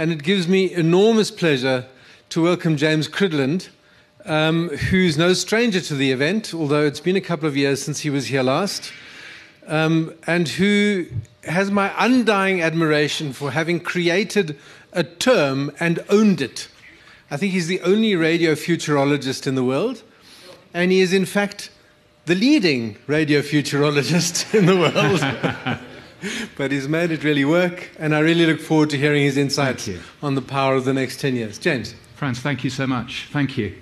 and 0.00 0.10
it 0.10 0.22
gives 0.22 0.48
me 0.48 0.72
enormous 0.72 1.30
pleasure 1.30 1.84
to 2.30 2.42
welcome 2.42 2.78
James 2.78 3.06
Cridland, 3.06 3.68
um, 4.24 4.70
who's 4.70 5.18
no 5.18 5.34
stranger 5.34 5.78
to 5.78 5.94
the 5.94 6.10
event, 6.10 6.54
although 6.54 6.86
it's 6.86 7.00
been 7.00 7.16
a 7.16 7.20
couple 7.20 7.46
of 7.46 7.54
years 7.54 7.82
since 7.82 8.00
he 8.00 8.08
was 8.08 8.28
here 8.28 8.42
last, 8.42 8.94
um, 9.66 10.14
and 10.26 10.48
who 10.48 11.04
has 11.44 11.70
my 11.70 11.92
undying 11.98 12.62
admiration 12.62 13.34
for 13.34 13.50
having 13.50 13.78
created 13.78 14.58
a 14.94 15.04
term 15.04 15.70
and 15.78 16.02
owned 16.08 16.40
it. 16.40 16.68
I 17.30 17.36
think 17.36 17.52
he's 17.52 17.66
the 17.66 17.82
only 17.82 18.16
radio 18.16 18.54
futurologist 18.54 19.46
in 19.46 19.54
the 19.54 19.64
world, 19.64 20.02
and 20.72 20.90
he 20.90 21.02
is, 21.02 21.12
in 21.12 21.26
fact, 21.26 21.70
the 22.24 22.34
leading 22.34 22.96
radio 23.06 23.42
futurologist 23.42 24.54
in 24.58 24.64
the 24.64 24.76
world. 24.78 25.78
but 26.56 26.72
he's 26.72 26.88
made 26.88 27.10
it 27.10 27.24
really 27.24 27.44
work, 27.44 27.90
and 27.98 28.14
I 28.14 28.20
really 28.20 28.46
look 28.46 28.60
forward 28.60 28.90
to 28.90 28.96
hearing 28.96 29.22
his 29.22 29.36
insights 29.36 29.88
on 30.22 30.34
the 30.34 30.42
power 30.42 30.74
of 30.74 30.84
the 30.84 30.92
next 30.92 31.20
10 31.20 31.36
years. 31.36 31.58
James. 31.58 31.94
Frans, 32.20 32.38
thank 32.38 32.62
you 32.64 32.68
so 32.68 32.86
much. 32.86 33.28
Thank 33.32 33.56
you. 33.56 33.74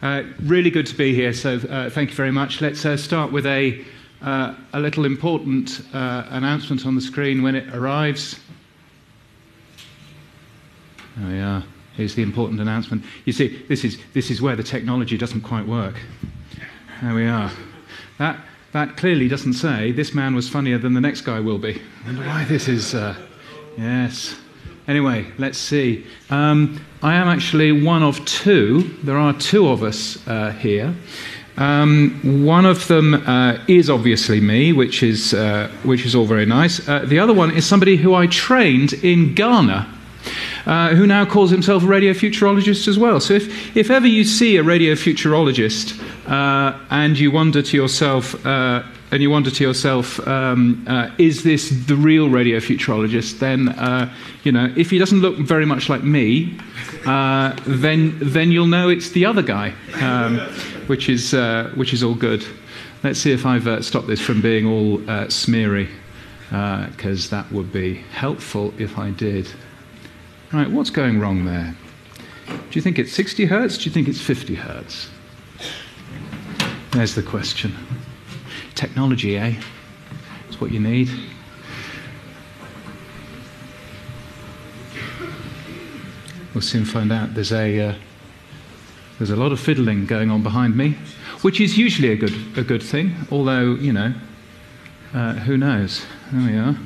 Uh, 0.00 0.22
really 0.42 0.70
good 0.70 0.86
to 0.86 0.94
be 0.94 1.14
here, 1.14 1.34
so 1.34 1.56
uh, 1.68 1.90
thank 1.90 2.08
you 2.08 2.16
very 2.16 2.30
much. 2.30 2.62
Let's 2.62 2.84
uh, 2.86 2.96
start 2.96 3.30
with 3.30 3.44
a, 3.44 3.84
uh, 4.22 4.54
a 4.72 4.80
little 4.80 5.04
important 5.04 5.82
uh, 5.92 6.24
announcement 6.30 6.86
on 6.86 6.94
the 6.94 7.00
screen 7.02 7.42
when 7.42 7.54
it 7.54 7.74
arrives. 7.74 8.40
There 11.16 11.30
we 11.30 11.40
are. 11.40 11.62
Here's 11.94 12.14
the 12.14 12.22
important 12.22 12.60
announcement. 12.60 13.04
You 13.24 13.32
see, 13.32 13.62
this 13.68 13.84
is, 13.84 13.98
this 14.14 14.30
is 14.30 14.40
where 14.40 14.56
the 14.56 14.62
technology 14.62 15.16
doesn't 15.16 15.42
quite 15.42 15.66
work. 15.66 15.94
There 17.02 17.14
we 17.14 17.26
are. 17.26 17.50
That, 18.18 18.40
that 18.74 18.96
clearly 18.96 19.28
doesn't 19.28 19.52
say 19.52 19.92
this 19.92 20.14
man 20.14 20.34
was 20.34 20.48
funnier 20.48 20.78
than 20.78 20.94
the 20.94 21.00
next 21.00 21.20
guy 21.20 21.38
will 21.38 21.58
be. 21.58 21.80
I 22.02 22.06
wonder 22.06 22.26
why 22.26 22.44
this 22.44 22.66
is. 22.66 22.92
Uh, 22.92 23.14
yes. 23.78 24.34
Anyway, 24.88 25.26
let's 25.38 25.58
see. 25.58 26.04
Um, 26.28 26.84
I 27.00 27.14
am 27.14 27.28
actually 27.28 27.70
one 27.84 28.02
of 28.02 28.22
two. 28.24 28.82
There 29.04 29.16
are 29.16 29.32
two 29.32 29.68
of 29.68 29.84
us 29.84 30.26
uh, 30.26 30.50
here. 30.50 30.92
Um, 31.56 32.44
one 32.44 32.66
of 32.66 32.88
them 32.88 33.14
uh, 33.14 33.64
is 33.68 33.88
obviously 33.88 34.40
me, 34.40 34.72
which 34.72 35.04
is, 35.04 35.34
uh, 35.34 35.70
which 35.84 36.04
is 36.04 36.16
all 36.16 36.26
very 36.26 36.44
nice. 36.44 36.86
Uh, 36.88 37.04
the 37.06 37.20
other 37.20 37.32
one 37.32 37.52
is 37.52 37.64
somebody 37.64 37.96
who 37.96 38.12
I 38.12 38.26
trained 38.26 38.92
in 39.04 39.36
Ghana. 39.36 39.88
Uh, 40.66 40.94
who 40.94 41.06
now 41.06 41.26
calls 41.26 41.50
himself 41.50 41.82
a 41.82 41.86
radio 41.86 42.12
futurologist 42.14 42.88
as 42.88 42.98
well. 42.98 43.20
So, 43.20 43.34
if, 43.34 43.76
if 43.76 43.90
ever 43.90 44.06
you 44.06 44.24
see 44.24 44.56
a 44.56 44.62
radio 44.62 44.94
futurologist 44.94 46.00
uh, 46.26 46.78
and 46.88 47.18
you 47.18 47.30
wonder 47.30 47.60
to 47.60 47.76
yourself, 47.76 48.34
and 49.14 49.22
you 49.22 49.30
wonder 49.30 49.48
to 49.48 49.62
yourself, 49.62 50.26
um, 50.26 50.84
uh, 50.88 51.08
is 51.18 51.44
this 51.44 51.70
the 51.86 51.94
real 51.94 52.28
radio 52.28 52.58
futurologist? 52.58 53.38
Then, 53.38 53.68
uh, 53.68 54.12
you 54.42 54.50
know, 54.50 54.72
if 54.76 54.90
he 54.90 54.98
doesn't 54.98 55.20
look 55.20 55.36
very 55.36 55.64
much 55.64 55.88
like 55.88 56.02
me, 56.02 56.58
uh, 57.06 57.54
then 57.64 58.18
then 58.20 58.50
you'll 58.50 58.66
know 58.66 58.88
it's 58.88 59.10
the 59.10 59.24
other 59.24 59.42
guy, 59.42 59.72
um, 60.00 60.38
which 60.88 61.08
is 61.08 61.32
uh, 61.32 61.70
which 61.76 61.92
is 61.92 62.02
all 62.02 62.16
good. 62.16 62.44
Let's 63.04 63.20
see 63.20 63.30
if 63.30 63.46
I've 63.46 63.68
uh, 63.68 63.82
stopped 63.82 64.08
this 64.08 64.20
from 64.20 64.40
being 64.40 64.66
all 64.66 64.98
uh, 65.08 65.26
smeary, 65.28 65.88
because 66.50 67.30
that 67.30 67.52
would 67.52 67.72
be 67.72 68.02
helpful 68.10 68.74
if 68.78 68.98
I 68.98 69.10
did. 69.10 69.46
Right, 70.54 70.70
what's 70.70 70.90
going 70.90 71.18
wrong 71.18 71.46
there? 71.46 71.74
Do 72.46 72.54
you 72.70 72.80
think 72.80 73.00
it's 73.00 73.12
60 73.12 73.46
hertz? 73.46 73.76
Do 73.76 73.86
you 73.86 73.90
think 73.90 74.06
it's 74.06 74.20
50 74.20 74.54
hertz? 74.54 75.08
There's 76.92 77.16
the 77.16 77.24
question. 77.24 77.74
Technology, 78.76 79.36
eh? 79.36 79.54
It's 80.46 80.60
what 80.60 80.70
you 80.70 80.78
need. 80.78 81.10
We'll 86.54 86.62
soon 86.62 86.84
find 86.84 87.10
out. 87.10 87.34
There's 87.34 87.52
a, 87.52 87.88
uh, 87.88 87.94
there's 89.18 89.30
a 89.30 89.36
lot 89.36 89.50
of 89.50 89.58
fiddling 89.58 90.06
going 90.06 90.30
on 90.30 90.44
behind 90.44 90.76
me, 90.76 90.90
which 91.42 91.60
is 91.60 91.76
usually 91.76 92.12
a 92.12 92.16
good, 92.16 92.34
a 92.56 92.62
good 92.62 92.82
thing, 92.82 93.16
although, 93.32 93.74
you 93.74 93.92
know, 93.92 94.14
uh, 95.14 95.32
who 95.32 95.56
knows? 95.56 96.06
There 96.30 96.48
we 96.48 96.56
are. 96.56 96.76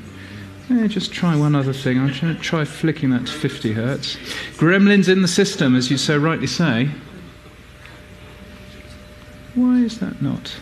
Yeah, 0.70 0.86
just 0.86 1.12
try 1.12 1.34
one 1.34 1.54
other 1.54 1.72
thing. 1.72 1.98
I'm 1.98 2.08
going 2.08 2.36
to 2.36 2.40
try 2.42 2.64
flicking 2.64 3.08
that 3.10 3.26
to 3.26 3.32
50 3.32 3.72
hertz. 3.72 4.16
Gremlins 4.58 5.08
in 5.08 5.22
the 5.22 5.28
system, 5.28 5.74
as 5.74 5.90
you 5.90 5.96
so 5.96 6.18
rightly 6.18 6.46
say. 6.46 6.90
Why 9.54 9.78
is 9.78 9.98
that 10.00 10.20
not? 10.20 10.54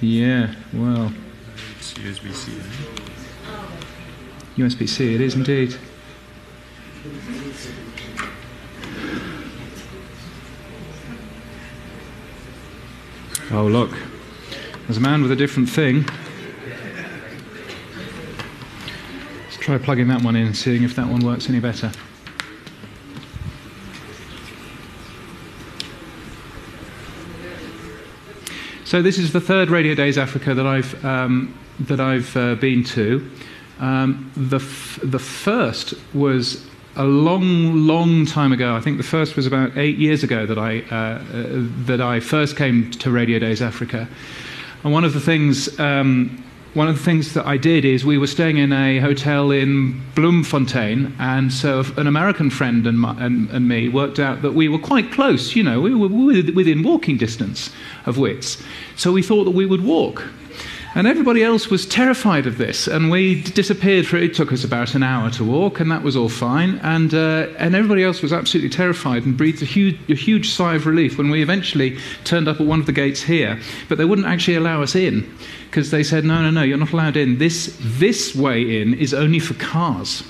Yeah, 0.00 0.54
well. 0.72 1.12
It's 1.76 1.92
USB 1.94 2.32
C. 2.32 2.52
Eh? 2.56 2.98
USB 4.56 4.88
C, 4.88 5.14
it 5.14 5.20
is 5.20 5.34
indeed. 5.34 5.76
Oh, 13.50 13.66
look. 13.66 13.90
There's 14.82 14.98
a 14.98 15.00
man 15.00 15.22
with 15.22 15.32
a 15.32 15.36
different 15.36 15.70
thing. 15.70 16.04
Let's 19.44 19.56
try 19.56 19.78
plugging 19.78 20.08
that 20.08 20.22
one 20.22 20.36
in 20.36 20.52
seeing 20.52 20.82
if 20.82 20.94
that 20.96 21.08
one 21.08 21.20
works 21.20 21.48
any 21.48 21.58
better. 21.58 21.90
So 28.84 29.00
this 29.00 29.16
is 29.16 29.32
the 29.32 29.40
third 29.40 29.70
Radio 29.70 29.94
Days 29.94 30.18
Africa 30.18 30.52
that 30.52 30.66
I've 30.66 31.02
um, 31.02 31.58
that 31.80 32.00
I've 32.00 32.36
uh, 32.36 32.54
been 32.56 32.84
to. 32.84 33.30
Um, 33.80 34.30
the 34.36 34.58
the 35.02 35.18
first 35.18 35.94
was 36.12 36.66
a 36.96 37.04
long, 37.04 37.86
long 37.86 38.26
time 38.26 38.52
ago. 38.52 38.74
I 38.74 38.80
think 38.80 38.96
the 38.96 39.02
first 39.02 39.36
was 39.36 39.46
about 39.46 39.76
eight 39.76 39.98
years 39.98 40.22
ago 40.22 40.46
that 40.46 40.58
I 40.58 40.80
uh, 40.90 40.94
uh, 40.94 41.20
that 41.86 42.00
I 42.00 42.20
first 42.20 42.56
came 42.56 42.90
to 42.92 43.10
Radio 43.10 43.38
Days 43.38 43.62
Africa. 43.62 44.08
And 44.84 44.92
one 44.92 45.04
of 45.04 45.12
the 45.12 45.20
things 45.20 45.78
um, 45.78 46.44
one 46.74 46.86
of 46.86 46.96
the 46.96 47.02
things 47.02 47.34
that 47.34 47.46
I 47.46 47.56
did 47.56 47.84
is 47.84 48.04
we 48.04 48.18
were 48.18 48.26
staying 48.26 48.58
in 48.58 48.72
a 48.72 49.00
hotel 49.00 49.50
in 49.50 50.00
Bloemfontein, 50.14 51.14
and 51.18 51.52
so 51.52 51.82
an 51.96 52.06
American 52.06 52.50
friend 52.50 52.86
and, 52.86 53.00
my, 53.00 53.16
and, 53.18 53.48
and, 53.50 53.66
me 53.66 53.88
worked 53.88 54.18
out 54.18 54.42
that 54.42 54.52
we 54.52 54.68
were 54.68 54.78
quite 54.78 55.10
close, 55.10 55.56
you 55.56 55.62
know, 55.62 55.80
we 55.80 55.94
were 55.94 56.08
within 56.08 56.82
walking 56.82 57.16
distance 57.16 57.70
of 58.04 58.18
Wits. 58.18 58.62
So 58.96 59.12
we 59.12 59.22
thought 59.22 59.44
that 59.44 59.52
we 59.52 59.64
would 59.64 59.82
walk. 59.82 60.22
And 60.94 61.06
everybody 61.06 61.44
else 61.44 61.68
was 61.68 61.84
terrified 61.84 62.46
of 62.46 62.56
this, 62.56 62.88
and 62.88 63.10
we 63.10 63.42
disappeared 63.42 64.06
for 64.06 64.16
it 64.16 64.34
took 64.34 64.52
us 64.52 64.64
about 64.64 64.94
an 64.94 65.02
hour 65.02 65.30
to 65.32 65.44
walk, 65.44 65.80
and 65.80 65.90
that 65.90 66.02
was 66.02 66.16
all 66.16 66.30
fine. 66.30 66.78
And, 66.78 67.12
uh, 67.12 67.48
and 67.58 67.74
everybody 67.74 68.02
else 68.02 68.22
was 68.22 68.32
absolutely 68.32 68.70
terrified 68.70 69.24
and 69.24 69.36
breathed 69.36 69.62
a 69.62 69.66
huge, 69.66 69.98
a 70.08 70.14
huge 70.14 70.50
sigh 70.50 70.76
of 70.76 70.86
relief 70.86 71.18
when 71.18 71.28
we 71.28 71.42
eventually 71.42 71.98
turned 72.24 72.48
up 72.48 72.58
at 72.58 72.66
one 72.66 72.80
of 72.80 72.86
the 72.86 72.92
gates 72.92 73.22
here. 73.22 73.60
But 73.88 73.98
they 73.98 74.06
wouldn't 74.06 74.26
actually 74.26 74.56
allow 74.56 74.82
us 74.82 74.94
in 74.94 75.30
because 75.66 75.90
they 75.90 76.02
said, 76.02 76.24
no, 76.24 76.40
no, 76.40 76.50
no, 76.50 76.62
you're 76.62 76.78
not 76.78 76.92
allowed 76.92 77.18
in. 77.18 77.36
This, 77.36 77.76
this 77.80 78.34
way 78.34 78.80
in 78.80 78.94
is 78.94 79.12
only 79.12 79.40
for 79.40 79.54
cars. 79.54 80.22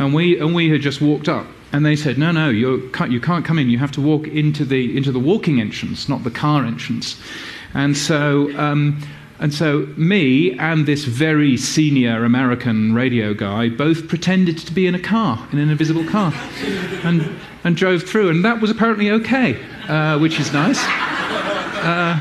And 0.00 0.12
we, 0.12 0.38
and 0.40 0.54
we 0.56 0.70
had 0.70 0.80
just 0.80 1.00
walked 1.00 1.28
up. 1.28 1.46
And 1.72 1.86
they 1.86 1.96
said, 1.96 2.18
no, 2.18 2.32
no, 2.32 2.48
you 2.48 2.90
can't, 2.92 3.12
you 3.12 3.20
can't 3.20 3.44
come 3.44 3.58
in. 3.58 3.70
You 3.70 3.78
have 3.78 3.92
to 3.92 4.00
walk 4.00 4.26
into 4.26 4.64
the, 4.64 4.96
into 4.96 5.12
the 5.12 5.20
walking 5.20 5.60
entrance, 5.60 6.08
not 6.08 6.24
the 6.24 6.30
car 6.30 6.64
entrance. 6.64 7.20
And 7.74 7.96
so 7.96 8.50
um, 8.58 9.00
and 9.40 9.54
so, 9.54 9.86
me 9.96 10.58
and 10.58 10.84
this 10.86 11.04
very 11.04 11.56
senior 11.56 12.24
American 12.24 12.92
radio 12.92 13.34
guy 13.34 13.68
both 13.68 14.08
pretended 14.08 14.58
to 14.58 14.72
be 14.72 14.86
in 14.86 14.96
a 14.96 14.98
car, 14.98 15.46
in 15.52 15.58
an 15.58 15.70
invisible 15.70 16.04
car, 16.04 16.32
and, 17.04 17.38
and 17.62 17.76
drove 17.76 18.02
through. 18.02 18.30
And 18.30 18.44
that 18.44 18.60
was 18.60 18.70
apparently 18.70 19.10
okay, 19.12 19.62
uh, 19.88 20.18
which 20.18 20.40
is 20.40 20.52
nice. 20.52 20.80
Uh, 20.80 22.18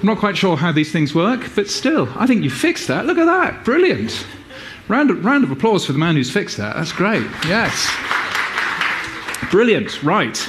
I'm 0.00 0.06
not 0.06 0.18
quite 0.18 0.36
sure 0.36 0.58
how 0.58 0.70
these 0.70 0.92
things 0.92 1.14
work, 1.14 1.50
but 1.54 1.70
still, 1.70 2.06
I 2.16 2.26
think 2.26 2.44
you 2.44 2.50
fixed 2.50 2.88
that. 2.88 3.06
Look 3.06 3.16
at 3.16 3.24
that. 3.24 3.64
Brilliant. 3.64 4.26
Round 4.88 5.24
round 5.24 5.44
of 5.44 5.50
applause 5.50 5.86
for 5.86 5.92
the 5.92 5.98
man 5.98 6.16
who's 6.16 6.30
fixed 6.30 6.58
that. 6.58 6.76
That's 6.76 6.92
great. 6.92 7.24
Yes. 7.46 7.90
Brilliant. 9.50 10.02
Right. 10.02 10.46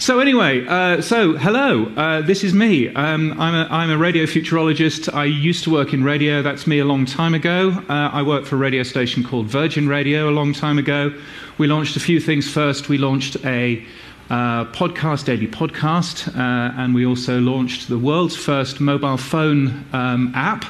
So, 0.00 0.20
anyway, 0.20 0.64
uh, 0.64 1.02
so 1.02 1.36
hello, 1.36 1.86
uh, 1.96 2.20
this 2.20 2.44
is 2.44 2.54
me. 2.54 2.86
Um, 2.94 3.32
I'm, 3.40 3.54
a, 3.56 3.66
I'm, 3.68 3.90
a 3.90 3.98
radio 3.98 4.26
futurologist. 4.26 5.12
I 5.12 5.24
used 5.24 5.64
to 5.64 5.70
work 5.70 5.92
in 5.92 6.04
radio, 6.04 6.40
that's 6.40 6.68
me 6.68 6.78
a 6.78 6.84
long 6.84 7.04
time 7.04 7.34
ago. 7.34 7.70
Uh, 7.88 8.08
I 8.12 8.22
worked 8.22 8.46
for 8.46 8.54
a 8.54 8.58
radio 8.60 8.84
station 8.84 9.24
called 9.24 9.46
Virgin 9.46 9.88
Radio 9.88 10.30
a 10.30 10.30
long 10.30 10.52
time 10.52 10.78
ago. 10.78 11.12
We 11.58 11.66
launched 11.66 11.96
a 11.96 12.00
few 12.00 12.20
things 12.20 12.48
first. 12.48 12.88
We 12.88 12.96
launched 12.96 13.44
a 13.44 13.84
uh, 14.30 14.66
podcast, 14.66 15.24
daily 15.24 15.48
podcast, 15.48 16.28
uh, 16.28 16.80
and 16.80 16.94
we 16.94 17.04
also 17.04 17.40
launched 17.40 17.88
the 17.88 17.98
world's 17.98 18.36
first 18.36 18.78
mobile 18.78 19.16
phone 19.16 19.84
um, 19.92 20.30
app, 20.32 20.64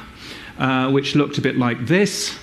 uh, 0.57 0.89
which 0.89 1.15
looked 1.15 1.37
a 1.37 1.41
bit 1.41 1.55
like 1.55 1.85
this. 1.85 2.35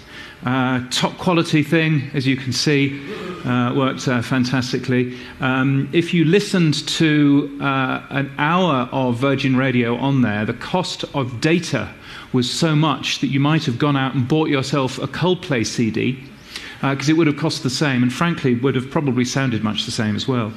Top 0.45 1.17
quality 1.19 1.63
thing, 1.63 2.11
as 2.15 2.27
you 2.27 2.37
can 2.37 2.53
see. 2.53 3.01
uh, 3.47 3.73
worked 3.75 4.09
uh, 4.09 4.21
fantastically. 4.23 5.17
Um, 5.41 5.89
if 5.93 6.13
you 6.13 6.25
listened 6.25 6.87
to 6.89 7.59
uh, 7.63 8.03
an 8.11 8.33
hour 8.39 8.89
of 8.91 9.19
Virgin 9.19 9.57
Radio 9.57 9.97
on 9.97 10.23
there, 10.23 10.45
the 10.45 10.55
cost 10.55 11.05
of 11.15 11.41
data 11.41 11.89
was 12.33 12.51
so 12.51 12.75
much 12.75 13.21
that 13.21 13.29
you 13.29 13.39
might 13.39 13.65
have 13.65 13.79
gone 13.79 13.97
out 13.97 14.15
and 14.15 14.27
bought 14.27 14.49
yourself 14.49 14.99
a 14.99 15.07
Coldplay 15.07 15.65
CD 15.65 16.25
because 16.81 17.09
uh, 17.09 17.13
it 17.13 17.17
would 17.17 17.27
have 17.27 17.37
cost 17.37 17.63
the 17.63 17.71
same 17.71 18.03
and 18.03 18.13
frankly 18.13 18.55
would 18.55 18.75
have 18.75 18.91
probably 18.91 19.25
sounded 19.25 19.65
much 19.65 19.87
the 19.87 19.91
same 19.91 20.15
as 20.15 20.29
well. 20.29 20.53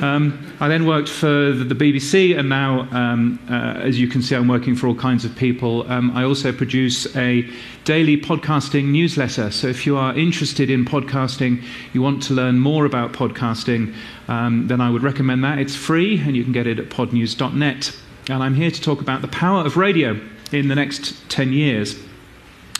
Um, 0.00 0.54
I 0.60 0.68
then 0.68 0.86
worked 0.86 1.08
for 1.08 1.52
the, 1.52 1.74
BBC, 1.74 2.38
and 2.38 2.48
now, 2.48 2.88
um, 2.90 3.38
uh, 3.50 3.80
as 3.80 4.00
you 4.00 4.08
can 4.08 4.22
see, 4.22 4.34
I'm 4.34 4.48
working 4.48 4.74
for 4.74 4.86
all 4.86 4.94
kinds 4.94 5.24
of 5.24 5.34
people. 5.36 5.90
Um, 5.90 6.10
I 6.16 6.24
also 6.24 6.52
produce 6.52 7.14
a 7.16 7.48
daily 7.84 8.16
podcasting 8.16 8.86
newsletter. 8.86 9.50
So 9.50 9.66
if 9.66 9.86
you 9.86 9.96
are 9.96 10.16
interested 10.16 10.70
in 10.70 10.84
podcasting, 10.84 11.62
you 11.92 12.02
want 12.02 12.22
to 12.24 12.34
learn 12.34 12.58
more 12.58 12.84
about 12.84 13.12
podcasting, 13.12 13.94
um, 14.28 14.68
then 14.68 14.80
I 14.80 14.90
would 14.90 15.02
recommend 15.02 15.44
that. 15.44 15.58
It's 15.58 15.76
free, 15.76 16.20
and 16.20 16.36
you 16.36 16.44
can 16.44 16.52
get 16.52 16.66
it 16.66 16.78
at 16.78 16.88
podnews.net. 16.88 17.96
And 18.28 18.42
I'm 18.42 18.54
here 18.54 18.70
to 18.70 18.80
talk 18.80 19.00
about 19.00 19.22
the 19.22 19.28
power 19.28 19.64
of 19.64 19.76
radio 19.76 20.20
in 20.52 20.68
the 20.68 20.74
next 20.74 21.28
10 21.28 21.52
years. 21.52 21.96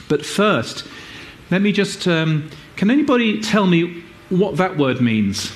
But 0.09 0.25
first, 0.25 0.87
let 1.51 1.63
me 1.63 1.73
just. 1.73 2.09
Um, 2.09 2.51
can 2.79 2.93
anybody 2.93 3.41
tell 3.41 3.67
me 3.67 4.05
what 4.29 4.57
that 4.59 4.79
word 4.79 5.01
means? 5.01 5.51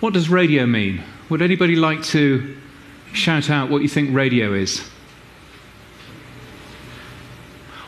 What 0.00 0.14
does 0.14 0.28
radio 0.28 0.66
mean? 0.66 1.00
Would 1.30 1.40
anybody 1.40 1.76
like 1.76 2.02
to 2.06 2.56
shout 3.12 3.50
out 3.50 3.70
what 3.70 3.82
you 3.82 3.88
think 3.88 4.12
radio 4.12 4.52
is? 4.52 4.80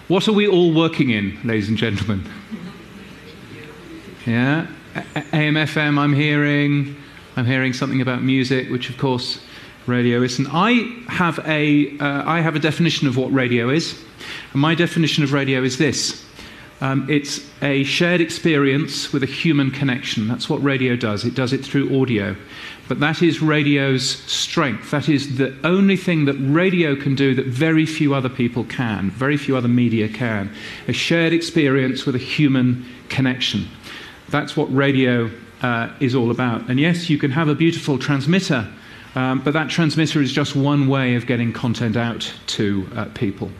What 0.06 0.28
are 0.28 0.32
we 0.32 0.46
all 0.46 0.72
working 0.72 1.10
in, 1.10 1.36
ladies 1.42 1.68
and 1.68 1.76
gentlemen? 1.76 2.24
Yeah? 4.26 4.66
AM, 5.32 5.54
FM, 5.54 6.00
I'm 6.00 6.12
hearing. 6.12 6.96
I'm 7.36 7.46
hearing 7.46 7.72
something 7.72 8.00
about 8.00 8.24
music, 8.24 8.68
which 8.70 8.90
of 8.90 8.98
course 8.98 9.40
radio 9.86 10.20
is. 10.22 10.40
And 10.40 10.48
I 10.50 10.72
have 11.06 11.38
a, 11.46 11.96
uh, 12.00 12.28
I 12.28 12.40
have 12.40 12.56
a 12.56 12.58
definition 12.58 13.06
of 13.06 13.16
what 13.16 13.32
radio 13.32 13.68
is. 13.68 14.02
And 14.52 14.60
my 14.60 14.74
definition 14.74 15.22
of 15.22 15.32
radio 15.32 15.62
is 15.62 15.78
this 15.78 16.26
um, 16.80 17.08
it's 17.08 17.40
a 17.62 17.84
shared 17.84 18.20
experience 18.20 19.12
with 19.12 19.22
a 19.22 19.26
human 19.26 19.70
connection. 19.70 20.28
That's 20.28 20.48
what 20.48 20.62
radio 20.62 20.94
does. 20.94 21.24
It 21.24 21.34
does 21.34 21.52
it 21.52 21.64
through 21.64 22.00
audio. 22.00 22.36
But 22.88 23.00
that 23.00 23.22
is 23.22 23.42
radio's 23.42 24.08
strength. 24.08 24.90
That 24.90 25.08
is 25.08 25.38
the 25.38 25.56
only 25.64 25.96
thing 25.96 26.26
that 26.26 26.34
radio 26.34 26.94
can 26.94 27.14
do 27.14 27.34
that 27.34 27.46
very 27.46 27.86
few 27.86 28.14
other 28.14 28.28
people 28.28 28.64
can, 28.64 29.10
very 29.10 29.36
few 29.36 29.56
other 29.56 29.68
media 29.68 30.08
can. 30.08 30.52
A 30.86 30.92
shared 30.92 31.32
experience 31.32 32.06
with 32.06 32.14
a 32.14 32.18
human 32.18 32.84
connection. 33.08 33.68
That's 34.28 34.56
what 34.56 34.72
radio 34.74 35.30
uh, 35.62 35.92
is 35.98 36.14
all 36.14 36.30
about. 36.30 36.68
And 36.68 36.78
yes, 36.78 37.08
you 37.10 37.18
can 37.18 37.30
have 37.30 37.48
a 37.48 37.54
beautiful 37.54 37.98
transmitter, 37.98 38.70
um, 39.14 39.40
but 39.40 39.52
that 39.54 39.70
transmitter 39.70 40.20
is 40.20 40.32
just 40.32 40.54
one 40.54 40.88
way 40.88 41.14
of 41.14 41.26
getting 41.26 41.52
content 41.52 41.96
out 41.96 42.32
to 42.48 42.86
uh, 42.94 43.06
people. 43.14 43.50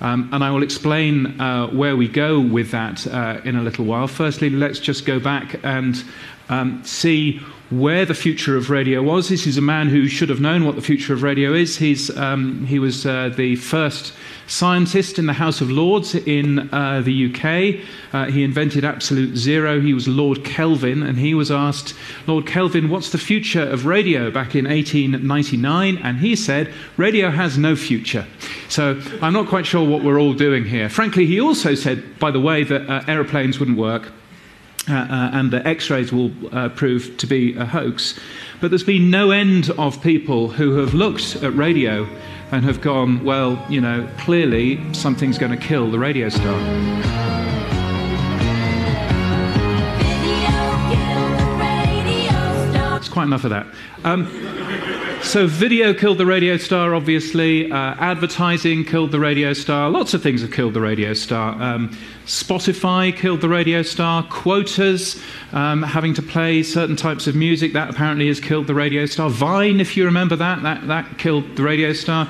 Um, 0.00 0.30
and 0.32 0.42
I 0.42 0.50
will 0.50 0.62
explain 0.62 1.40
uh, 1.40 1.68
where 1.68 1.96
we 1.96 2.08
go 2.08 2.40
with 2.40 2.70
that 2.70 3.06
uh, 3.06 3.40
in 3.44 3.56
a 3.56 3.62
little 3.62 3.84
while. 3.84 4.08
Firstly, 4.08 4.48
let's 4.48 4.78
just 4.78 5.04
go 5.04 5.20
back 5.20 5.60
and 5.62 6.02
um, 6.48 6.82
see 6.84 7.38
where 7.70 8.04
the 8.04 8.14
future 8.14 8.56
of 8.56 8.70
radio 8.70 9.02
was. 9.02 9.28
This 9.28 9.46
is 9.46 9.56
a 9.56 9.62
man 9.62 9.88
who 9.88 10.08
should 10.08 10.28
have 10.28 10.40
known 10.40 10.64
what 10.64 10.74
the 10.74 10.82
future 10.82 11.12
of 11.12 11.22
radio 11.22 11.52
is. 11.52 11.76
He's, 11.76 12.16
um, 12.16 12.66
he 12.66 12.78
was 12.78 13.06
uh, 13.06 13.28
the 13.28 13.56
first 13.56 14.12
scientist 14.50 15.18
in 15.18 15.26
the 15.26 15.32
House 15.32 15.60
of 15.60 15.70
Lords 15.70 16.14
in 16.14 16.68
uh, 16.72 17.00
the 17.02 17.26
UK. 17.30 17.86
Uh, 18.12 18.30
he 18.30 18.42
invented 18.42 18.84
absolute 18.84 19.36
zero. 19.36 19.80
He 19.80 19.94
was 19.94 20.08
Lord 20.08 20.44
Kelvin, 20.44 21.02
and 21.02 21.18
he 21.18 21.34
was 21.34 21.50
asked, 21.50 21.94
Lord 22.26 22.46
Kelvin, 22.46 22.90
what's 22.90 23.10
the 23.10 23.18
future 23.18 23.62
of 23.62 23.86
radio 23.86 24.30
back 24.30 24.54
in 24.54 24.64
1899? 24.64 25.98
And 25.98 26.18
he 26.18 26.34
said, 26.34 26.72
radio 26.96 27.30
has 27.30 27.56
no 27.56 27.76
future. 27.76 28.26
So 28.68 29.00
I'm 29.22 29.32
not 29.32 29.46
quite 29.46 29.66
sure 29.66 29.88
what 29.88 30.02
we're 30.02 30.20
all 30.20 30.34
doing 30.34 30.64
here. 30.64 30.88
Frankly, 30.88 31.26
he 31.26 31.40
also 31.40 31.74
said, 31.74 32.18
by 32.18 32.32
the 32.32 32.40
way, 32.40 32.64
that 32.64 32.90
uh, 32.90 33.04
aeroplanes 33.06 33.60
wouldn't 33.60 33.78
work 33.78 34.10
uh, 34.88 34.94
uh, 34.94 35.30
and 35.32 35.50
the 35.50 35.66
x 35.66 35.90
rays 35.90 36.12
will 36.12 36.32
uh, 36.52 36.68
prove 36.70 37.16
to 37.18 37.26
be 37.26 37.54
a 37.54 37.64
hoax. 37.64 38.18
But 38.60 38.70
there's 38.70 38.82
been 38.82 39.10
no 39.10 39.30
end 39.30 39.70
of 39.78 40.02
people 40.02 40.48
who 40.48 40.78
have 40.78 40.94
looked 40.94 41.36
at 41.36 41.54
radio 41.54 42.08
and 42.52 42.64
have 42.64 42.80
gone, 42.80 43.24
well, 43.24 43.64
you 43.68 43.80
know, 43.80 44.08
clearly 44.18 44.92
something's 44.92 45.38
going 45.38 45.52
to 45.52 45.58
kill 45.58 45.90
the 45.90 45.98
radio 45.98 46.28
star. 46.28 46.58
It's 52.96 53.08
quite 53.08 53.24
enough 53.24 53.44
of 53.44 53.50
that. 53.50 53.66
Um, 54.04 54.26
so, 55.22 55.46
video 55.46 55.92
killed 55.92 56.18
the 56.18 56.26
radio 56.26 56.56
star, 56.56 56.94
obviously. 56.94 57.70
Uh, 57.70 57.76
advertising 57.98 58.84
killed 58.84 59.10
the 59.10 59.20
radio 59.20 59.52
star. 59.52 59.90
Lots 59.90 60.14
of 60.14 60.22
things 60.22 60.40
have 60.42 60.52
killed 60.52 60.74
the 60.74 60.80
radio 60.80 61.14
star. 61.14 61.60
Um, 61.60 61.90
Spotify 62.26 63.14
killed 63.16 63.40
the 63.40 63.48
radio 63.48 63.82
star. 63.82 64.22
Quotas, 64.22 65.20
um, 65.52 65.82
having 65.82 66.14
to 66.14 66.22
play 66.22 66.62
certain 66.62 66.96
types 66.96 67.26
of 67.26 67.34
music, 67.34 67.72
that 67.72 67.90
apparently 67.90 68.28
has 68.28 68.40
killed 68.40 68.66
the 68.66 68.74
radio 68.74 69.06
star. 69.06 69.28
Vine, 69.30 69.80
if 69.80 69.96
you 69.96 70.04
remember 70.04 70.36
that, 70.36 70.62
that, 70.62 70.86
that 70.88 71.18
killed 71.18 71.56
the 71.56 71.62
radio 71.62 71.92
star. 71.92 72.28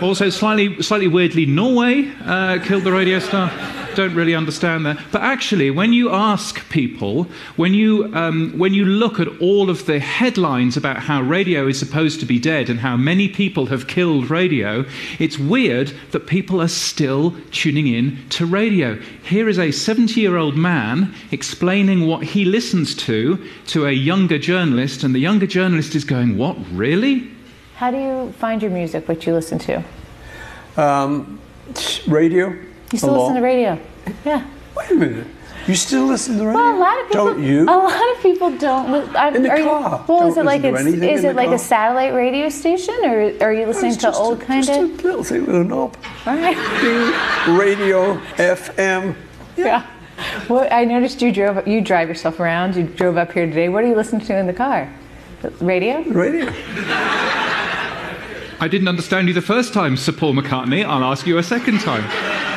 Also, 0.00 0.30
slightly, 0.30 0.80
slightly 0.82 1.08
weirdly, 1.08 1.46
Norway 1.46 2.10
uh, 2.24 2.58
killed 2.64 2.84
the 2.84 2.92
radio 2.92 3.18
star 3.18 3.50
don't 3.94 4.14
really 4.14 4.34
understand 4.34 4.86
that. 4.86 4.98
But 5.12 5.22
actually, 5.22 5.70
when 5.70 5.92
you 5.92 6.10
ask 6.10 6.68
people, 6.68 7.24
when 7.56 7.74
you, 7.74 8.10
um, 8.14 8.52
when 8.56 8.74
you 8.74 8.84
look 8.84 9.20
at 9.20 9.28
all 9.40 9.70
of 9.70 9.86
the 9.86 9.98
headlines 9.98 10.76
about 10.76 10.98
how 10.98 11.22
radio 11.22 11.66
is 11.66 11.78
supposed 11.78 12.20
to 12.20 12.26
be 12.26 12.38
dead 12.38 12.70
and 12.70 12.80
how 12.80 12.96
many 12.96 13.28
people 13.28 13.66
have 13.66 13.86
killed 13.86 14.30
radio, 14.30 14.84
it's 15.18 15.38
weird 15.38 15.92
that 16.12 16.26
people 16.26 16.60
are 16.60 16.68
still 16.68 17.34
tuning 17.50 17.86
in 17.86 18.18
to 18.30 18.46
radio. 18.46 18.96
Here 19.24 19.48
is 19.48 19.58
a 19.58 19.70
70 19.70 20.20
year 20.20 20.36
old 20.36 20.56
man 20.56 21.14
explaining 21.30 22.06
what 22.06 22.22
he 22.22 22.44
listens 22.44 22.94
to 22.96 23.44
to 23.68 23.86
a 23.86 23.92
younger 23.92 24.38
journalist, 24.38 25.04
and 25.04 25.14
the 25.14 25.20
younger 25.20 25.46
journalist 25.46 25.94
is 25.94 26.04
going, 26.04 26.36
What, 26.36 26.56
really? 26.72 27.30
How 27.76 27.90
do 27.90 27.96
you 27.96 28.32
find 28.32 28.60
your 28.60 28.70
music, 28.70 29.08
what 29.08 29.26
you 29.26 29.32
listen 29.32 29.58
to? 29.60 29.82
Um, 30.76 31.40
radio. 32.06 32.54
You 32.92 32.98
still 32.98 33.18
listen 33.18 33.34
to 33.36 33.40
radio? 33.42 33.78
Yeah. 34.24 34.46
Wait 34.76 34.90
a 34.90 34.94
minute. 34.94 35.26
You 35.66 35.74
still 35.74 36.06
listen 36.06 36.38
to 36.38 36.46
radio? 36.46 36.60
Well, 36.60 36.76
a 36.76 36.80
lot 36.80 37.00
of 37.00 37.08
people 37.08 37.24
don't. 37.26 37.42
You? 37.42 37.62
A 37.64 37.66
lot 37.66 38.16
of 38.16 38.22
people 38.22 38.56
don't. 38.56 39.16
I, 39.16 39.28
in 39.28 39.42
the 39.42 39.48
car. 39.48 39.58
You, 39.58 39.66
well, 39.66 40.04
don't 40.06 40.30
is 40.30 40.36
it 40.36 40.44
like 40.44 40.64
a, 40.64 40.74
is 40.74 41.24
it 41.24 41.36
like 41.36 41.46
car? 41.46 41.54
a 41.54 41.58
satellite 41.58 42.14
radio 42.14 42.48
station, 42.48 42.94
or 43.04 43.32
are 43.40 43.52
you 43.52 43.66
listening 43.66 43.94
to 43.98 44.12
old 44.12 44.42
a, 44.42 44.44
kind 44.44 44.64
just 44.64 44.80
of? 44.80 44.98
a 44.98 45.02
little 45.02 45.24
thing 45.24 45.46
with 45.46 45.54
a 45.54 45.64
knob. 45.64 45.96
All 46.26 46.34
right. 46.34 46.56
radio, 47.58 48.14
FM. 48.36 49.14
Yeah. 49.56 49.64
yeah. 49.64 49.86
Well, 50.48 50.66
I 50.70 50.84
noticed 50.84 51.22
you 51.22 51.32
drove. 51.32 51.66
You 51.68 51.80
drive 51.80 52.08
yourself 52.08 52.40
around. 52.40 52.74
You 52.74 52.84
drove 52.84 53.16
up 53.16 53.32
here 53.32 53.46
today. 53.46 53.68
What 53.68 53.84
are 53.84 53.88
you 53.88 53.96
listening 53.96 54.26
to 54.26 54.36
in 54.36 54.46
the 54.46 54.52
car? 54.52 54.92
Radio. 55.60 56.02
Radio. 56.02 56.52
I 58.62 58.68
didn't 58.70 58.88
understand 58.88 59.28
you 59.28 59.34
the 59.34 59.40
first 59.40 59.72
time, 59.72 59.96
Sir 59.96 60.12
Paul 60.12 60.34
McCartney. 60.34 60.84
I'll 60.84 61.04
ask 61.04 61.26
you 61.26 61.38
a 61.38 61.42
second 61.42 61.80
time. 61.80 62.49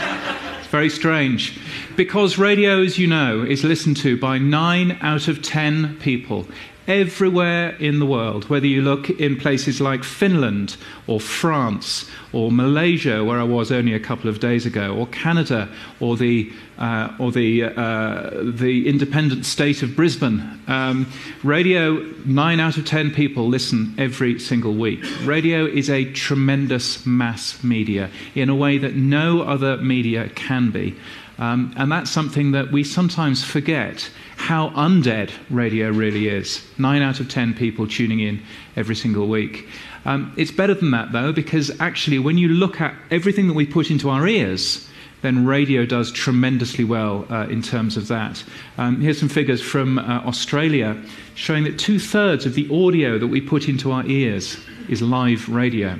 Very 0.73 0.89
strange. 0.89 1.55
Because 1.95 2.39
radio, 2.39 2.81
as 2.81 2.97
you 2.97 3.05
know, 3.05 3.43
is 3.43 3.63
listened 3.63 3.95
to 3.97 4.17
by 4.17 4.39
nine 4.39 4.97
out 5.01 5.27
of 5.27 5.43
ten 5.43 5.95
people 5.99 6.47
everywhere 6.87 7.75
in 7.75 7.99
the 7.99 8.07
world, 8.07 8.49
whether 8.49 8.65
you 8.65 8.81
look 8.81 9.07
in 9.11 9.37
places 9.37 9.79
like 9.79 10.03
Finland 10.03 10.75
or 11.05 11.19
France 11.19 12.09
or 12.31 12.51
Malaysia, 12.51 13.23
where 13.23 13.39
I 13.39 13.43
was 13.43 13.71
only 13.71 13.93
a 13.93 13.99
couple 13.99 14.31
of 14.31 14.39
days 14.39 14.65
ago, 14.65 14.95
or 14.95 15.05
Canada 15.05 15.69
or 15.99 16.17
the, 16.17 16.51
uh, 16.83 17.15
or 17.17 17.31
the, 17.31 17.63
uh, 17.63 18.29
the 18.43 18.89
independent 18.89 19.45
state 19.45 19.81
of 19.83 19.95
Brisbane. 19.95 20.59
Um, 20.67 21.07
radio, 21.41 21.93
nine 22.25 22.59
out 22.59 22.77
of 22.77 22.85
ten 22.85 23.09
people 23.09 23.47
listen 23.47 23.95
every 23.97 24.37
single 24.37 24.73
week. 24.73 25.01
Radio 25.23 25.65
is 25.65 25.89
a 25.89 26.11
tremendous 26.11 27.05
mass 27.05 27.63
media 27.63 28.09
in 28.35 28.49
a 28.49 28.55
way 28.55 28.77
that 28.79 28.95
no 28.95 29.43
other 29.43 29.77
media 29.77 30.27
can 30.35 30.71
be. 30.71 30.93
Um, 31.37 31.73
and 31.77 31.89
that's 31.89 32.11
something 32.11 32.51
that 32.51 32.73
we 32.73 32.83
sometimes 32.83 33.45
forget 33.45 34.09
how 34.35 34.69
undead 34.71 35.31
radio 35.49 35.89
really 35.89 36.27
is. 36.27 36.67
Nine 36.77 37.01
out 37.01 37.21
of 37.21 37.29
ten 37.29 37.53
people 37.53 37.87
tuning 37.87 38.19
in 38.19 38.43
every 38.75 38.95
single 38.95 39.27
week. 39.29 39.69
Um, 40.03 40.33
it's 40.35 40.51
better 40.51 40.73
than 40.73 40.91
that, 40.91 41.13
though, 41.13 41.31
because 41.31 41.71
actually, 41.79 42.19
when 42.19 42.37
you 42.37 42.49
look 42.49 42.81
at 42.81 42.93
everything 43.09 43.47
that 43.47 43.53
we 43.53 43.65
put 43.65 43.89
into 43.89 44.09
our 44.09 44.27
ears, 44.27 44.89
then 45.23 45.45
radio 45.45 45.85
does 45.85 46.11
tremendously 46.11 46.83
well 46.83 47.25
uh, 47.31 47.47
in 47.47 47.61
terms 47.61 47.97
of 47.97 48.07
that. 48.09 48.43
Um, 48.77 49.01
here's 49.01 49.19
some 49.19 49.29
figures 49.29 49.61
from 49.61 49.97
uh, 49.97 50.21
Australia 50.25 51.01
showing 51.33 51.63
that 51.63 51.79
two 51.79 51.97
thirds 51.97 52.45
of 52.45 52.53
the 52.53 52.69
audio 52.69 53.17
that 53.17 53.27
we 53.27 53.41
put 53.41 53.67
into 53.67 53.91
our 53.91 54.05
ears 54.05 54.59
is 54.89 55.01
live 55.01 55.49
radio. 55.49 55.97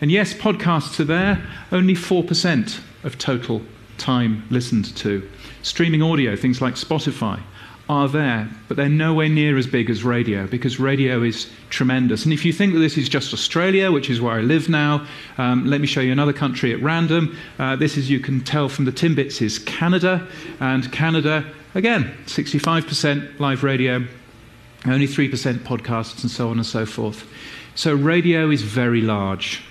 And 0.00 0.10
yes, 0.10 0.34
podcasts 0.34 0.98
are 1.00 1.04
there, 1.04 1.46
only 1.72 1.94
4% 1.94 2.80
of 3.04 3.16
total 3.16 3.62
time 3.96 4.44
listened 4.50 4.94
to. 4.96 5.26
Streaming 5.62 6.02
audio, 6.02 6.36
things 6.36 6.60
like 6.60 6.74
Spotify, 6.74 7.40
are 7.88 8.08
there, 8.08 8.48
but 8.66 8.76
they're 8.76 8.88
nowhere 8.88 9.28
near 9.28 9.58
as 9.58 9.66
big 9.66 9.90
as 9.90 10.02
radio 10.02 10.46
because 10.46 10.80
radio 10.80 11.22
is 11.22 11.50
tremendous. 11.68 12.24
And 12.24 12.32
if 12.32 12.44
you 12.44 12.52
think 12.52 12.72
that 12.72 12.78
this 12.78 12.96
is 12.96 13.08
just 13.08 13.34
Australia, 13.34 13.92
which 13.92 14.08
is 14.08 14.20
where 14.20 14.34
I 14.34 14.40
live 14.40 14.68
now, 14.68 15.06
um, 15.36 15.66
let 15.66 15.80
me 15.80 15.86
show 15.86 16.00
you 16.00 16.12
another 16.12 16.32
country 16.32 16.72
at 16.72 16.80
random. 16.80 17.36
Uh, 17.58 17.76
this, 17.76 17.98
as 17.98 18.08
you 18.10 18.20
can 18.20 18.42
tell 18.42 18.68
from 18.68 18.86
the 18.86 18.92
Timbits, 18.92 19.42
is 19.42 19.58
Canada. 19.58 20.26
And 20.60 20.90
Canada, 20.92 21.44
again, 21.74 22.14
65% 22.26 23.38
live 23.38 23.62
radio, 23.62 24.06
only 24.86 25.06
3% 25.06 25.58
podcasts, 25.58 26.22
and 26.22 26.30
so 26.30 26.48
on 26.48 26.56
and 26.56 26.66
so 26.66 26.86
forth. 26.86 27.28
So 27.74 27.94
radio 27.94 28.50
is 28.50 28.62
very 28.62 29.02
large. 29.02 29.62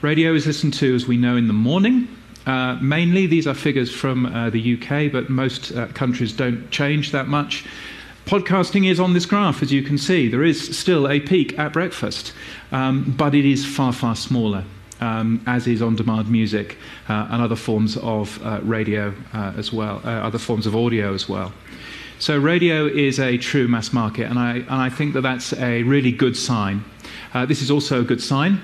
Radio 0.00 0.34
is 0.34 0.46
listened 0.46 0.74
to, 0.74 0.94
as 0.94 1.06
we 1.06 1.16
know, 1.16 1.36
in 1.36 1.46
the 1.46 1.52
morning. 1.52 2.08
Uh, 2.46 2.76
mainly, 2.80 3.26
these 3.26 3.46
are 3.46 3.54
figures 3.54 3.92
from 3.92 4.26
uh, 4.26 4.50
the 4.50 4.74
UK, 4.74 5.12
but 5.12 5.30
most 5.30 5.72
uh, 5.72 5.86
countries 5.88 6.32
don't 6.32 6.70
change 6.70 7.12
that 7.12 7.28
much. 7.28 7.64
Podcasting 8.26 8.88
is 8.88 8.98
on 9.00 9.14
this 9.14 9.26
graph, 9.26 9.62
as 9.62 9.72
you 9.72 9.82
can 9.82 9.98
see. 9.98 10.28
There 10.28 10.44
is 10.44 10.76
still 10.76 11.08
a 11.08 11.20
peak 11.20 11.58
at 11.58 11.72
breakfast, 11.72 12.32
um, 12.72 13.14
but 13.16 13.34
it 13.34 13.44
is 13.44 13.64
far, 13.64 13.92
far 13.92 14.16
smaller, 14.16 14.64
um, 15.00 15.42
as 15.46 15.66
is 15.66 15.82
on 15.82 15.96
demand 15.96 16.30
music 16.30 16.78
uh, 17.08 17.28
and 17.30 17.42
other 17.42 17.56
forms 17.56 17.96
of 17.98 18.44
uh, 18.44 18.60
radio 18.62 19.14
uh, 19.34 19.52
as 19.56 19.72
well, 19.72 20.00
other 20.04 20.38
forms 20.38 20.66
of 20.66 20.74
audio 20.74 21.14
as 21.14 21.28
well. 21.28 21.52
So, 22.18 22.38
radio 22.38 22.86
is 22.86 23.18
a 23.18 23.36
true 23.38 23.66
mass 23.66 23.92
market, 23.92 24.30
and 24.30 24.38
I, 24.38 24.58
and 24.58 24.70
I 24.70 24.88
think 24.88 25.14
that 25.14 25.22
that's 25.22 25.52
a 25.54 25.82
really 25.82 26.12
good 26.12 26.36
sign. 26.36 26.84
this 27.48 27.62
is 27.62 27.70
also 27.70 28.00
a 28.00 28.04
good 28.04 28.22
sign, 28.22 28.60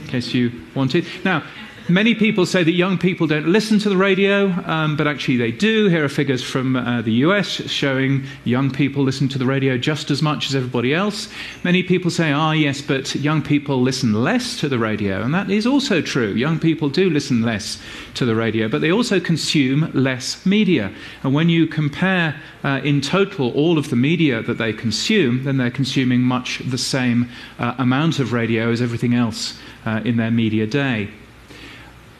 in 0.00 0.06
case 0.06 0.32
you 0.32 0.50
wanted. 0.74 1.06
Now, 1.24 1.42
Many 1.90 2.14
people 2.14 2.44
say 2.44 2.62
that 2.64 2.72
young 2.72 2.98
people 2.98 3.26
don't 3.26 3.46
listen 3.46 3.78
to 3.78 3.88
the 3.88 3.96
radio, 3.96 4.48
um, 4.66 4.94
but 4.94 5.06
actually 5.06 5.38
they 5.38 5.50
do. 5.50 5.88
Here 5.88 6.04
are 6.04 6.08
figures 6.10 6.44
from 6.44 6.76
uh, 6.76 7.00
the 7.00 7.12
US 7.24 7.48
showing 7.48 8.26
young 8.44 8.70
people 8.70 9.02
listen 9.02 9.26
to 9.28 9.38
the 9.38 9.46
radio 9.46 9.78
just 9.78 10.10
as 10.10 10.20
much 10.20 10.48
as 10.48 10.54
everybody 10.54 10.92
else. 10.92 11.30
Many 11.64 11.82
people 11.82 12.10
say, 12.10 12.30
ah, 12.30 12.52
yes, 12.52 12.82
but 12.82 13.14
young 13.14 13.40
people 13.40 13.80
listen 13.80 14.12
less 14.12 14.60
to 14.60 14.68
the 14.68 14.78
radio. 14.78 15.22
And 15.22 15.32
that 15.32 15.48
is 15.48 15.66
also 15.66 16.02
true. 16.02 16.34
Young 16.34 16.58
people 16.58 16.90
do 16.90 17.08
listen 17.08 17.40
less 17.40 17.80
to 18.16 18.26
the 18.26 18.34
radio, 18.34 18.68
but 18.68 18.82
they 18.82 18.92
also 18.92 19.18
consume 19.18 19.90
less 19.94 20.44
media. 20.44 20.92
And 21.22 21.32
when 21.32 21.48
you 21.48 21.66
compare 21.66 22.38
uh, 22.64 22.82
in 22.84 23.00
total 23.00 23.50
all 23.52 23.78
of 23.78 23.88
the 23.88 23.96
media 23.96 24.42
that 24.42 24.58
they 24.58 24.74
consume, 24.74 25.44
then 25.44 25.56
they're 25.56 25.70
consuming 25.70 26.20
much 26.20 26.58
the 26.58 26.76
same 26.76 27.30
uh, 27.58 27.76
amount 27.78 28.18
of 28.18 28.34
radio 28.34 28.70
as 28.70 28.82
everything 28.82 29.14
else 29.14 29.58
uh, 29.86 30.02
in 30.04 30.18
their 30.18 30.30
media 30.30 30.66
day. 30.66 31.08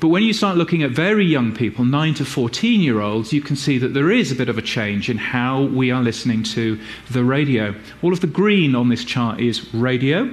But 0.01 0.09
when 0.09 0.23
you 0.23 0.33
start 0.33 0.57
looking 0.57 0.85
at 0.85 0.93
very 0.93 1.25
young 1.25 1.53
people, 1.53 1.85
9 1.85 2.15
to 2.15 2.25
14 2.25 2.81
year 2.81 3.01
olds, 3.01 3.33
you 3.33 3.41
can 3.41 3.57
see 3.57 3.79
that 3.79 3.95
there 3.95 4.13
is 4.13 4.31
a 4.31 4.37
bit 4.37 4.49
of 4.49 4.57
a 4.57 4.63
change 4.63 5.11
in 5.11 5.19
how 5.19 5.63
we 5.65 5.91
are 5.91 6.03
listening 6.03 6.45
to 6.45 6.79
the 7.11 7.25
radio. 7.25 7.75
All 8.03 8.13
of 8.13 8.21
the 8.21 8.29
green 8.29 8.77
on 8.77 8.91
this 8.91 9.05
chart 9.05 9.41
is 9.41 9.75
radio. 9.75 10.33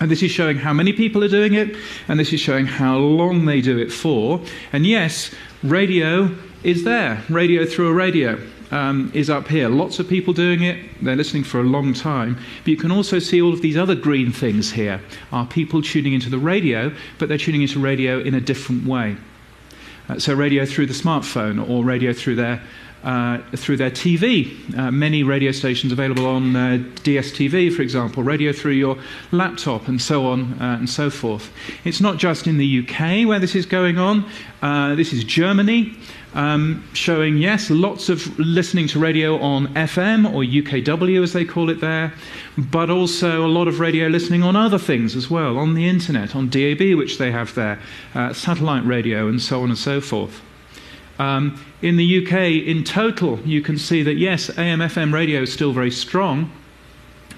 And 0.00 0.10
this 0.10 0.22
is 0.22 0.30
showing 0.30 0.56
how 0.56 0.72
many 0.72 0.92
people 0.92 1.22
are 1.22 1.28
doing 1.28 1.52
it, 1.52 1.76
and 2.08 2.18
this 2.18 2.32
is 2.32 2.40
showing 2.40 2.66
how 2.66 2.96
long 2.96 3.44
they 3.44 3.60
do 3.60 3.78
it 3.78 3.92
for. 3.92 4.40
And 4.72 4.86
yes, 4.86 5.32
radio 5.62 6.34
is 6.64 6.84
there, 6.84 7.22
radio 7.28 7.66
through 7.66 7.88
a 7.88 7.92
radio 7.92 8.40
um, 8.70 9.10
is 9.14 9.30
up 9.30 9.48
here. 9.48 9.68
Lots 9.68 9.98
of 9.98 10.08
people 10.08 10.32
doing 10.32 10.62
it. 10.62 10.78
They're 11.02 11.16
listening 11.16 11.44
for 11.44 11.60
a 11.60 11.64
long 11.64 11.92
time. 11.94 12.38
But 12.64 12.68
you 12.68 12.76
can 12.76 12.90
also 12.90 13.18
see 13.18 13.40
all 13.42 13.52
of 13.52 13.62
these 13.62 13.76
other 13.76 13.94
green 13.94 14.32
things 14.32 14.72
here 14.72 15.00
are 15.32 15.46
people 15.46 15.82
tuning 15.82 16.12
into 16.12 16.30
the 16.30 16.38
radio, 16.38 16.92
but 17.18 17.28
they're 17.28 17.38
tuning 17.38 17.62
into 17.62 17.80
radio 17.80 18.20
in 18.20 18.34
a 18.34 18.40
different 18.40 18.86
way. 18.86 19.16
Uh, 20.08 20.18
so 20.18 20.34
radio 20.34 20.64
through 20.64 20.86
the 20.86 20.94
smartphone 20.94 21.68
or 21.68 21.84
radio 21.84 22.12
through 22.12 22.36
their 22.36 22.62
uh, 23.02 23.38
through 23.56 23.76
their 23.76 23.90
TV. 23.90 24.76
Uh, 24.78 24.90
many 24.90 25.22
radio 25.22 25.52
stations 25.52 25.92
available 25.92 26.26
on 26.26 26.54
uh, 26.54 26.78
DSTV, 27.02 27.74
for 27.74 27.80
example, 27.82 28.22
radio 28.22 28.52
through 28.52 28.72
your 28.72 28.98
laptop, 29.32 29.88
and 29.88 30.00
so 30.00 30.26
on 30.26 30.52
uh, 30.60 30.76
and 30.78 30.88
so 30.88 31.08
forth. 31.08 31.50
It's 31.84 32.00
not 32.00 32.18
just 32.18 32.46
in 32.46 32.58
the 32.58 32.80
UK 32.80 33.26
where 33.26 33.38
this 33.38 33.54
is 33.54 33.64
going 33.64 33.98
on. 33.98 34.28
Uh, 34.60 34.94
this 34.96 35.12
is 35.12 35.24
Germany 35.24 35.96
um, 36.34 36.84
showing, 36.92 37.38
yes, 37.38 37.70
lots 37.70 38.08
of 38.08 38.38
listening 38.38 38.86
to 38.88 38.98
radio 38.98 39.38
on 39.40 39.66
FM 39.74 40.32
or 40.32 40.42
UKW 40.42 41.22
as 41.22 41.32
they 41.32 41.44
call 41.44 41.70
it 41.70 41.80
there, 41.80 42.12
but 42.56 42.90
also 42.90 43.44
a 43.44 43.48
lot 43.48 43.66
of 43.68 43.80
radio 43.80 44.08
listening 44.08 44.42
on 44.42 44.54
other 44.54 44.78
things 44.78 45.16
as 45.16 45.28
well, 45.28 45.58
on 45.58 45.74
the 45.74 45.88
internet, 45.88 46.36
on 46.36 46.48
DAB, 46.48 46.94
which 46.96 47.18
they 47.18 47.30
have 47.30 47.54
there, 47.54 47.80
uh, 48.14 48.32
satellite 48.32 48.84
radio, 48.84 49.28
and 49.28 49.42
so 49.42 49.62
on 49.62 49.70
and 49.70 49.78
so 49.78 50.00
forth. 50.00 50.40
Um, 51.18 51.62
in 51.82 51.96
the 51.96 52.24
UK, 52.24 52.66
in 52.66 52.84
total, 52.84 53.38
you 53.40 53.60
can 53.60 53.76
see 53.76 54.02
that 54.02 54.14
yes, 54.14 54.56
AM 54.56 54.78
FM 54.78 55.12
radio 55.12 55.42
is 55.42 55.52
still 55.52 55.72
very 55.72 55.90
strong, 55.90 56.50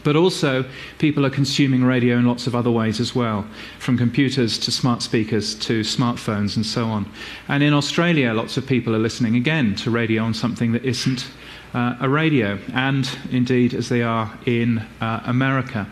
but 0.05 0.17
also, 0.17 0.65
people 0.99 1.25
are 1.25 1.31
consuming 1.31 1.85
radio 1.85 2.17
in 2.17 2.27
lots 2.27 2.47
of 2.47 2.55
other 2.55 2.71
ways 2.71 3.01
as 3.01 3.15
well, 3.15 3.47
from 3.79 3.97
computers 3.97 4.59
to 4.59 4.71
smart 4.71 5.03
speakers 5.03 5.55
to 5.57 5.81
smartphones 5.81 6.57
and 6.57 6.67
so 6.67 6.87
on. 6.87 7.11
And 7.49 7.63
in 7.63 7.73
Australia, 7.73 8.33
lots 8.33 8.57
of 8.57 8.67
people 8.67 8.95
are 8.95 8.99
listening 8.99 9.37
again 9.37 9.75
to 9.77 9.91
radio 9.91 10.23
on 10.23 10.35
something 10.35 10.73
that 10.73 10.85
isn't 10.85 11.27
uh, 11.75 11.97
a 12.01 12.09
radio, 12.09 12.59
and 12.75 13.09
indeed 13.31 13.75
as 13.75 13.89
they 13.89 14.03
are 14.03 14.39
in 14.47 14.79
uh, 15.01 15.23
America. 15.25 15.87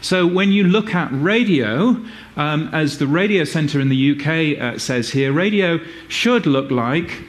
So 0.00 0.26
when 0.26 0.50
you 0.50 0.64
look 0.64 0.94
at 0.94 1.08
radio, 1.12 1.96
um, 2.36 2.68
as 2.72 2.98
the 2.98 3.06
Radio 3.06 3.44
Centre 3.44 3.80
in 3.80 3.88
the 3.88 4.12
UK 4.12 4.60
uh, 4.60 4.78
says 4.78 5.10
here, 5.10 5.32
radio 5.32 5.78
should 6.08 6.46
look 6.46 6.70
like, 6.70 7.22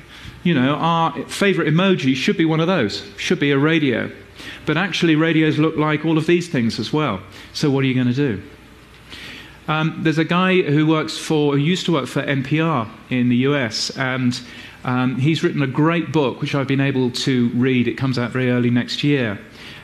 you 0.44 0.54
know, 0.54 0.76
our 0.76 1.14
favourite 1.28 1.72
emoji 1.72 2.16
should 2.16 2.38
be 2.38 2.46
one 2.46 2.60
of 2.60 2.68
those, 2.68 3.08
should 3.18 3.40
be 3.40 3.52
a 3.52 3.58
radio. 3.58 4.12
But 4.66 4.78
actually, 4.78 5.16
radios 5.16 5.58
look 5.58 5.78
like 5.78 6.06
all 6.06 6.18
of 6.18 6.28
these 6.28 6.48
things 6.48 6.80
as 6.80 6.92
well. 6.92 7.22
So, 7.54 7.70
what 7.70 7.84
are 7.84 7.88
you 7.88 7.94
going 7.94 8.08
to 8.08 8.14
do? 8.14 8.44
Um, 9.68 10.00
there's 10.04 10.18
a 10.18 10.26
guy 10.26 10.62
who 10.62 10.88
works 10.88 11.18
for, 11.18 11.54
who 11.54 11.60
used 11.60 11.86
to 11.86 11.94
work 11.94 12.08
for 12.08 12.24
NPR 12.24 12.90
in 13.10 13.30
the 13.30 13.38
US, 13.38 13.90
and 13.98 14.40
um, 14.84 15.18
he's 15.18 15.44
written 15.44 15.62
a 15.62 15.68
great 15.68 16.12
book 16.12 16.42
which 16.42 16.56
I've 16.56 16.68
been 16.68 16.82
able 16.82 17.12
to 17.12 17.50
read. 17.50 17.88
It 17.88 17.98
comes 17.98 18.18
out 18.18 18.32
very 18.32 18.50
early 18.50 18.70
next 18.70 19.04
year. 19.04 19.40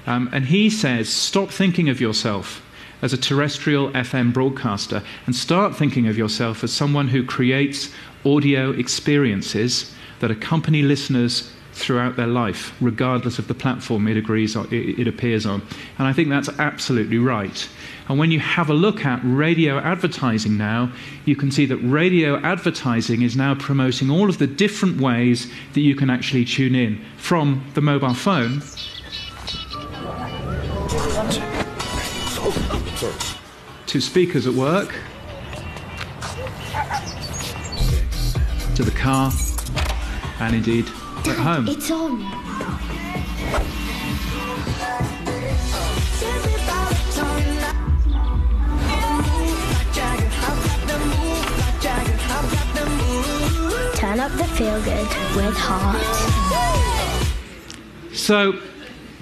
Um, 0.08 0.30
and 0.32 0.46
he 0.46 0.70
says, 0.70 1.10
stop 1.10 1.50
thinking 1.50 1.90
of 1.90 2.00
yourself 2.00 2.64
as 3.02 3.14
a 3.14 3.18
terrestrial 3.18 3.92
FM 3.92 4.34
broadcaster 4.34 5.04
and 5.26 5.36
start 5.36 5.76
thinking 5.76 6.08
of 6.08 6.18
yourself 6.18 6.64
as 6.64 6.72
someone 6.74 7.10
who 7.10 7.24
creates 7.24 7.92
audio 8.26 8.72
experiences 8.72 9.94
that 10.20 10.32
accompany 10.32 10.82
listeners 10.82 11.54
throughout 11.78 12.16
their 12.16 12.28
life, 12.28 12.74
regardless 12.82 13.38
of 13.38 13.48
the 13.48 13.54
platform 13.54 14.08
it, 14.08 14.18
agrees 14.18 14.56
it 14.56 15.08
appears 15.08 15.46
on. 15.46 15.62
And 16.00 16.08
I 16.08 16.14
think 16.14 16.30
that's 16.30 16.50
absolutely 16.60 17.20
right. 17.20 17.70
And 18.10 18.18
when 18.18 18.32
you 18.32 18.40
have 18.40 18.70
a 18.70 18.74
look 18.74 19.06
at 19.06 19.20
radio 19.24 19.78
advertising 19.78 20.58
now, 20.58 20.92
you 21.26 21.36
can 21.36 21.52
see 21.52 21.66
that 21.68 21.78
radio 21.78 22.38
advertising 22.38 23.22
is 23.22 23.36
now 23.36 23.54
promoting 23.54 24.10
all 24.10 24.30
of 24.30 24.40
the 24.40 24.48
different 24.48 25.00
ways 25.00 25.52
that 25.74 25.82
you 25.82 25.96
can 25.96 26.10
actually 26.10 26.46
tune 26.46 26.74
in 26.74 27.04
from 27.18 27.64
the 27.76 27.82
mobile 27.82 28.14
phone. 28.14 28.62
To 33.88 34.02
speakers 34.02 34.48
at 34.48 34.54
work, 34.54 34.96
to 38.76 38.84
the 38.84 38.92
car, 38.92 39.32
and 40.40 40.56
indeed 40.56 40.86
at 41.30 41.38
home. 41.38 41.68
It's 41.68 41.92
on. 41.92 42.20
Turn 53.96 54.20
up 54.20 54.32
the 54.34 54.46
feel 54.56 54.82
good 54.84 55.08
with 55.36 55.56
heart. 55.58 56.04
So, 58.14 58.60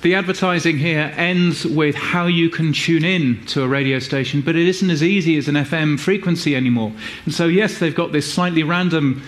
the 0.02 0.14
advertising 0.14 0.78
here 0.78 1.12
ends 1.18 1.66
with 1.66 1.96
how 1.96 2.28
you 2.28 2.50
can 2.50 2.74
tune 2.74 3.04
in 3.04 3.44
to 3.48 3.64
a 3.64 3.68
radio 3.68 4.00
station, 4.00 4.42
but 4.42 4.56
it 4.56 4.68
isn't 4.68 4.90
as 4.90 5.02
easy 5.02 5.38
as 5.38 5.48
an 5.48 5.56
FM 5.56 6.00
frequency 6.00 6.56
anymore. 6.56 6.92
And 7.26 7.34
so, 7.34 7.48
yes, 7.48 7.80
they've 7.80 7.96
got 7.96 8.12
this 8.12 8.32
slightly 8.32 8.62
random 8.62 9.24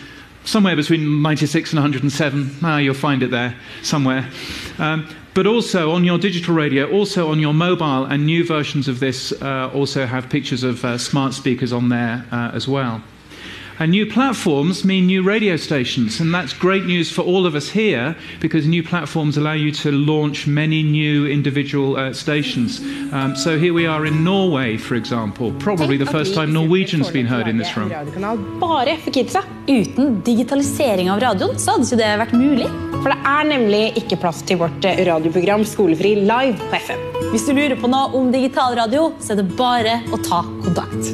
somewhere 0.48 0.76
between 0.76 1.22
96 1.22 1.74
and 1.74 1.78
107. 1.80 2.52
Ah, 2.64 2.78
you'll 2.78 2.94
find 2.94 3.22
it 3.22 3.32
there 3.32 3.56
somewhere. 3.84 4.30
Um, 4.80 5.08
but 5.34 5.46
also 5.46 5.92
on 5.92 6.04
your 6.04 6.18
digital 6.18 6.56
radio, 6.56 6.90
also 6.90 7.30
on 7.30 7.40
your 7.40 7.54
mobile, 7.54 8.06
and 8.06 8.26
new 8.26 8.44
versions 8.44 8.88
of 8.88 9.00
this 9.00 9.32
uh, 9.42 9.70
also 9.74 10.06
have 10.06 10.30
pictures 10.30 10.64
of 10.64 10.84
uh, 10.84 10.98
smart 10.98 11.34
speakers 11.34 11.72
on 11.72 11.90
there 11.90 12.26
uh, 12.32 12.52
as 12.54 12.68
well. 12.68 13.04
And 13.80 13.92
new 13.92 14.08
platforms 14.08 14.84
mean 14.84 15.06
new 15.06 15.22
radio 15.22 15.56
stations, 15.56 16.20
and 16.20 16.34
that's 16.34 16.52
great 16.52 16.86
news 16.86 17.12
for 17.12 17.22
all 17.22 17.46
of 17.46 17.54
us 17.54 17.70
here 17.70 18.16
because 18.40 18.66
new 18.66 18.82
platforms 18.82 19.38
allow 19.38 19.54
you 19.54 19.72
to 19.84 19.92
launch 19.92 20.48
many 20.48 20.82
new 20.82 21.28
individual 21.28 21.96
uh, 21.96 22.12
stations. 22.12 22.80
Um, 23.12 23.36
so 23.36 23.60
here 23.60 23.76
we 23.76 23.86
are 23.86 24.08
in 24.08 24.24
Norway, 24.24 24.78
for 24.78 24.96
example, 24.96 25.54
probably 25.60 25.96
the 25.96 26.08
first 26.08 26.34
time 26.34 26.54
Norwegian's 26.54 27.12
been 27.12 27.28
heard 27.28 27.48
in 27.48 27.58
this 27.58 27.78
room. 27.78 27.90
Bare 28.60 28.98
for 28.98 29.12
kidsa. 29.12 29.44
Uten 29.68 30.22
digitalisering 30.24 31.12
av 31.12 31.20
radioen 31.20 31.60
så 31.60 31.76
hadde 31.76 31.86
ikke 31.86 32.02
det 32.02 32.12
vært 32.24 32.34
mulig. 32.34 32.70
For 33.04 33.12
det 33.14 33.20
er 33.30 33.50
nemlig 33.52 33.84
ikke 34.02 34.18
plass 34.24 34.42
til 34.48 34.58
vårt 34.58 34.86
eh, 34.90 35.04
radioprogram 35.06 35.66
Skolefri 35.68 36.16
live 36.24 36.58
på 36.72 36.82
FM. 36.82 37.04
Hvis 37.32 37.46
du 37.46 37.54
lurer 37.54 37.76
på 37.78 37.90
noe 37.92 38.10
om 38.18 38.32
digitalradio, 38.34 39.12
så 39.22 39.36
er 39.36 39.42
det 39.44 39.50
bare 39.60 40.00
å 40.10 40.22
ta 40.24 40.42
kontakt. 40.66 41.14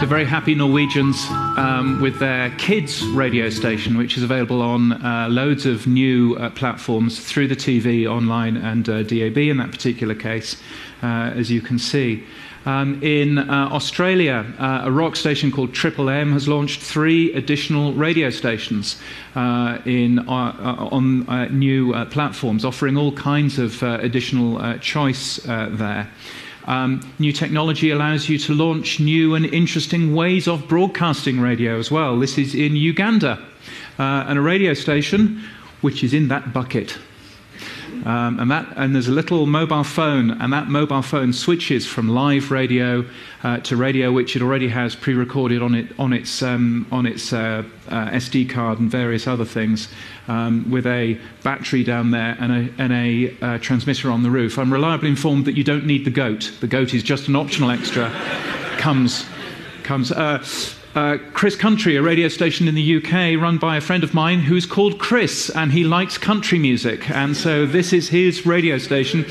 So 0.00 0.06
very 0.06 0.24
happy 0.24 0.54
Norwegians 0.90 1.30
um, 1.56 2.00
with 2.02 2.18
their 2.18 2.50
kids 2.56 3.04
radio 3.10 3.48
station, 3.48 3.96
which 3.96 4.16
is 4.16 4.24
available 4.24 4.60
on 4.60 4.92
uh, 5.04 5.28
loads 5.30 5.64
of 5.64 5.86
new 5.86 6.34
uh, 6.34 6.50
platforms 6.50 7.20
through 7.20 7.46
the 7.46 7.54
TV, 7.54 8.08
online, 8.08 8.56
and 8.56 8.88
uh, 8.88 9.04
DAB 9.04 9.38
in 9.38 9.58
that 9.58 9.70
particular 9.70 10.16
case, 10.16 10.60
uh, 11.04 11.06
as 11.06 11.48
you 11.48 11.60
can 11.60 11.78
see. 11.78 12.24
Um, 12.66 13.00
in 13.04 13.38
uh, 13.38 13.68
Australia, 13.70 14.44
uh, 14.58 14.80
a 14.82 14.90
rock 14.90 15.14
station 15.14 15.52
called 15.52 15.72
Triple 15.72 16.10
M 16.10 16.32
has 16.32 16.48
launched 16.48 16.80
three 16.80 17.32
additional 17.34 17.92
radio 17.92 18.28
stations 18.28 19.00
in, 19.36 20.18
on 20.26 21.56
new 21.56 21.92
platforms, 22.06 22.64
offering 22.64 22.96
all 22.96 23.12
kinds 23.12 23.60
of 23.60 23.80
additional 23.84 24.76
choice 24.78 25.36
there. 25.36 26.10
Um, 26.66 27.00
new 27.18 27.32
technology 27.32 27.90
allows 27.90 28.28
you 28.28 28.38
to 28.38 28.54
launch 28.54 29.00
new 29.00 29.34
and 29.34 29.46
interesting 29.46 30.14
ways 30.14 30.46
of 30.46 30.68
broadcasting 30.68 31.40
radio 31.40 31.78
as 31.78 31.90
well. 31.90 32.18
This 32.18 32.38
is 32.38 32.54
in 32.54 32.76
Uganda, 32.76 33.42
uh, 33.98 34.24
and 34.28 34.38
a 34.38 34.42
radio 34.42 34.74
station 34.74 35.42
which 35.80 36.04
is 36.04 36.12
in 36.12 36.28
that 36.28 36.52
bucket. 36.52 36.98
Um, 38.04 38.40
and, 38.40 38.50
that, 38.50 38.72
and 38.76 38.94
there's 38.94 39.08
a 39.08 39.12
little 39.12 39.46
mobile 39.46 39.84
phone, 39.84 40.30
and 40.30 40.52
that 40.52 40.68
mobile 40.68 41.02
phone 41.02 41.32
switches 41.32 41.86
from 41.86 42.08
live 42.08 42.50
radio 42.50 43.04
uh, 43.42 43.58
to 43.58 43.76
radio, 43.76 44.10
which 44.12 44.36
it 44.36 44.42
already 44.42 44.68
has 44.68 44.94
pre-recorded 44.94 45.62
on, 45.62 45.74
it, 45.74 45.92
on 45.98 46.12
its, 46.12 46.42
um, 46.42 46.86
on 46.90 47.06
its 47.06 47.32
uh, 47.32 47.62
uh, 47.88 48.06
SD 48.10 48.48
card 48.48 48.78
and 48.78 48.90
various 48.90 49.26
other 49.26 49.44
things, 49.44 49.88
um, 50.28 50.70
with 50.70 50.86
a 50.86 51.18
battery 51.42 51.84
down 51.84 52.10
there 52.10 52.36
and 52.40 52.52
a, 52.52 52.82
and 52.82 52.92
a 52.92 53.36
uh, 53.42 53.58
transmitter 53.58 54.10
on 54.10 54.22
the 54.22 54.30
roof. 54.30 54.58
I'm 54.58 54.72
reliably 54.72 55.10
informed 55.10 55.44
that 55.44 55.56
you 55.56 55.64
don't 55.64 55.86
need 55.86 56.04
the 56.04 56.10
goat. 56.10 56.52
The 56.60 56.66
goat 56.66 56.94
is 56.94 57.02
just 57.02 57.28
an 57.28 57.36
optional 57.36 57.70
extra. 57.70 58.10
comes, 58.78 59.26
comes. 59.82 60.10
Uh, 60.92 61.18
Chris 61.34 61.54
Country, 61.54 61.94
a 61.94 62.02
radio 62.02 62.26
station 62.26 62.66
in 62.66 62.74
the 62.74 62.96
UK 62.96 63.40
run 63.40 63.58
by 63.58 63.76
a 63.76 63.80
friend 63.80 64.02
of 64.02 64.12
mine 64.12 64.40
who's 64.40 64.66
called 64.66 64.98
Chris, 64.98 65.48
and 65.50 65.70
he 65.70 65.84
likes 65.84 66.18
country 66.18 66.58
music. 66.58 67.08
And 67.10 67.36
so 67.36 67.64
this 67.64 67.92
is 67.92 68.08
his 68.08 68.44
radio 68.44 68.76
station. 68.76 69.24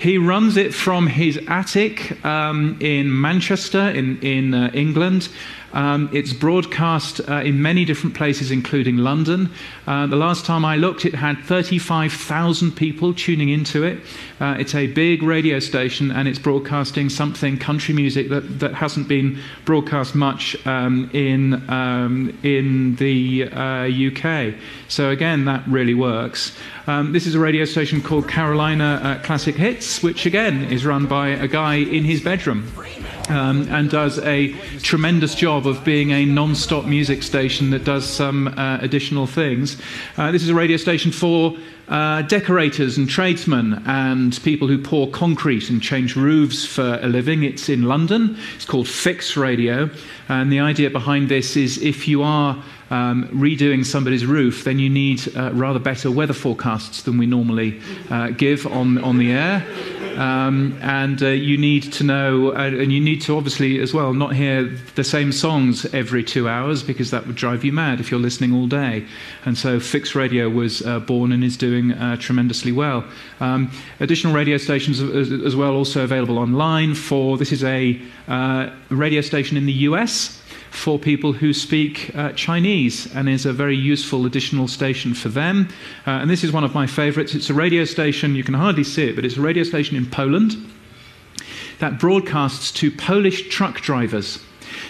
He 0.00 0.18
runs 0.18 0.56
it 0.56 0.74
from 0.74 1.06
his 1.06 1.38
attic 1.46 2.24
um, 2.24 2.76
in 2.80 3.20
Manchester, 3.20 3.90
in, 3.90 4.18
in 4.22 4.54
uh, 4.54 4.72
England. 4.74 5.28
Um, 5.74 6.08
it's 6.12 6.32
broadcast 6.32 7.20
uh, 7.28 7.42
in 7.42 7.60
many 7.60 7.84
different 7.84 8.14
places, 8.14 8.50
including 8.50 8.96
London. 8.98 9.50
Uh, 9.86 10.06
the 10.06 10.16
last 10.16 10.46
time 10.46 10.64
I 10.64 10.76
looked, 10.76 11.04
it 11.04 11.14
had 11.14 11.38
35,000 11.40 12.72
people 12.72 13.12
tuning 13.12 13.48
into 13.48 13.82
it. 13.82 13.98
Uh, 14.40 14.56
it's 14.58 14.74
a 14.74 14.86
big 14.86 15.22
radio 15.22 15.58
station, 15.58 16.12
and 16.12 16.28
it's 16.28 16.38
broadcasting 16.38 17.10
something 17.10 17.58
country 17.58 17.92
music 17.92 18.28
that, 18.28 18.60
that 18.60 18.74
hasn't 18.74 19.08
been 19.08 19.38
broadcast 19.64 20.14
much 20.14 20.56
um, 20.66 21.10
in 21.12 21.68
um, 21.68 22.36
in 22.42 22.94
the 22.96 23.48
uh, 23.50 23.88
UK. 23.88 24.54
So 24.88 25.10
again, 25.10 25.44
that 25.46 25.66
really 25.66 25.94
works. 25.94 26.56
Um, 26.86 27.12
this 27.12 27.26
is 27.26 27.34
a 27.34 27.40
radio 27.40 27.64
station 27.64 28.00
called 28.00 28.28
Carolina 28.28 29.00
uh, 29.02 29.22
Classic 29.24 29.56
Hits, 29.56 30.02
which 30.02 30.24
again 30.24 30.64
is 30.64 30.86
run 30.86 31.06
by 31.06 31.28
a 31.28 31.48
guy 31.48 31.76
in 31.76 32.04
his 32.04 32.20
bedroom. 32.22 32.70
Um, 33.28 33.66
and 33.70 33.88
does 33.88 34.18
a 34.18 34.52
tremendous 34.80 35.34
job 35.34 35.66
of 35.66 35.82
being 35.82 36.10
a 36.10 36.26
non 36.26 36.54
stop 36.54 36.84
music 36.84 37.22
station 37.22 37.70
that 37.70 37.82
does 37.82 38.06
some 38.06 38.48
uh, 38.48 38.78
additional 38.82 39.26
things. 39.26 39.80
Uh, 40.18 40.30
this 40.30 40.42
is 40.42 40.50
a 40.50 40.54
radio 40.54 40.76
station 40.76 41.10
for 41.10 41.56
uh, 41.88 42.22
decorators 42.22 42.96
and 42.96 43.08
tradesmen 43.08 43.82
and 43.86 44.40
people 44.42 44.68
who 44.68 44.78
pour 44.78 45.10
concrete 45.10 45.70
and 45.70 45.82
change 45.82 46.16
roofs 46.16 46.64
for 46.64 46.98
a 47.02 47.08
living. 47.08 47.42
It's 47.42 47.68
in 47.68 47.82
London. 47.82 48.36
It's 48.54 48.64
called 48.64 48.88
Fix 48.88 49.36
Radio. 49.36 49.90
And 50.28 50.50
the 50.50 50.60
idea 50.60 50.90
behind 50.90 51.28
this 51.28 51.56
is 51.56 51.78
if 51.82 52.08
you 52.08 52.22
are 52.22 52.62
um, 52.90 53.28
redoing 53.28 53.84
somebody's 53.84 54.24
roof, 54.24 54.64
then 54.64 54.78
you 54.78 54.88
need 54.88 55.36
uh, 55.36 55.50
rather 55.52 55.78
better 55.78 56.10
weather 56.10 56.32
forecasts 56.32 57.02
than 57.02 57.18
we 57.18 57.26
normally 57.26 57.80
uh, 58.10 58.28
give 58.30 58.66
on, 58.66 58.98
on 58.98 59.18
the 59.18 59.32
air. 59.32 59.66
Um, 60.16 60.78
and 60.80 61.22
uh, 61.22 61.28
you 61.28 61.56
need 61.56 61.92
to 61.94 62.04
know, 62.04 62.52
uh, 62.52 62.66
and 62.66 62.92
you 62.92 63.00
need 63.00 63.20
to 63.22 63.36
obviously 63.36 63.80
as 63.80 63.92
well 63.92 64.12
not 64.12 64.34
hear 64.34 64.64
the 64.94 65.04
same 65.04 65.32
songs 65.32 65.84
every 65.94 66.22
two 66.24 66.48
hours 66.48 66.82
because 66.82 67.10
that 67.10 67.26
would 67.26 67.36
drive 67.36 67.64
you 67.64 67.72
mad 67.72 68.00
if 68.00 68.10
you're 68.10 68.20
listening 68.20 68.52
all 68.54 68.66
day. 68.66 69.06
And 69.44 69.56
so 69.56 69.80
Fix 69.80 70.14
Radio 70.14 70.48
was 70.48 70.82
uh, 70.82 71.00
born 71.00 71.32
and 71.32 71.42
is 71.42 71.56
doing 71.56 71.92
uh, 71.92 72.16
tremendously 72.16 72.72
well. 72.72 73.04
Um, 73.40 73.70
additional 74.00 74.32
radio 74.32 74.56
stations 74.56 75.00
as, 75.00 75.32
as, 75.32 75.56
well 75.56 75.74
also 75.74 76.04
available 76.04 76.38
online 76.38 76.94
for 76.94 77.36
this 77.36 77.52
is 77.52 77.62
a 77.64 78.00
uh, 78.28 78.70
radio 78.90 79.20
station 79.20 79.56
in 79.56 79.66
the 79.66 79.72
US 79.72 80.40
for 80.74 80.98
people 80.98 81.32
who 81.32 81.52
speak 81.52 82.10
uh, 82.14 82.32
Chinese 82.32 83.06
and 83.14 83.28
is 83.28 83.46
a 83.46 83.52
very 83.52 83.76
useful 83.76 84.26
additional 84.26 84.68
station 84.68 85.14
for 85.14 85.28
them. 85.28 85.68
Uh, 86.06 86.10
and 86.10 86.28
this 86.28 86.42
is 86.42 86.52
one 86.52 86.64
of 86.64 86.74
my 86.74 86.86
favorites. 86.86 87.34
It's 87.34 87.48
a 87.48 87.54
radio 87.54 87.84
station, 87.84 88.34
you 88.34 88.44
can 88.44 88.54
hardly 88.54 88.84
see 88.84 89.08
it, 89.08 89.14
but 89.14 89.24
it's 89.24 89.36
a 89.36 89.40
radio 89.40 89.62
station 89.62 89.96
in 89.96 90.06
Poland 90.06 90.56
that 91.78 91.98
broadcasts 91.98 92.72
to 92.72 92.90
Polish 92.90 93.48
truck 93.48 93.80
drivers. 93.80 94.40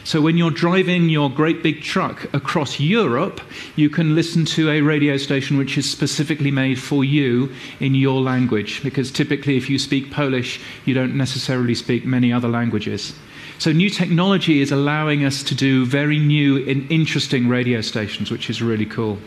So 0.05 0.21
when 0.21 0.37
you're 0.37 0.51
driving 0.51 1.09
your 1.09 1.31
great 1.31 1.63
big 1.63 1.83
truck 1.83 2.33
across 2.35 2.81
Europe, 2.81 3.41
you 3.77 3.91
can 3.91 4.15
listen 4.15 4.45
to 4.47 4.71
a 4.71 4.81
radio 4.81 5.17
station 5.17 5.59
which 5.59 5.77
is 5.77 5.91
specifically 5.91 6.51
made 6.51 6.81
for 6.81 7.05
you 7.05 7.53
in 7.81 7.95
your 7.95 8.21
language, 8.21 8.83
because 8.83 9.11
typically 9.11 9.57
if 9.57 9.69
you 9.69 9.79
speak 9.79 10.11
Polish, 10.11 10.61
you 10.85 10.95
don't 10.95 11.15
necessarily 11.15 11.75
speak 11.75 12.05
many 12.05 12.33
other 12.33 12.49
languages. 12.49 13.15
So, 13.59 13.73
new 13.73 13.89
technology 13.89 14.61
is 14.61 14.73
allowing 14.73 15.25
us 15.25 15.43
to 15.45 15.55
do 15.55 15.87
very 15.87 16.19
new 16.19 16.69
and 16.69 16.91
interesting 16.91 17.49
radio 17.49 17.81
stations, 17.81 18.31
which 18.31 18.51
is 18.51 18.61
really 18.61 18.87
cool. 18.87 19.19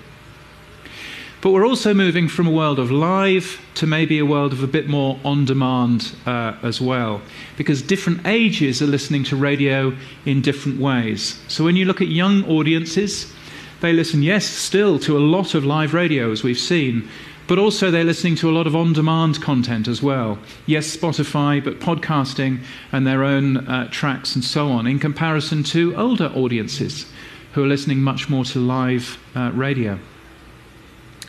But 1.39 1.51
we're 1.51 1.67
also 1.67 1.93
moving 1.93 2.27
from 2.27 2.47
a 2.47 2.51
world 2.51 2.79
of 2.79 2.91
live 2.91 3.61
to 3.75 3.87
maybe 3.87 4.17
a 4.17 4.25
world 4.25 4.53
of 4.53 4.63
a 4.63 4.67
bit 4.67 4.89
more 4.89 5.19
on 5.23 5.45
demand 5.45 6.13
uh, 6.25 6.57
as 6.63 6.81
well, 6.81 7.21
because 7.57 7.81
different 7.81 8.25
ages 8.25 8.81
are 8.81 8.87
listening 8.87 9.23
to 9.25 9.35
radio 9.35 9.95
in 10.25 10.41
different 10.41 10.79
ways. 10.79 11.39
So, 11.47 11.63
when 11.63 11.75
you 11.75 11.85
look 11.85 12.01
at 12.01 12.07
young 12.07 12.43
audiences, 12.45 13.33
they 13.79 13.93
listen, 13.93 14.23
yes, 14.23 14.45
still 14.45 14.97
to 14.99 15.17
a 15.17 15.19
lot 15.19 15.53
of 15.53 15.63
live 15.63 15.93
radio, 15.93 16.31
as 16.31 16.43
we've 16.43 16.57
seen, 16.57 17.07
but 17.47 17.57
also 17.57 17.89
they're 17.89 18.03
listening 18.03 18.35
to 18.35 18.49
a 18.49 18.51
lot 18.51 18.67
of 18.67 18.75
on 18.75 18.93
demand 18.93 19.41
content 19.41 19.87
as 19.87 20.03
well. 20.03 20.37
Yes, 20.65 20.95
Spotify, 20.95 21.63
but 21.63 21.79
podcasting 21.79 22.61
and 22.91 23.07
their 23.07 23.23
own 23.23 23.57
uh, 23.67 23.87
tracks 23.89 24.35
and 24.35 24.43
so 24.43 24.69
on, 24.69 24.85
in 24.85 24.99
comparison 24.99 25.63
to 25.63 25.95
older 25.95 26.31
audiences 26.35 27.05
who 27.53 27.63
are 27.63 27.67
listening 27.67 28.01
much 28.01 28.29
more 28.29 28.45
to 28.45 28.59
live 28.59 29.17
uh, 29.35 29.51
radio. 29.53 29.97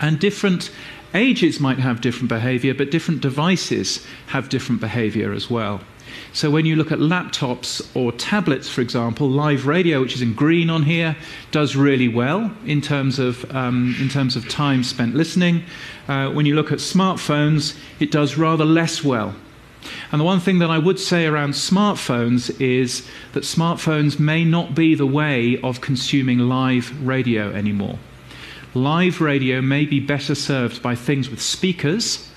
And 0.01 0.19
different 0.21 0.71
ages 1.15 1.61
might 1.61 1.79
have 1.79 2.01
different 2.01 2.29
behavior, 2.29 2.75
but 2.75 2.91
different 2.91 3.21
devices 3.21 4.07
have 4.29 4.49
different 4.49 4.81
behavior 4.81 5.33
as 5.33 5.51
well. 5.51 5.81
So 6.33 6.51
when 6.51 6.67
you 6.67 6.77
look 6.77 6.93
at 6.93 6.99
laptops 6.99 7.89
or 7.97 8.13
tablets, 8.13 8.69
for 8.69 8.81
example, 8.81 9.29
live 9.29 9.67
radio, 9.67 10.01
which 10.01 10.15
is 10.15 10.23
in 10.23 10.35
green 10.35 10.71
on 10.71 10.83
here, 10.83 11.17
does 11.51 11.75
really 11.75 12.09
well 12.09 12.53
in 12.65 12.81
terms 12.81 13.19
of, 13.19 13.45
um, 13.55 13.97
in 14.01 14.09
terms 14.09 14.37
of 14.37 14.49
time 14.49 14.85
spent 14.85 15.15
listening. 15.15 15.65
Uh, 16.07 16.31
when 16.31 16.47
you 16.47 16.55
look 16.55 16.71
at 16.71 16.79
smartphones, 16.79 17.77
it 17.99 18.11
does 18.11 18.37
rather 18.37 18.65
less 18.65 19.03
well. 19.03 19.35
And 20.13 20.21
the 20.21 20.25
one 20.25 20.41
thing 20.41 20.59
that 20.59 20.71
I 20.71 20.79
would 20.79 20.99
say 20.99 21.27
around 21.27 21.53
smartphones 21.53 22.61
is 22.61 23.07
that 23.33 23.45
smartphones 23.45 24.19
may 24.19 24.45
not 24.45 24.75
be 24.75 24.95
the 24.95 25.07
way 25.07 25.59
of 25.63 25.81
consuming 25.81 26.39
live 26.39 27.07
radio 27.07 27.53
anymore. 27.53 27.99
Live 28.75 29.23
radio 29.23 29.63
may 29.63 29.87
be 29.87 29.99
better 29.99 30.35
served 30.35 30.83
by 30.83 30.95
things 30.95 31.31
with 31.31 31.41
speakers 31.41 32.29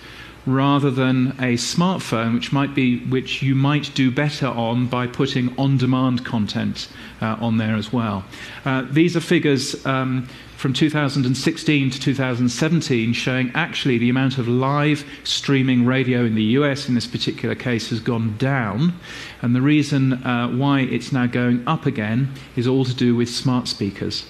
rather 0.45 0.89
than 0.89 1.27
a 1.39 1.55
smartphone, 1.55 2.33
which 2.33 2.53
might 2.53 2.73
be 2.73 2.99
which 3.05 3.43
you 3.43 3.53
might 3.53 3.93
do 3.93 4.09
better 4.09 4.47
on 4.47 4.87
by 4.87 5.07
putting 5.07 5.53
on-demand 5.57 6.25
content 6.25 6.87
uh, 7.21 7.35
on 7.39 7.57
there 7.57 7.75
as 7.75 7.91
well. 7.91 8.23
Uh, 8.65 8.83
these 8.89 9.15
are 9.15 9.19
figures 9.19 9.85
um, 9.85 10.27
from 10.55 10.73
2016 10.73 11.89
to 11.89 11.99
2017 11.99 13.13
showing 13.13 13.51
actually 13.53 13.97
the 13.97 14.09
amount 14.09 14.37
of 14.37 14.47
live 14.47 15.03
streaming 15.23 15.85
radio 15.85 16.23
in 16.23 16.35
the 16.35 16.43
US 16.43 16.87
in 16.87 16.95
this 16.95 17.07
particular 17.07 17.55
case 17.55 17.89
has 17.89 17.99
gone 17.99 18.37
down. 18.37 18.93
And 19.41 19.53
the 19.53 19.61
reason 19.61 20.13
uh, 20.13 20.47
why 20.49 20.81
it's 20.81 21.11
now 21.11 21.27
going 21.27 21.67
up 21.67 21.85
again 21.85 22.31
is 22.55 22.67
all 22.67 22.85
to 22.85 22.93
do 22.93 23.15
with 23.15 23.29
smart 23.29 23.67
speakers. 23.67 24.25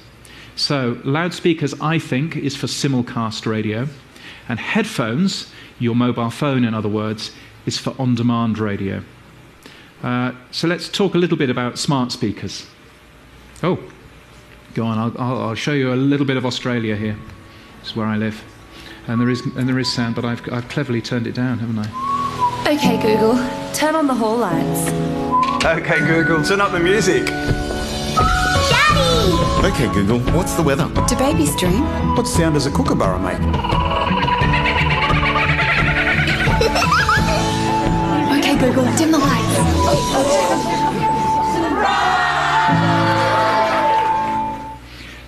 So, 0.62 1.02
loudspeakers, 1.04 1.74
I 1.82 1.98
think, 1.98 2.38
is 2.38 2.56
for 2.56 2.68
simulcast 2.68 3.48
radio, 3.48 3.88
and 4.48 4.60
headphones 4.60 5.52
your 5.80 5.96
mobile 5.96 6.30
phone, 6.30 6.64
in 6.64 6.76
other 6.76 6.88
words, 6.88 7.32
is 7.66 7.80
for 7.80 7.96
on 7.98 8.14
demand 8.14 8.60
radio. 8.60 9.02
Uh, 10.04 10.34
so 10.52 10.68
let's 10.68 10.88
talk 10.88 11.16
a 11.16 11.18
little 11.18 11.36
bit 11.36 11.50
about 11.50 11.80
smart 11.80 12.12
speakers. 12.12 12.68
Oh, 13.64 13.80
go 14.76 14.86
on, 14.86 15.00
I'll, 15.00 15.16
I'll, 15.20 15.42
I'll, 15.42 15.56
show 15.56 15.74
you 15.74 15.94
a 15.94 15.96
little 15.96 16.28
bit 16.28 16.38
of 16.38 16.46
Australia 16.46 16.96
here. 16.96 17.18
This 17.80 17.90
is 17.90 17.96
where 17.96 18.06
I 18.06 18.18
live. 18.18 18.40
And 19.08 19.20
there 19.20 19.32
is, 19.32 19.42
and 19.42 19.68
there 19.68 19.80
is 19.80 19.92
sound, 19.92 20.14
but 20.14 20.26
I've, 20.26 20.48
I've 20.54 20.70
cleverly 20.70 21.02
turned 21.02 21.26
it 21.26 21.34
down, 21.34 21.58
haven't 21.58 21.80
I? 21.80 22.72
Okay, 22.72 23.02
Google, 23.02 23.34
turn 23.74 23.96
on 23.96 24.06
the 24.06 24.14
hall 24.14 24.38
lights. 24.38 24.90
Okay, 25.66 26.06
Google, 26.06 26.44
turn 26.44 26.62
up 26.62 26.72
the 26.72 26.80
music. 26.80 27.71
Daddy! 29.22 29.68
Okay, 29.68 29.94
Google, 29.94 30.20
what's 30.36 30.56
the 30.56 30.64
weather? 30.64 30.90
Do 31.08 31.16
babies 31.16 31.56
dream? 31.56 31.84
What 32.16 32.28
sound 32.28 32.56
does 32.56 32.66
a 32.66 32.72
kookaburra 32.72 33.20
make? 33.20 33.38
okay, 38.40 38.58
Google, 38.58 38.86
dim 38.98 39.12
the 39.12 39.20
lights. 39.20 39.52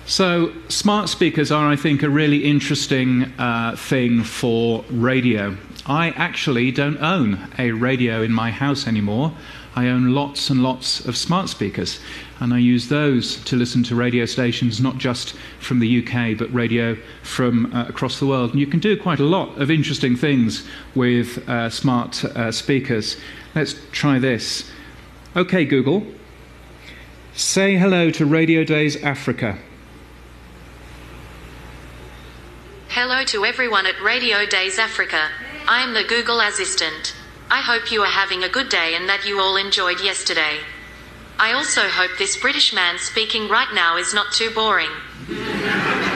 So, 0.06 0.52
smart 0.68 1.08
speakers 1.08 1.50
are, 1.50 1.68
I 1.68 1.76
think, 1.76 2.02
a 2.02 2.10
really 2.10 2.44
interesting 2.44 3.32
uh, 3.38 3.74
thing 3.76 4.22
for 4.22 4.84
radio. 4.90 5.56
I 5.86 6.10
actually 6.10 6.70
don't 6.72 6.98
own 6.98 7.48
a 7.58 7.72
radio 7.72 8.22
in 8.22 8.32
my 8.32 8.50
house 8.50 8.86
anymore. 8.86 9.34
I 9.76 9.88
own 9.88 10.14
lots 10.14 10.50
and 10.50 10.62
lots 10.62 11.04
of 11.04 11.16
smart 11.16 11.48
speakers, 11.48 11.98
and 12.38 12.54
I 12.54 12.58
use 12.58 12.88
those 12.88 13.42
to 13.44 13.56
listen 13.56 13.82
to 13.84 13.96
radio 13.96 14.24
stations, 14.24 14.80
not 14.80 14.98
just 14.98 15.34
from 15.58 15.80
the 15.80 15.98
UK, 16.06 16.38
but 16.38 16.52
radio 16.54 16.96
from 17.22 17.74
uh, 17.74 17.86
across 17.88 18.20
the 18.20 18.26
world. 18.26 18.50
And 18.52 18.60
you 18.60 18.68
can 18.68 18.78
do 18.78 18.96
quite 18.96 19.18
a 19.18 19.24
lot 19.24 19.60
of 19.60 19.70
interesting 19.70 20.14
things 20.14 20.64
with 20.94 21.48
uh, 21.48 21.70
smart 21.70 22.24
uh, 22.24 22.52
speakers. 22.52 23.16
Let's 23.54 23.74
try 23.90 24.20
this. 24.20 24.70
OK, 25.34 25.64
Google, 25.64 26.06
say 27.34 27.76
hello 27.76 28.10
to 28.10 28.24
Radio 28.24 28.62
Days 28.62 28.96
Africa. 29.02 29.58
Hello 32.90 33.24
to 33.24 33.44
everyone 33.44 33.86
at 33.86 34.00
Radio 34.00 34.46
Days 34.46 34.78
Africa. 34.78 35.30
I 35.66 35.82
am 35.82 35.94
the 35.94 36.04
Google 36.04 36.40
Assistant. 36.40 37.16
I 37.54 37.60
hope 37.60 37.92
you 37.92 38.02
are 38.02 38.10
having 38.10 38.42
a 38.42 38.48
good 38.48 38.68
day 38.68 38.96
and 38.96 39.08
that 39.08 39.24
you 39.24 39.38
all 39.38 39.54
enjoyed 39.54 40.00
yesterday. 40.00 40.58
I 41.38 41.52
also 41.52 41.82
hope 41.82 42.10
this 42.18 42.36
British 42.36 42.74
man 42.74 42.98
speaking 42.98 43.48
right 43.48 43.72
now 43.72 43.96
is 43.96 44.12
not 44.12 44.32
too 44.32 44.50
boring. 44.50 44.90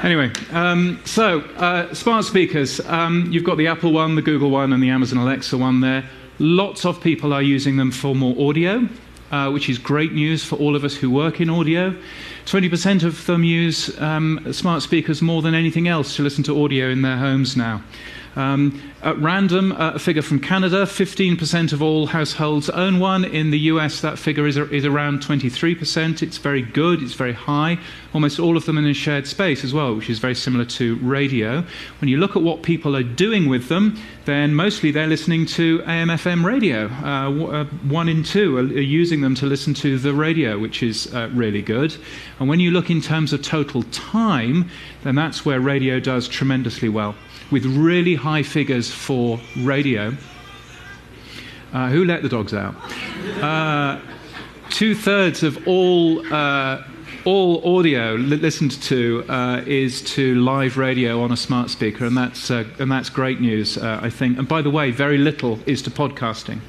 Anyway, 0.00 0.30
um, 0.52 1.00
so 1.04 1.40
uh, 1.56 1.92
smart 1.92 2.24
speakers. 2.24 2.78
Um, 2.86 3.26
you've 3.32 3.42
got 3.42 3.56
the 3.56 3.66
Apple 3.66 3.92
one, 3.92 4.14
the 4.14 4.22
Google 4.22 4.48
one, 4.48 4.72
and 4.72 4.80
the 4.80 4.90
Amazon 4.90 5.18
Alexa 5.18 5.58
one 5.58 5.80
there. 5.80 6.08
Lots 6.38 6.84
of 6.84 7.00
people 7.00 7.32
are 7.32 7.42
using 7.42 7.76
them 7.76 7.90
for 7.90 8.14
more 8.14 8.48
audio, 8.48 8.88
uh, 9.32 9.50
which 9.50 9.68
is 9.68 9.76
great 9.76 10.12
news 10.12 10.44
for 10.44 10.54
all 10.54 10.76
of 10.76 10.84
us 10.84 10.94
who 10.94 11.10
work 11.10 11.40
in 11.40 11.50
audio. 11.50 11.92
20% 12.46 13.02
of 13.02 13.26
them 13.26 13.42
use 13.42 14.00
um, 14.00 14.52
smart 14.52 14.82
speakers 14.82 15.20
more 15.20 15.42
than 15.42 15.52
anything 15.52 15.88
else 15.88 16.14
to 16.14 16.22
listen 16.22 16.44
to 16.44 16.62
audio 16.62 16.90
in 16.90 17.02
their 17.02 17.16
homes 17.16 17.56
now. 17.56 17.82
Um, 18.36 18.80
at 19.02 19.18
random, 19.18 19.72
uh, 19.72 19.92
a 19.94 19.98
figure 19.98 20.22
from 20.22 20.40
Canada 20.40 20.84
15% 20.84 21.72
of 21.72 21.82
all 21.82 22.06
households 22.06 22.68
own 22.70 22.98
one. 22.98 23.24
In 23.24 23.50
the 23.50 23.58
US, 23.70 24.00
that 24.00 24.18
figure 24.18 24.46
is, 24.46 24.56
is 24.56 24.84
around 24.84 25.20
23%. 25.20 26.22
It's 26.22 26.38
very 26.38 26.62
good, 26.62 27.02
it's 27.02 27.14
very 27.14 27.32
high. 27.32 27.78
Almost 28.12 28.40
all 28.40 28.56
of 28.56 28.64
them 28.64 28.78
in 28.78 28.86
a 28.86 28.94
shared 28.94 29.26
space 29.26 29.64
as 29.64 29.72
well, 29.72 29.94
which 29.94 30.10
is 30.10 30.18
very 30.18 30.34
similar 30.34 30.64
to 30.64 30.96
radio. 30.96 31.64
When 32.00 32.08
you 32.08 32.16
look 32.16 32.36
at 32.36 32.42
what 32.42 32.62
people 32.62 32.96
are 32.96 33.02
doing 33.02 33.48
with 33.48 33.68
them, 33.68 33.98
then 34.24 34.54
mostly 34.54 34.90
they're 34.90 35.06
listening 35.06 35.46
to 35.46 35.82
AM 35.86 36.08
FM 36.08 36.44
radio. 36.44 36.86
Uh, 37.02 37.30
uh, 37.30 37.64
one 37.88 38.08
in 38.08 38.22
two 38.22 38.56
are, 38.58 38.62
using 38.62 39.20
them 39.20 39.34
to 39.36 39.46
listen 39.46 39.74
to 39.74 39.98
the 39.98 40.12
radio, 40.12 40.58
which 40.58 40.82
is 40.82 41.12
uh, 41.14 41.30
really 41.32 41.62
good. 41.62 41.96
And 42.40 42.48
when 42.48 42.60
you 42.60 42.70
look 42.70 42.90
in 42.90 43.00
terms 43.00 43.32
of 43.32 43.42
total 43.42 43.84
time, 43.84 44.68
then 45.04 45.14
that's 45.14 45.44
where 45.44 45.60
radio 45.60 46.00
does 46.00 46.28
tremendously 46.28 46.88
well 46.88 47.14
with 47.50 47.64
really 47.64 48.14
high 48.14 48.42
figures 48.42 48.90
for 48.90 49.40
radio. 49.58 50.14
Uh, 51.72 51.88
who 51.88 52.04
let 52.04 52.22
the 52.22 52.28
dogs 52.28 52.54
out? 52.54 52.74
Uh, 53.42 54.00
Two 54.70 54.94
thirds 54.94 55.42
of 55.42 55.66
all 55.66 56.22
uh, 56.32 56.82
all 57.24 57.78
audio 57.78 58.14
li- 58.14 58.36
listened 58.36 58.72
to 58.82 59.24
uh, 59.28 59.62
is 59.66 60.02
to 60.14 60.34
live 60.36 60.76
radio 60.76 61.22
on 61.22 61.32
a 61.32 61.36
smart 61.36 61.70
speaker, 61.70 62.04
and 62.04 62.16
that's 62.16 62.50
uh, 62.50 62.64
and 62.78 62.92
that's 62.92 63.08
great 63.08 63.40
news, 63.40 63.78
uh, 63.78 63.98
I 64.02 64.10
think. 64.10 64.38
And 64.38 64.46
by 64.46 64.60
the 64.60 64.70
way, 64.70 64.90
very 64.90 65.16
little 65.16 65.58
is 65.64 65.80
to 65.82 65.90
podcasting. 65.90 66.60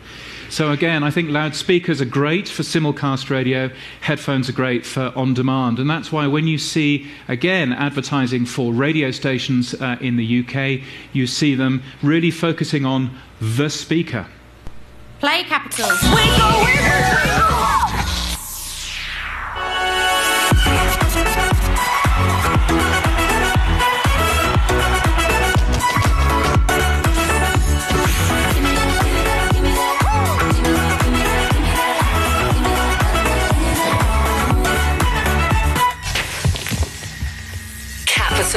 So 0.50 0.72
again, 0.72 1.04
I 1.04 1.12
think 1.12 1.30
loudspeakers 1.30 2.02
are 2.02 2.06
great 2.06 2.50
for 2.50 2.64
simulcast 2.64 3.30
radio, 3.30 3.70
headphones 4.02 4.50
are 4.50 4.54
great 4.54 4.84
for 4.84 5.14
on 5.16 5.36
demand. 5.36 5.78
And 5.78 5.88
that's 5.90 6.12
why 6.12 6.26
when 6.26 6.48
you 6.48 6.58
see, 6.58 7.08
again, 7.28 7.72
advertising 7.72 8.46
for 8.46 8.74
radio 8.74 9.12
stations 9.12 9.76
uh, 9.76 9.98
in 10.02 10.18
the 10.18 10.40
UK, 10.40 10.82
you 11.14 11.28
see 11.28 11.54
them 11.54 11.84
really 12.02 12.32
focusing 12.32 12.84
on 12.84 13.16
the 13.40 13.70
speaker. 13.70 14.26
Play 15.20 15.44
Capital. 15.44 15.90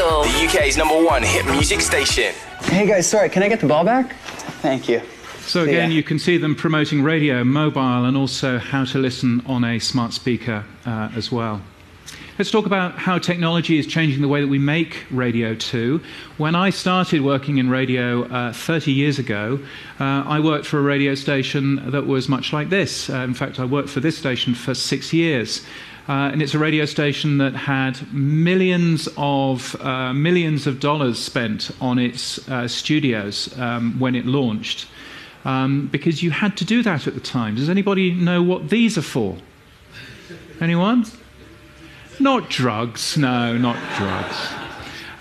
Capital. 0.03 0.23
The 0.25 0.47
UK's 0.47 0.77
number 0.77 1.01
one 1.03 1.23
hit 1.23 1.47
music 1.47 1.81
station. 1.81 2.35
Hey 2.65 2.87
guys, 2.87 3.09
sorry, 3.09 3.29
can 3.29 3.43
I 3.43 3.49
get 3.49 3.61
the 3.61 3.69
ball 3.69 3.85
back? 3.85 4.15
Thank 4.61 4.89
you. 4.89 5.01
So 5.47 5.63
again, 5.63 5.93
you 5.93 6.03
can 6.03 6.19
see 6.19 6.39
them 6.39 6.55
promoting 6.55 7.03
radio, 7.03 7.45
mobile, 7.45 8.05
and 8.05 8.17
also 8.17 8.59
how 8.59 8.85
to 8.87 8.99
listen 8.99 9.43
on 9.47 9.65
a 9.65 9.79
smart 9.79 10.13
speaker 10.13 10.65
uh, 10.87 11.11
as 11.15 11.31
well. 11.31 11.61
Let's 12.39 12.51
talk 12.51 12.67
about 12.67 12.99
how 12.99 13.19
technology 13.19 13.79
is 13.79 13.87
changing 13.87 14.23
the 14.23 14.29
way 14.29 14.41
that 14.41 14.49
we 14.49 14.59
make 14.59 15.05
radio 15.11 15.55
too. 15.55 16.01
When 16.39 16.55
I 16.55 16.71
started 16.71 17.23
working 17.23 17.59
in 17.59 17.69
radio 17.69 18.25
uh, 18.25 18.53
30 18.53 18.91
years 18.91 19.19
ago, 19.19 19.61
uh, 20.01 20.25
I 20.27 20.41
worked 20.41 20.67
for 20.67 20.79
a 20.79 20.83
radio 20.83 21.15
station 21.15 21.91
that 21.91 22.07
was 22.07 22.29
much 22.29 22.53
like 22.53 22.71
this. 22.71 23.11
Uh, 23.11 23.19
in 23.19 23.35
fact, 23.35 23.61
I 23.61 23.65
worked 23.65 23.91
for 23.91 24.01
this 24.01 24.17
station 24.17 24.55
for 24.55 24.75
six 24.75 25.13
years. 25.13 25.65
Uh, 26.09 26.31
and 26.33 26.43
it's 26.43 26.55
a 26.55 26.59
radio 26.59 26.85
station 26.85 27.39
that 27.39 27.55
had 27.55 28.13
millions 28.13 29.09
of 29.17 29.81
uh, 29.81 30.13
millions 30.13 30.67
of 30.67 30.81
dollars 30.81 31.19
spent 31.19 31.71
on 31.81 31.99
its 31.99 32.49
uh, 32.49 32.67
studios 32.67 33.57
um, 33.59 33.99
when 34.01 34.17
it 34.17 34.27
launched, 34.27 34.89
um, 35.45 35.89
because 35.93 36.23
you 36.23 36.33
had 36.33 36.57
to 36.57 36.65
do 36.65 36.83
that 36.83 37.07
at 37.07 37.15
the 37.15 37.21
time. 37.21 37.55
Does 37.55 37.69
anybody 37.69 38.13
know 38.13 38.43
what 38.43 38.69
these 38.69 38.99
are 38.99 39.03
for? 39.03 39.37
Anyone? 40.61 41.05
Not 42.19 42.51
drugs. 42.51 43.17
No, 43.17 43.57
not 43.57 43.77
drugs. 43.97 44.62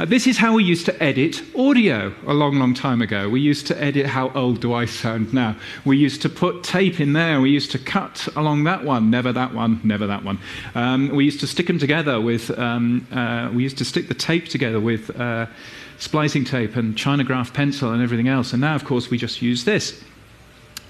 Uh, 0.01 0.05
this 0.05 0.25
is 0.25 0.35
how 0.35 0.55
we 0.55 0.63
used 0.63 0.83
to 0.83 1.03
edit 1.03 1.43
audio 1.55 2.11
a 2.25 2.33
long, 2.33 2.55
long 2.55 2.73
time 2.73 3.03
ago. 3.03 3.29
We 3.29 3.39
used 3.39 3.67
to 3.67 3.79
edit, 3.79 4.07
how 4.07 4.31
old 4.31 4.59
do 4.59 4.73
I 4.73 4.85
sound 4.85 5.31
now? 5.31 5.55
We 5.85 5.95
used 5.95 6.23
to 6.23 6.29
put 6.29 6.63
tape 6.63 6.99
in 6.99 7.13
there. 7.13 7.39
We 7.39 7.51
used 7.51 7.69
to 7.73 7.77
cut 7.77 8.27
along 8.35 8.63
that 8.63 8.83
one, 8.83 9.11
never 9.11 9.31
that 9.31 9.53
one, 9.53 9.79
never 9.83 10.07
that 10.07 10.23
one. 10.23 10.39
Um, 10.73 11.09
we 11.09 11.23
used 11.23 11.39
to 11.41 11.45
stick 11.45 11.67
them 11.67 11.77
together 11.77 12.19
with, 12.19 12.49
um, 12.57 13.05
uh, 13.11 13.51
we 13.53 13.61
used 13.61 13.77
to 13.77 13.85
stick 13.85 14.07
the 14.07 14.15
tape 14.15 14.47
together 14.47 14.79
with 14.79 15.15
uh, 15.19 15.45
splicing 15.99 16.45
tape 16.45 16.75
and 16.75 16.95
chinagraph 16.95 17.53
pencil 17.53 17.91
and 17.91 18.01
everything 18.01 18.27
else. 18.27 18.53
And 18.53 18.61
now, 18.61 18.73
of 18.73 18.83
course, 18.83 19.11
we 19.11 19.19
just 19.19 19.43
use 19.43 19.65
this. 19.65 20.03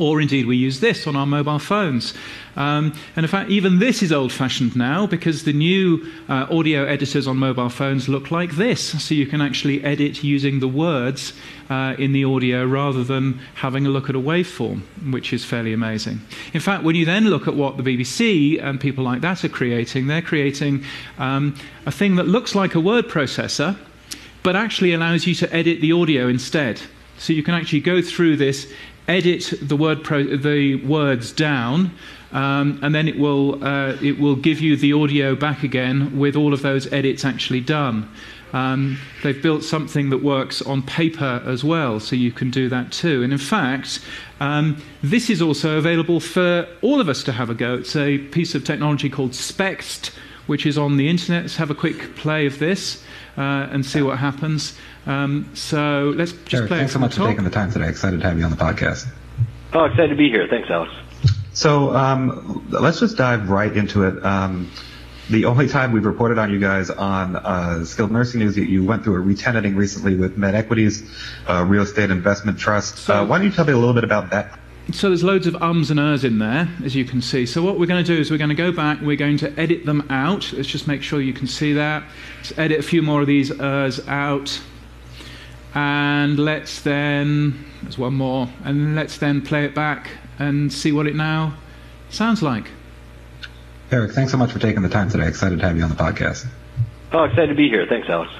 Or 0.02 0.20
indeed 0.20 0.48
we 0.48 0.58
use 0.58 0.80
this 0.80 1.06
on 1.06 1.16
our 1.16 1.28
mobile 1.28 1.60
phones. 1.60 2.16
Um, 2.56 2.94
and 3.16 3.24
in 3.24 3.30
fact, 3.30 3.52
even 3.52 3.78
this 3.78 4.02
is 4.02 4.12
old 4.12 4.32
fashioned 4.32 4.76
now 4.76 5.06
because 5.06 5.44
the 5.44 5.54
new 5.54 6.04
uh, 6.28 6.48
audio 6.50 6.86
editors 6.86 7.28
on 7.28 7.38
mobile 7.38 7.70
phones 7.70 8.10
look 8.10 8.32
like 8.32 8.54
this. 8.54 8.82
So 9.04 9.14
you 9.14 9.28
can 9.28 9.42
actually 9.42 9.84
edit 9.84 10.24
using 10.24 10.60
the 10.60 10.68
words 10.68 11.34
uh, 11.70 11.96
in 12.00 12.14
the 12.14 12.26
audio 12.26 12.66
rather 12.66 13.04
than 13.04 13.40
having 13.54 13.86
a 13.86 13.90
look 13.90 14.10
at 14.10 14.16
a 14.16 14.20
waveform, 14.20 14.82
which 15.14 15.34
is 15.34 15.46
fairly 15.46 15.72
amazing. 15.72 16.20
In 16.54 16.62
fact, 16.62 16.84
when 16.84 16.96
you 16.96 17.06
then 17.06 17.26
look 17.26 17.48
at 17.48 17.54
what 17.54 17.78
the 17.78 17.84
BBC 17.84 18.62
and 18.62 18.82
people 18.82 19.04
like 19.04 19.22
that 19.22 19.46
are 19.46 19.50
creating, 19.50 20.08
they're 20.08 20.24
creating 20.24 20.84
um, 21.20 21.56
a 21.86 21.92
thing 21.92 22.16
that 22.16 22.28
looks 22.28 22.56
like 22.56 22.74
a 22.74 22.80
word 22.80 23.08
processor, 23.08 23.78
but 24.42 24.56
actually 24.56 24.94
allows 24.94 25.28
you 25.28 25.36
to 25.36 25.56
edit 25.56 25.80
the 25.80 25.92
audio 25.92 26.28
instead. 26.28 26.82
So 27.22 27.34
you 27.34 27.44
can 27.44 27.54
actually 27.54 27.82
go 27.82 28.02
through 28.02 28.38
this, 28.38 28.66
edit 29.12 29.54
the, 29.62 29.76
word 29.76 30.04
pro- 30.04 30.38
the 30.38 30.76
words 30.86 31.32
down, 31.32 31.92
um, 32.32 32.80
and 32.82 32.96
then 32.96 33.08
it 33.08 33.20
will, 33.20 33.64
uh, 33.64 33.98
it 34.02 34.20
will 34.20 34.36
give 34.36 34.62
you 34.62 34.78
the 34.78 34.94
audio 34.94 35.36
back 35.36 35.64
again 35.64 36.18
with 36.18 36.36
all 36.36 36.54
of 36.54 36.62
those 36.62 36.92
edits 36.94 37.26
actually 37.26 37.62
done. 37.62 38.10
Um, 38.54 38.98
they've 39.24 39.42
built 39.42 39.64
something 39.64 40.10
that 40.10 40.24
works 40.24 40.62
on 40.62 40.82
paper 40.82 41.42
as 41.46 41.64
well, 41.64 42.00
so 42.00 42.16
you 42.16 42.32
can 42.32 42.50
do 42.52 42.70
that 42.70 42.92
too. 42.92 43.24
And 43.24 43.32
in 43.32 43.40
fact, 43.40 44.00
um, 44.40 44.82
this 45.02 45.30
is 45.30 45.42
also 45.42 45.78
available 45.78 46.20
for 46.20 46.68
all 46.82 47.00
of 47.00 47.08
us 47.08 47.24
to 47.24 47.32
have 47.32 47.50
a 47.50 47.54
go. 47.54 47.76
It's 47.76 47.96
a 47.96 48.18
piece 48.18 48.56
of 48.56 48.64
technology 48.64 49.10
called 49.10 49.32
Spext, 49.32 50.12
which 50.52 50.66
is 50.66 50.78
on 50.78 50.98
the 50.98 51.08
internet. 51.08 51.44
Let's 51.44 51.56
have 51.56 51.72
a 51.72 51.76
quick 51.76 52.14
play 52.18 52.46
of 52.46 52.60
this 52.60 53.02
uh, 53.38 53.42
and 53.72 53.86
see 53.86 54.02
what 54.02 54.18
happens. 54.20 54.78
Um, 55.08 55.50
so 55.54 56.14
let's 56.18 56.34
just 56.34 56.54
Eric, 56.54 56.68
play 56.68 56.78
thanks 56.80 56.92
it 56.92 56.94
so 56.96 57.00
much 57.00 57.16
the 57.16 57.22
for 57.22 57.28
taking 57.30 57.46
the 57.46 57.50
time 57.50 57.72
today. 57.72 57.88
Excited 57.88 58.20
to 58.20 58.28
have 58.28 58.38
you 58.38 58.44
on 58.44 58.52
the 58.52 58.58
podcast. 58.58 59.08
Oh, 59.74 59.86
excited 59.86 60.10
to 60.10 60.16
be 60.16 60.30
here. 60.30 60.46
Thanks, 60.50 60.70
Alex. 60.70 60.92
So 61.54 61.96
um, 61.96 62.68
let's 62.70 63.00
just 63.00 63.16
dive 63.18 63.50
right 63.50 63.76
into 63.76 64.04
it. 64.04 64.24
Um, 64.26 64.70
the 65.30 65.46
only 65.46 65.70
time 65.70 65.94
we've 65.94 66.06
reported 66.06 66.38
on 66.38 66.52
you 66.52 66.60
guys 66.60 66.90
on 66.90 67.38
uh, 67.38 67.86
skilled 67.86 68.12
nursing 68.12 68.42
news, 68.42 68.58
you- 68.58 68.64
you 68.66 68.84
went 68.84 69.06
through 69.06 69.22
a 69.22 69.26
retenanting 69.26 69.78
recently 69.78 70.16
with 70.16 70.38
MedEquities, 70.38 71.08
uh, 71.48 71.64
real 71.64 71.84
estate 71.84 72.10
investment 72.12 72.60
trust. 72.60 73.10
Uh, 73.10 73.26
why 73.26 73.38
don't 73.38 73.46
you 73.48 73.54
tell 73.54 73.64
me 73.66 73.72
a 73.72 73.78
little 73.78 73.94
bit 73.94 74.04
about 74.04 74.32
that? 74.32 74.60
So 74.92 75.08
there's 75.10 75.24
loads 75.24 75.48
of 75.48 75.56
ums 75.62 75.90
and 75.92 76.00
ers 76.00 76.24
in 76.24 76.40
there, 76.40 76.68
as 76.84 76.96
you 76.96 77.06
can 77.06 77.22
see. 77.22 77.46
So 77.46 77.62
what 77.62 77.80
we're 77.80 77.86
going 77.86 78.04
to 78.04 78.16
do 78.16 78.20
is 78.20 78.30
we're 78.30 78.38
going 78.38 78.50
to 78.50 78.56
go 78.56 78.72
back, 78.72 79.00
we're 79.02 79.16
going 79.16 79.38
to 79.38 79.60
edit 79.60 79.86
them 79.86 80.06
out. 80.10 80.52
Let's 80.54 80.68
just 80.68 80.88
make 80.88 81.02
sure 81.02 81.22
you 81.22 81.34
can 81.34 81.48
see 81.48 81.74
that. 81.74 82.04
Let's 82.38 82.58
edit 82.58 82.80
a 82.80 82.84
few 82.84 83.02
more 83.02 83.22
of 83.22 83.28
these 83.28 83.52
ers 83.52 84.06
out. 84.08 84.60
And 85.74 86.38
let's 86.38 86.82
then, 86.82 87.64
there's 87.84 87.98
one 87.98 88.16
more, 88.16 88.50
and 88.66 88.96
let's 88.96 89.18
then 89.18 89.42
play 89.42 89.64
it 89.64 89.74
back 89.74 90.10
and 90.40 90.74
see 90.74 90.92
what 90.92 91.08
it 91.08 91.16
now 91.16 91.54
sounds 92.10 92.42
like. 92.42 92.70
Eric, 93.92 94.12
thanks 94.12 94.32
so 94.32 94.38
much 94.38 94.52
for 94.52 94.60
taking 94.60 94.82
the 94.82 94.90
time 94.90 95.10
today. 95.10 95.28
Excited 95.28 95.60
to 95.60 95.66
have 95.66 95.78
you 95.78 95.84
on 95.84 95.90
the 95.90 95.96
podcast. 95.96 96.48
Oh, 97.14 97.24
excited 97.24 97.48
to 97.48 97.56
be 97.56 97.70
here. 97.70 97.86
Thanks, 97.88 98.10
Alex. 98.10 98.32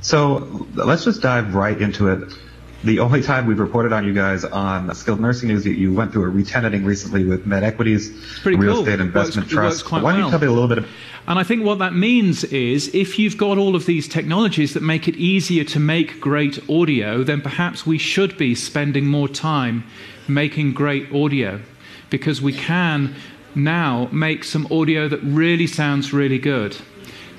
So 0.00 0.66
let's 0.74 1.04
just 1.04 1.20
dive 1.20 1.54
right 1.54 1.78
into 1.80 2.08
it. 2.08 2.32
The 2.82 2.98
only 2.98 3.20
time 3.22 3.46
we've 3.46 3.58
reported 3.58 3.92
on 3.92 4.06
you 4.06 4.14
guys 4.14 4.42
on 4.44 4.94
skilled 4.94 5.20
nursing 5.20 5.48
news, 5.50 5.66
you- 5.66 5.72
you 5.72 5.92
went 5.92 6.12
through 6.12 6.24
a 6.24 6.32
retenanting 6.32 6.84
recently 6.86 7.24
with 7.24 7.46
MedEquities, 7.46 8.10
real 8.44 8.56
cool. 8.58 8.80
estate 8.80 9.00
investment 9.00 9.52
works- 9.52 9.82
trust. 9.82 9.92
Why 9.92 9.98
don't 9.98 10.04
well. 10.04 10.16
you 10.24 10.30
tell 10.30 10.40
me 10.40 10.46
a 10.46 10.50
little 10.50 10.68
bit? 10.68 10.78
Of- 10.78 10.86
And 11.28 11.38
I 11.38 11.42
think 11.42 11.62
what 11.62 11.78
that 11.78 11.94
means 11.94 12.42
is 12.44 12.88
if 12.94 13.18
you've 13.18 13.36
got 13.36 13.58
all 13.58 13.76
of 13.76 13.84
these 13.84 14.08
technologies 14.08 14.72
that 14.72 14.82
make 14.82 15.06
it 15.06 15.14
easier 15.16 15.62
to 15.64 15.78
make 15.78 16.20
great 16.20 16.58
audio, 16.70 17.22
then 17.22 17.42
perhaps 17.42 17.86
we 17.86 17.98
should 17.98 18.38
be 18.38 18.54
spending 18.54 19.06
more 19.06 19.28
time 19.28 19.84
making 20.26 20.72
great 20.72 21.06
audio 21.14 21.60
because 22.08 22.40
we 22.40 22.52
can 22.52 23.14
now 23.54 24.08
make 24.10 24.42
some 24.42 24.66
audio 24.70 25.06
that 25.06 25.20
really 25.22 25.66
sounds 25.66 26.14
really 26.14 26.38
good. 26.38 26.76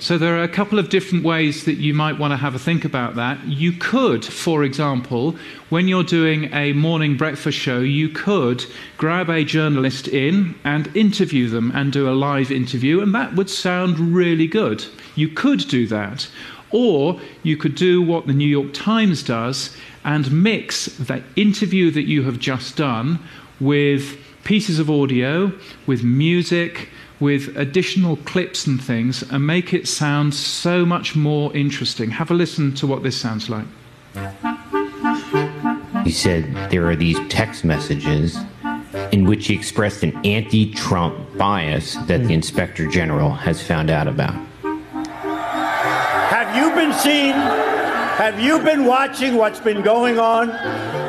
So 0.02 0.18
there 0.18 0.36
are 0.36 0.42
a 0.42 0.48
couple 0.48 0.80
of 0.80 0.90
different 0.90 1.24
ways 1.24 1.66
that 1.66 1.76
you 1.76 1.94
might 1.94 2.18
want 2.18 2.32
to 2.32 2.38
have 2.38 2.56
a 2.56 2.60
think 2.60 2.84
about 2.86 3.14
that. 3.18 3.46
You 3.46 3.72
could, 3.72 4.26
for 4.26 4.64
example, 4.64 5.36
when 5.70 5.88
you're 5.88 6.04
doing 6.04 6.52
a 6.52 6.74
morning 6.74 7.18
breakfast 7.18 7.60
show, 7.60 7.82
you 7.82 8.10
could 8.10 8.66
grab 8.98 9.30
a 9.30 9.46
journalist 9.46 10.08
in 10.08 10.56
and 10.64 10.94
interview 10.98 11.50
them 11.50 11.72
and 11.76 11.94
do 11.94 12.10
a 12.10 12.18
live 12.18 12.50
interview, 12.50 13.00
and 13.00 13.14
that 13.14 13.36
would 13.36 13.48
sound 13.48 14.00
really 14.00 14.48
good. 14.48 14.84
You 15.14 15.30
could 15.30 15.68
do 15.68 15.86
that. 15.86 16.28
Or 16.72 17.22
you 17.44 17.56
could 17.56 17.76
do 17.76 18.02
what 18.02 18.26
the 18.26 18.34
New 18.34 18.48
York 18.48 18.74
Times 18.74 19.22
does 19.22 19.78
and 20.04 20.32
mix 20.32 20.88
the 20.98 21.24
interview 21.36 21.92
that 21.92 22.08
you 22.08 22.24
have 22.24 22.40
just 22.40 22.76
done 22.76 23.20
with 23.60 24.18
pieces 24.46 24.80
of 24.80 24.90
audio, 24.90 25.52
with 25.86 26.04
music, 26.04 26.90
with 27.22 27.56
additional 27.56 28.18
clips 28.18 28.68
and 28.68 28.84
things, 28.84 29.22
and 29.32 29.48
make 29.48 29.74
it 29.74 29.88
sound 29.88 30.34
so 30.34 30.86
much 30.86 31.16
more 31.16 31.56
interesting. 31.56 32.12
Have 32.12 32.32
a 32.32 32.34
listen 32.34 32.74
to 32.76 32.88
what 32.88 33.04
this 33.04 33.16
sounds 33.16 33.50
like. 33.50 33.66
He 36.04 36.12
said 36.12 36.54
there 36.72 36.90
are 36.90 36.96
these 36.96 37.18
text 37.30 37.64
messages 37.64 38.38
in 39.12 39.26
which 39.26 39.48
he 39.48 39.54
expressed 39.54 40.04
an 40.04 40.20
anti 40.26 40.74
Trump 40.74 41.38
bias 41.38 41.96
that 42.08 42.20
the 42.20 42.26
hmm. 42.26 42.32
inspector 42.32 42.88
general 42.88 43.30
has 43.32 43.66
found 43.66 43.90
out 43.90 44.08
about. 44.08 44.34
Have 46.32 46.56
you 46.56 46.74
been 46.76 46.94
seeing? 46.94 47.81
Have 48.22 48.40
you 48.40 48.60
been 48.60 48.86
watching 48.86 49.34
what's 49.34 49.60
been 49.60 49.82
going 49.82 50.20
on 50.20 50.50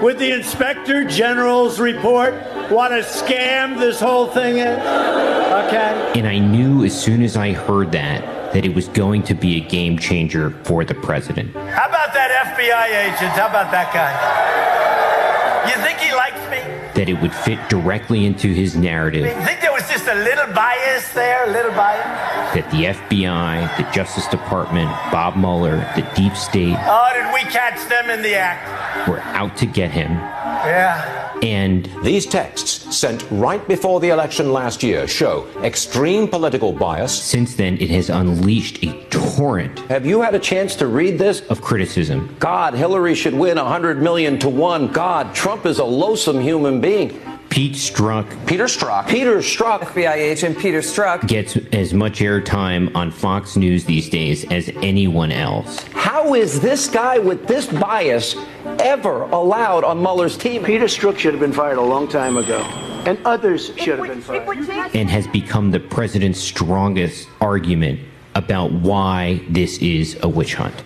with 0.03 0.19
the 0.19 0.31
Inspector 0.31 1.05
General's 1.11 1.79
report? 1.79 2.33
What 2.71 2.91
a 2.91 3.03
scam 3.03 3.79
this 3.79 4.01
whole 4.01 4.29
thing 4.29 4.57
is. 4.57 4.79
Okay. 4.79 6.13
And 6.17 6.27
I 6.27 6.39
knew 6.39 6.87
as 6.87 6.99
soon 6.99 7.23
as 7.23 7.37
I 7.37 7.53
heard 7.53 7.93
that 7.93 8.55
that 8.55 8.65
it 8.65 8.75
was 8.75 8.89
going 8.89 9.25
to 9.25 9.35
be 9.35 9.59
a 9.59 9.61
game 9.61 9.99
changer 9.99 10.53
for 10.65 10.87
the 10.87 10.95
president. 10.95 11.55
How 11.55 11.87
about 11.87 12.15
that 12.15 12.57
FBI 12.57 12.87
agent? 13.05 13.33
How 13.33 13.49
about 13.49 13.71
that 13.73 13.93
guy? 13.93 15.69
You 15.69 15.85
think 15.85 15.99
he 15.99 16.15
likes 16.15 16.41
me? 16.51 16.61
That 16.95 17.11
it 17.11 17.21
would 17.21 17.35
fit 17.35 17.59
directly 17.69 18.25
into 18.25 18.49
his 18.49 18.75
narrative 18.75 19.27
You 19.27 19.45
think 19.45 19.61
there 19.61 19.71
was 19.71 19.72
just 19.93 20.07
a 20.09 20.15
little 20.15 20.47
bias 20.55 21.13
there? 21.13 21.49
A 21.49 21.53
little 21.53 21.73
bias? 21.73 22.33
that 22.55 22.71
the 22.71 22.85
FBI, 22.85 23.77
the 23.79 23.91
Justice 23.93 24.27
Department, 24.29 24.91
Bob 25.11 25.37
Mueller, 25.37 25.77
the 25.97 26.03
deep 26.15 26.37
state 26.37 26.77
Oh, 26.79 27.11
did 27.15 27.33
we 27.33 27.51
catch 27.51 27.89
them 27.89 28.11
in 28.11 28.23
the 28.23 28.35
act? 28.35 29.09
were 29.09 29.21
out 29.21 29.57
to 29.57 29.67
get 29.67 29.91
him. 29.91 30.11
Yeah. 30.13 31.31
And 31.43 31.91
these 32.05 32.25
texts 32.25 32.95
sent 32.97 33.27
right 33.31 33.67
before 33.67 34.01
the 34.01 34.11
election 34.11 34.53
last 34.53 34.83
year 34.83 35.09
show 35.09 35.47
extreme 35.63 36.29
political 36.29 36.73
bias. 36.73 37.13
Since 37.23 37.55
then, 37.57 37.79
it 37.79 37.91
has 37.91 38.11
unleashed 38.11 38.83
a 38.85 38.93
torrent. 39.11 39.79
Have 39.91 40.07
you 40.07 40.21
had 40.21 40.35
a 40.35 40.39
chance 40.39 40.77
to 40.77 40.87
read 40.87 41.19
this? 41.19 41.41
Of 41.49 41.61
criticism. 41.61 42.37
God, 42.39 42.75
Hillary 42.75 43.15
should 43.15 43.35
win 43.35 43.57
100 43.57 44.01
million 44.01 44.39
to 44.39 44.49
1. 44.49 44.93
God, 44.93 45.35
Trump 45.35 45.67
is 45.67 45.79
a 45.81 45.85
loathsome 45.85 46.41
human 46.41 46.81
being. 46.81 47.19
Pete 47.53 47.75
Strzok 47.75 48.47
Peter 48.47 48.65
Strzok. 48.65 49.07
Peter 49.09 49.37
Strzok. 49.37 49.81
FBI 49.81 50.15
agent 50.15 50.59
Peter 50.59 50.81
Strzok 50.81 51.29
gets 51.29 51.59
as 51.75 51.93
much 51.93 52.21
airtime 52.21 52.91
on 52.97 53.11
Fox 53.11 53.57
News 53.57 53.85
these 53.85 54.09
days 54.09 54.51
as 54.51 54.71
anyone 54.77 55.31
else. 55.31 55.83
How 55.93 56.33
is 56.33 56.61
this 56.61 56.89
guy 56.89 57.19
with 57.19 57.47
this 57.47 57.67
bias 57.67 58.37
ever 58.79 59.25
allowed 59.25 59.85
on 59.85 59.99
Mueller's 59.99 60.39
team? 60.39 60.65
Peter 60.65 60.87
Strzok 60.87 61.19
should 61.19 61.35
have 61.35 61.41
been 61.41 61.53
fired 61.53 61.77
a 61.77 61.83
long 61.83 62.09
time 62.09 62.39
ago, 62.39 62.63
and 63.05 63.19
others 63.27 63.67
should 63.77 63.99
have 63.99 64.09
been 64.09 64.23
fired. 64.23 64.49
and 64.95 65.11
has 65.11 65.27
become 65.27 65.71
the 65.71 65.81
president's 65.81 66.41
strongest 66.41 67.29
argument 67.43 68.01
about 68.35 68.73
why 68.73 69.43
this 69.51 69.77
is 69.83 70.17
a 70.23 70.29
witch 70.29 70.55
hunt. 70.55 70.85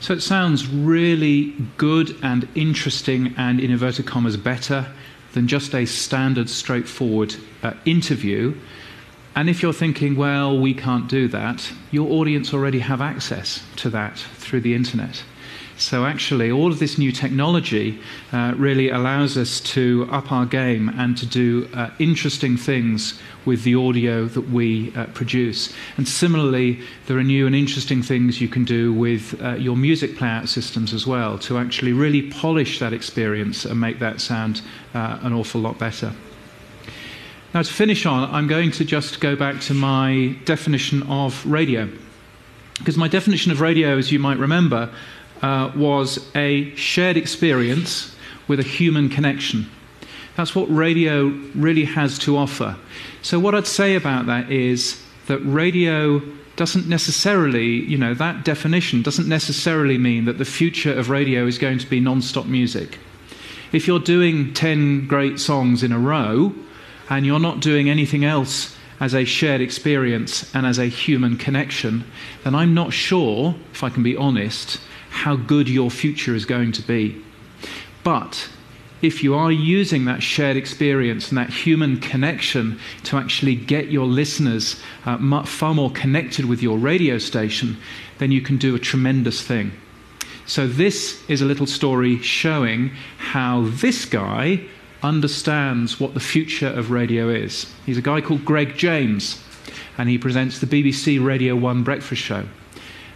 So 0.00 0.14
it 0.14 0.22
sounds 0.22 0.66
really 0.66 1.54
good 1.76 2.16
and 2.22 2.48
interesting 2.54 3.34
and, 3.36 3.60
in 3.60 3.70
inverted 3.70 4.06
commas, 4.06 4.38
better 4.38 4.86
than 5.32 5.48
just 5.48 5.74
a 5.74 5.86
standard, 5.86 6.48
straightforward 6.48 7.34
uh, 7.62 7.72
interview. 7.84 8.54
And 9.34 9.48
if 9.48 9.62
you're 9.62 9.72
thinking, 9.72 10.16
well, 10.16 10.58
we 10.58 10.74
can't 10.74 11.08
do 11.08 11.28
that, 11.28 11.72
your 11.90 12.10
audience 12.10 12.52
already 12.52 12.80
have 12.80 13.00
access 13.00 13.62
to 13.76 13.90
that 13.90 14.18
through 14.18 14.62
the 14.62 14.74
internet. 14.74 15.22
So 15.80 16.04
actually, 16.04 16.50
all 16.52 16.70
of 16.70 16.78
this 16.78 16.98
new 16.98 17.10
technology 17.10 17.98
uh, 18.34 18.52
really 18.58 18.90
allows 18.90 19.38
us 19.38 19.60
to 19.72 20.06
up 20.12 20.30
our 20.30 20.44
game 20.44 20.90
and 20.90 21.16
to 21.16 21.24
do 21.24 21.70
uh, 21.72 21.88
interesting 21.98 22.58
things 22.58 23.18
with 23.46 23.64
the 23.64 23.76
audio 23.76 24.26
that 24.26 24.50
we 24.50 24.92
uh, 24.94 25.06
produce. 25.06 25.72
And 25.96 26.06
similarly, 26.06 26.82
there 27.06 27.16
are 27.16 27.22
new 27.22 27.46
and 27.46 27.56
interesting 27.56 28.02
things 28.02 28.42
you 28.42 28.46
can 28.48 28.62
do 28.66 28.92
with 28.92 29.40
uh, 29.42 29.54
your 29.54 29.74
music 29.74 30.16
playout 30.16 30.48
systems 30.48 30.92
as 30.92 31.06
well 31.06 31.38
to 31.38 31.56
actually 31.56 31.94
really 31.94 32.30
polish 32.30 32.78
that 32.80 32.92
experience 32.92 33.64
and 33.64 33.80
make 33.80 34.00
that 34.00 34.20
sound 34.20 34.60
uh, 34.92 35.18
an 35.22 35.32
awful 35.32 35.62
lot 35.62 35.78
better. 35.78 36.12
Now, 37.54 37.62
to 37.62 37.72
finish 37.72 38.04
on, 38.04 38.28
I'm 38.30 38.48
going 38.48 38.70
to 38.72 38.84
just 38.84 39.18
go 39.20 39.34
back 39.34 39.62
to 39.62 39.72
my 39.72 40.36
definition 40.44 41.02
of 41.04 41.44
radio. 41.46 41.88
Because 42.78 42.96
my 42.96 43.08
definition 43.08 43.50
of 43.50 43.60
radio, 43.60 43.98
as 43.98 44.12
you 44.12 44.18
might 44.18 44.38
remember, 44.38 44.90
uh, 45.42 45.72
was 45.74 46.24
a 46.34 46.74
shared 46.76 47.16
experience 47.16 48.14
with 48.48 48.60
a 48.60 48.64
human 48.64 49.08
connection. 49.08 49.70
That's 50.36 50.54
what 50.54 50.74
radio 50.74 51.26
really 51.54 51.84
has 51.84 52.18
to 52.20 52.36
offer. 52.36 52.76
So, 53.22 53.38
what 53.38 53.54
I'd 53.54 53.66
say 53.66 53.94
about 53.94 54.26
that 54.26 54.50
is 54.50 55.02
that 55.26 55.38
radio 55.40 56.20
doesn't 56.56 56.88
necessarily, 56.88 57.66
you 57.66 57.96
know, 57.96 58.12
that 58.14 58.44
definition 58.44 59.02
doesn't 59.02 59.28
necessarily 59.28 59.98
mean 59.98 60.24
that 60.26 60.38
the 60.38 60.44
future 60.44 60.92
of 60.92 61.08
radio 61.08 61.46
is 61.46 61.58
going 61.58 61.78
to 61.78 61.86
be 61.86 62.00
non 62.00 62.20
stop 62.20 62.46
music. 62.46 62.98
If 63.72 63.86
you're 63.86 64.00
doing 64.00 64.52
10 64.52 65.06
great 65.06 65.38
songs 65.38 65.82
in 65.82 65.92
a 65.92 65.98
row 65.98 66.52
and 67.08 67.24
you're 67.24 67.38
not 67.38 67.60
doing 67.60 67.88
anything 67.88 68.24
else 68.24 68.76
as 68.98 69.14
a 69.14 69.24
shared 69.24 69.60
experience 69.60 70.54
and 70.54 70.66
as 70.66 70.78
a 70.78 70.86
human 70.86 71.36
connection, 71.36 72.04
then 72.44 72.54
I'm 72.54 72.74
not 72.74 72.92
sure, 72.92 73.54
if 73.72 73.82
I 73.82 73.88
can 73.88 74.02
be 74.02 74.16
honest, 74.16 74.80
how 75.10 75.36
good 75.36 75.68
your 75.68 75.90
future 75.90 76.34
is 76.34 76.44
going 76.44 76.72
to 76.72 76.82
be. 76.82 77.22
But 78.02 78.48
if 79.02 79.22
you 79.22 79.34
are 79.34 79.52
using 79.52 80.04
that 80.04 80.22
shared 80.22 80.56
experience 80.56 81.28
and 81.28 81.38
that 81.38 81.50
human 81.50 82.00
connection 82.00 82.78
to 83.04 83.16
actually 83.16 83.54
get 83.54 83.90
your 83.90 84.06
listeners 84.06 84.80
uh, 85.06 85.44
far 85.44 85.74
more 85.74 85.90
connected 85.90 86.44
with 86.44 86.62
your 86.62 86.78
radio 86.78 87.18
station, 87.18 87.76
then 88.18 88.30
you 88.30 88.40
can 88.40 88.58
do 88.58 88.74
a 88.74 88.78
tremendous 88.78 89.42
thing. 89.42 89.72
So, 90.46 90.66
this 90.66 91.22
is 91.28 91.42
a 91.42 91.44
little 91.44 91.66
story 91.66 92.20
showing 92.22 92.90
how 93.18 93.66
this 93.68 94.04
guy 94.04 94.62
understands 95.02 96.00
what 96.00 96.14
the 96.14 96.20
future 96.20 96.66
of 96.66 96.90
radio 96.90 97.28
is. 97.28 97.72
He's 97.86 97.96
a 97.96 98.02
guy 98.02 98.20
called 98.20 98.44
Greg 98.44 98.76
James, 98.76 99.42
and 99.96 100.08
he 100.08 100.18
presents 100.18 100.58
the 100.58 100.66
BBC 100.66 101.24
Radio 101.24 101.54
1 101.56 101.82
breakfast 101.84 102.22
show. 102.22 102.46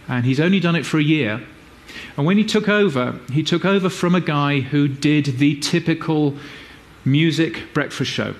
And 0.07 0.25
he's 0.25 0.39
only 0.39 0.59
done 0.59 0.75
it 0.75 0.85
for 0.85 0.97
a 0.97 1.03
year. 1.03 1.45
And 2.17 2.25
when 2.25 2.37
he 2.37 2.43
took 2.43 2.69
over, 2.69 3.19
he 3.31 3.43
took 3.43 3.65
over 3.65 3.89
from 3.89 4.15
a 4.15 4.21
guy 4.21 4.61
who 4.61 4.87
did 4.87 5.25
the 5.37 5.59
typical 5.59 6.35
music 7.03 7.73
breakfast 7.73 8.11
show 8.11 8.35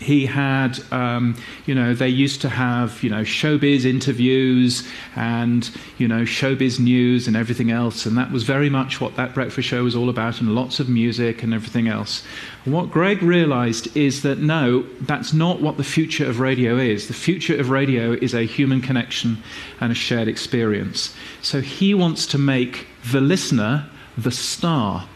he 0.00 0.24
had, 0.24 0.80
um, 0.92 1.36
you 1.66 1.74
know, 1.74 1.94
they 1.94 2.08
used 2.08 2.40
to 2.40 2.48
have, 2.48 3.02
you 3.02 3.10
know, 3.10 3.20
showbiz 3.20 3.84
interviews 3.84 4.88
and, 5.14 5.70
you 5.98 6.08
know, 6.08 6.22
showbiz 6.22 6.80
news 6.80 7.28
and 7.28 7.36
everything 7.36 7.70
else. 7.70 8.06
And 8.06 8.16
that 8.16 8.32
was 8.32 8.44
very 8.44 8.70
much 8.70 9.00
what 9.00 9.16
that 9.16 9.34
breakfast 9.34 9.68
show 9.68 9.84
was 9.84 9.94
all 9.94 10.08
about, 10.08 10.40
and 10.40 10.54
lots 10.54 10.80
of 10.80 10.88
music 10.88 11.42
and 11.42 11.52
everything 11.52 11.86
else. 11.86 12.24
And 12.64 12.72
what 12.72 12.90
Greg 12.90 13.22
realized 13.22 13.94
is 13.94 14.22
that 14.22 14.38
no, 14.38 14.82
that's 15.02 15.34
not 15.34 15.60
what 15.60 15.76
the 15.76 15.84
future 15.84 16.26
of 16.26 16.40
radio 16.40 16.78
is. 16.78 17.08
The 17.08 17.14
future 17.14 17.58
of 17.58 17.68
radio 17.68 18.12
is 18.12 18.34
a 18.34 18.44
human 18.46 18.80
connection 18.80 19.42
and 19.80 19.92
a 19.92 19.94
shared 19.94 20.28
experience. 20.28 21.14
So 21.42 21.60
he 21.60 21.92
wants 21.92 22.26
to 22.28 22.38
make 22.38 22.86
the 23.12 23.20
listener 23.20 23.88
the 24.16 24.30
star 24.30 25.06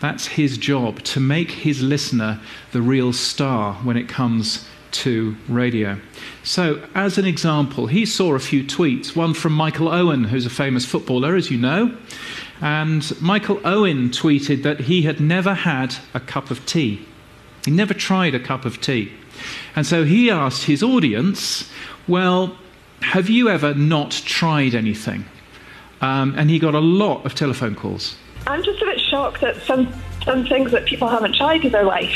that's 0.00 0.26
his 0.26 0.58
job, 0.58 1.02
to 1.04 1.20
make 1.20 1.50
his 1.50 1.82
listener 1.82 2.40
the 2.72 2.82
real 2.82 3.12
star 3.12 3.74
when 3.84 3.96
it 3.96 4.08
comes 4.08 4.66
to 4.92 5.36
radio. 5.48 5.98
So, 6.42 6.82
as 6.94 7.18
an 7.18 7.26
example, 7.26 7.86
he 7.86 8.06
saw 8.06 8.34
a 8.34 8.40
few 8.40 8.64
tweets, 8.64 9.14
one 9.14 9.34
from 9.34 9.52
Michael 9.52 9.88
Owen, 9.88 10.24
who's 10.24 10.46
a 10.46 10.50
famous 10.50 10.84
footballer, 10.84 11.36
as 11.36 11.50
you 11.50 11.58
know. 11.58 11.96
And 12.60 13.20
Michael 13.20 13.60
Owen 13.64 14.10
tweeted 14.10 14.62
that 14.64 14.80
he 14.80 15.02
had 15.02 15.20
never 15.20 15.54
had 15.54 15.96
a 16.12 16.20
cup 16.20 16.50
of 16.50 16.64
tea. 16.66 17.06
He 17.64 17.70
never 17.70 17.94
tried 17.94 18.34
a 18.34 18.40
cup 18.40 18.64
of 18.64 18.80
tea. 18.80 19.12
And 19.76 19.86
so 19.86 20.04
he 20.04 20.30
asked 20.30 20.64
his 20.64 20.82
audience, 20.82 21.70
Well, 22.06 22.56
have 23.00 23.30
you 23.30 23.48
ever 23.48 23.74
not 23.74 24.10
tried 24.10 24.74
anything? 24.74 25.24
Um, 26.00 26.34
and 26.36 26.50
he 26.50 26.58
got 26.58 26.74
a 26.74 26.80
lot 26.80 27.24
of 27.24 27.34
telephone 27.34 27.74
calls. 27.74 28.16
I'm 28.46 28.62
just 28.62 28.80
a 28.80 28.86
bit 28.86 28.99
shocked 29.10 29.42
at 29.42 29.56
some 29.62 29.92
some 30.24 30.46
things 30.46 30.70
that 30.70 30.86
people 30.86 31.08
haven't 31.08 31.34
tried 31.34 31.64
in 31.64 31.72
their 31.72 31.84
life. 31.84 32.14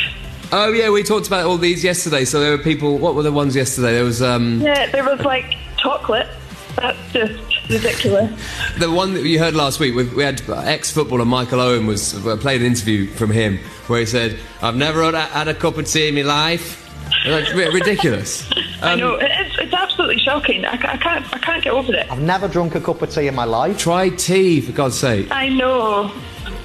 Oh 0.53 0.73
yeah, 0.73 0.91
we 0.91 1.03
talked 1.03 1.27
about 1.27 1.47
all 1.47 1.59
these 1.59 1.83
yesterday. 1.83 2.25
So 2.25 2.41
there 2.41 2.57
were 2.57 2.63
people. 2.63 2.99
What 2.99 3.15
were 3.15 3.23
the 3.23 3.33
ones 3.33 3.57
yesterday? 3.57 3.93
There 3.93 4.05
was 4.05 4.23
um. 4.23 4.61
Yeah, 4.61 4.91
there 4.91 5.05
was 5.05 5.21
like 5.21 5.57
chocolate. 5.77 6.29
That's 6.77 7.13
just 7.13 7.69
ridiculous. 7.69 8.31
The 8.79 8.91
one 8.91 9.15
that 9.15 9.23
you 9.23 9.39
heard 9.39 9.55
last 9.55 9.79
week, 9.79 9.95
we 9.95 10.25
had 10.25 10.43
ex-footballer 10.49 11.25
Michael 11.25 11.61
Owen 11.61 11.87
was 11.87 12.27
uh, 12.27 12.37
played 12.37 12.61
an 12.61 12.67
interview 12.67 13.07
from 13.07 13.31
him 13.31 13.59
where 13.87 14.01
he 14.01 14.07
said, 14.07 14.39
"I've 14.61 14.75
never 14.77 15.05
had 15.05 15.15
a, 15.15 15.21
had 15.23 15.49
a 15.49 15.55
cup 15.55 15.79
of 15.79 15.87
tea 15.87 16.09
in 16.09 16.17
my 16.17 16.23
life." 16.23 16.81
That's 17.25 17.53
ridiculous. 17.55 18.51
Um, 18.53 18.59
I 18.83 18.95
know 18.97 19.15
it's, 19.15 19.59
it's 19.59 19.73
absolutely 19.73 20.19
shocking. 20.19 20.65
I, 20.65 20.73
I, 20.73 20.97
can't 20.97 21.35
I 21.35 21.39
can't 21.39 21.63
get 21.63 21.73
over 21.73 21.95
it. 21.95 22.11
I've 22.11 22.21
never 22.21 22.49
drunk 22.49 22.75
a 22.75 22.81
cup 22.81 23.01
of 23.01 23.11
tea 23.11 23.29
in 23.29 23.35
my 23.35 23.45
life. 23.45 23.79
Try 23.79 24.09
tea 24.09 24.61
for 24.61 24.73
God's 24.73 24.99
sake. 24.99 25.31
I 25.31 25.49
know. 25.49 26.13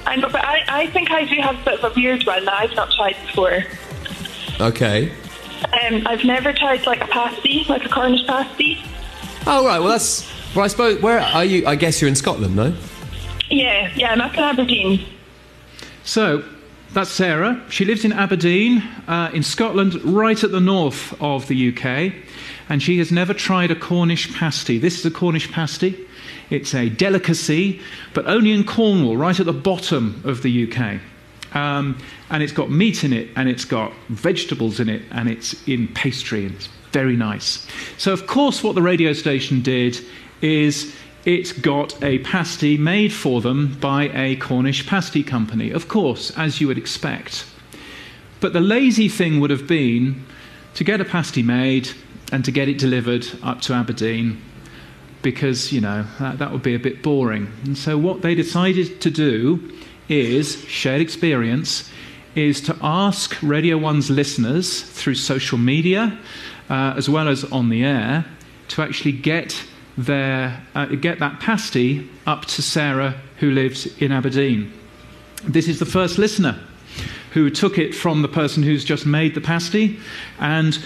I 0.06 0.16
know, 0.16 0.28
but 0.28 0.44
I, 0.44 0.64
I 0.68 0.86
think 0.88 1.10
I 1.10 1.24
do 1.24 1.36
have 1.40 1.60
a 1.60 1.64
bit 1.64 1.84
of 1.84 1.92
a 1.92 1.94
weird 1.94 2.24
one 2.26 2.44
that 2.44 2.54
I've 2.54 2.74
not 2.74 2.90
tried 2.92 3.16
before. 3.26 3.64
Okay. 4.60 5.12
Um, 5.72 6.06
I've 6.06 6.24
never 6.24 6.52
tried 6.52 6.86
like 6.86 7.02
a 7.02 7.06
pasty, 7.06 7.64
like 7.68 7.84
a 7.84 7.88
Cornish 7.88 8.26
pasty. 8.26 8.82
Oh 9.46 9.64
right, 9.64 9.78
well 9.78 9.88
that's. 9.88 10.28
Well, 10.54 10.64
I 10.64 10.68
suppose 10.68 11.00
where 11.00 11.20
are 11.20 11.44
you? 11.44 11.66
I 11.66 11.76
guess 11.76 12.00
you're 12.00 12.08
in 12.08 12.16
Scotland, 12.16 12.56
no? 12.56 12.74
Yeah, 13.50 13.92
yeah, 13.94 14.12
I'm 14.12 14.20
up 14.20 14.34
in 14.34 14.40
Aberdeen. 14.40 15.06
So 16.02 16.44
that's 16.92 17.10
Sarah. 17.10 17.62
She 17.68 17.84
lives 17.84 18.04
in 18.04 18.12
Aberdeen, 18.12 18.82
uh, 19.06 19.30
in 19.32 19.42
Scotland, 19.42 20.02
right 20.02 20.42
at 20.42 20.50
the 20.50 20.60
north 20.60 21.14
of 21.20 21.46
the 21.46 21.68
UK, 21.68 22.12
and 22.68 22.82
she 22.82 22.98
has 22.98 23.12
never 23.12 23.32
tried 23.32 23.70
a 23.70 23.76
Cornish 23.76 24.34
pasty. 24.34 24.78
This 24.78 24.98
is 24.98 25.06
a 25.06 25.10
Cornish 25.10 25.52
pasty. 25.52 26.06
It's 26.50 26.74
a 26.74 26.88
delicacy, 26.88 27.80
but 28.12 28.26
only 28.26 28.52
in 28.52 28.64
Cornwall, 28.64 29.16
right 29.16 29.38
at 29.38 29.46
the 29.46 29.52
bottom 29.52 30.20
of 30.24 30.42
the 30.42 30.70
UK. 30.70 31.00
Um, 31.54 31.98
and 32.28 32.42
it's 32.42 32.52
got 32.52 32.70
meat 32.70 33.04
in 33.04 33.12
it, 33.12 33.28
and 33.36 33.48
it's 33.48 33.64
got 33.64 33.92
vegetables 34.08 34.80
in 34.80 34.88
it, 34.88 35.02
and 35.10 35.28
it's 35.28 35.66
in 35.68 35.88
pastry, 35.88 36.46
and 36.46 36.54
it's 36.54 36.68
very 36.92 37.16
nice. 37.16 37.66
So, 37.98 38.12
of 38.12 38.26
course, 38.26 38.62
what 38.62 38.74
the 38.74 38.82
radio 38.82 39.12
station 39.12 39.62
did 39.62 39.98
is 40.42 40.94
it 41.24 41.60
got 41.62 42.02
a 42.02 42.18
pasty 42.20 42.76
made 42.76 43.12
for 43.12 43.40
them 43.40 43.76
by 43.80 44.10
a 44.14 44.36
Cornish 44.36 44.86
pasty 44.86 45.22
company, 45.22 45.70
of 45.70 45.88
course, 45.88 46.30
as 46.36 46.60
you 46.60 46.66
would 46.66 46.78
expect. 46.78 47.46
But 48.40 48.52
the 48.52 48.60
lazy 48.60 49.08
thing 49.08 49.38
would 49.40 49.50
have 49.50 49.66
been 49.66 50.24
to 50.74 50.84
get 50.84 51.00
a 51.00 51.04
pasty 51.04 51.42
made 51.42 51.90
and 52.32 52.44
to 52.44 52.50
get 52.50 52.68
it 52.68 52.78
delivered 52.78 53.26
up 53.42 53.60
to 53.62 53.74
Aberdeen 53.74 54.40
because, 55.22 55.72
you 55.72 55.80
know, 55.80 56.06
that, 56.18 56.38
that 56.38 56.52
would 56.52 56.62
be 56.62 56.74
a 56.74 56.78
bit 56.78 57.02
boring. 57.02 57.52
And 57.64 57.76
so, 57.76 57.98
what 57.98 58.22
they 58.22 58.34
decided 58.34 59.00
to 59.02 59.10
do 59.10 59.72
is 60.08 60.64
shared 60.64 61.00
experience 61.00 61.90
is 62.34 62.60
to 62.62 62.76
ask 62.82 63.36
Radio 63.42 63.78
1's 63.78 64.10
listeners 64.10 64.82
through 64.82 65.14
social 65.14 65.58
media 65.58 66.18
uh, 66.68 66.94
as 66.96 67.08
well 67.08 67.28
as 67.28 67.44
on 67.44 67.68
the 67.68 67.84
air 67.84 68.24
to 68.68 68.82
actually 68.82 69.12
get 69.12 69.64
their, 69.98 70.62
uh, 70.74 70.86
get 70.86 71.18
that 71.18 71.40
pasty 71.40 72.08
up 72.26 72.44
to 72.46 72.62
Sarah 72.62 73.20
who 73.38 73.50
lives 73.50 73.86
in 73.98 74.12
Aberdeen. 74.12 74.72
This 75.44 75.68
is 75.68 75.78
the 75.78 75.86
first 75.86 76.18
listener 76.18 76.58
who 77.32 77.50
took 77.50 77.78
it 77.78 77.94
from 77.94 78.22
the 78.22 78.28
person 78.28 78.62
who's 78.62 78.84
just 78.84 79.06
made 79.06 79.34
the 79.34 79.40
pasty 79.40 79.98
and 80.38 80.78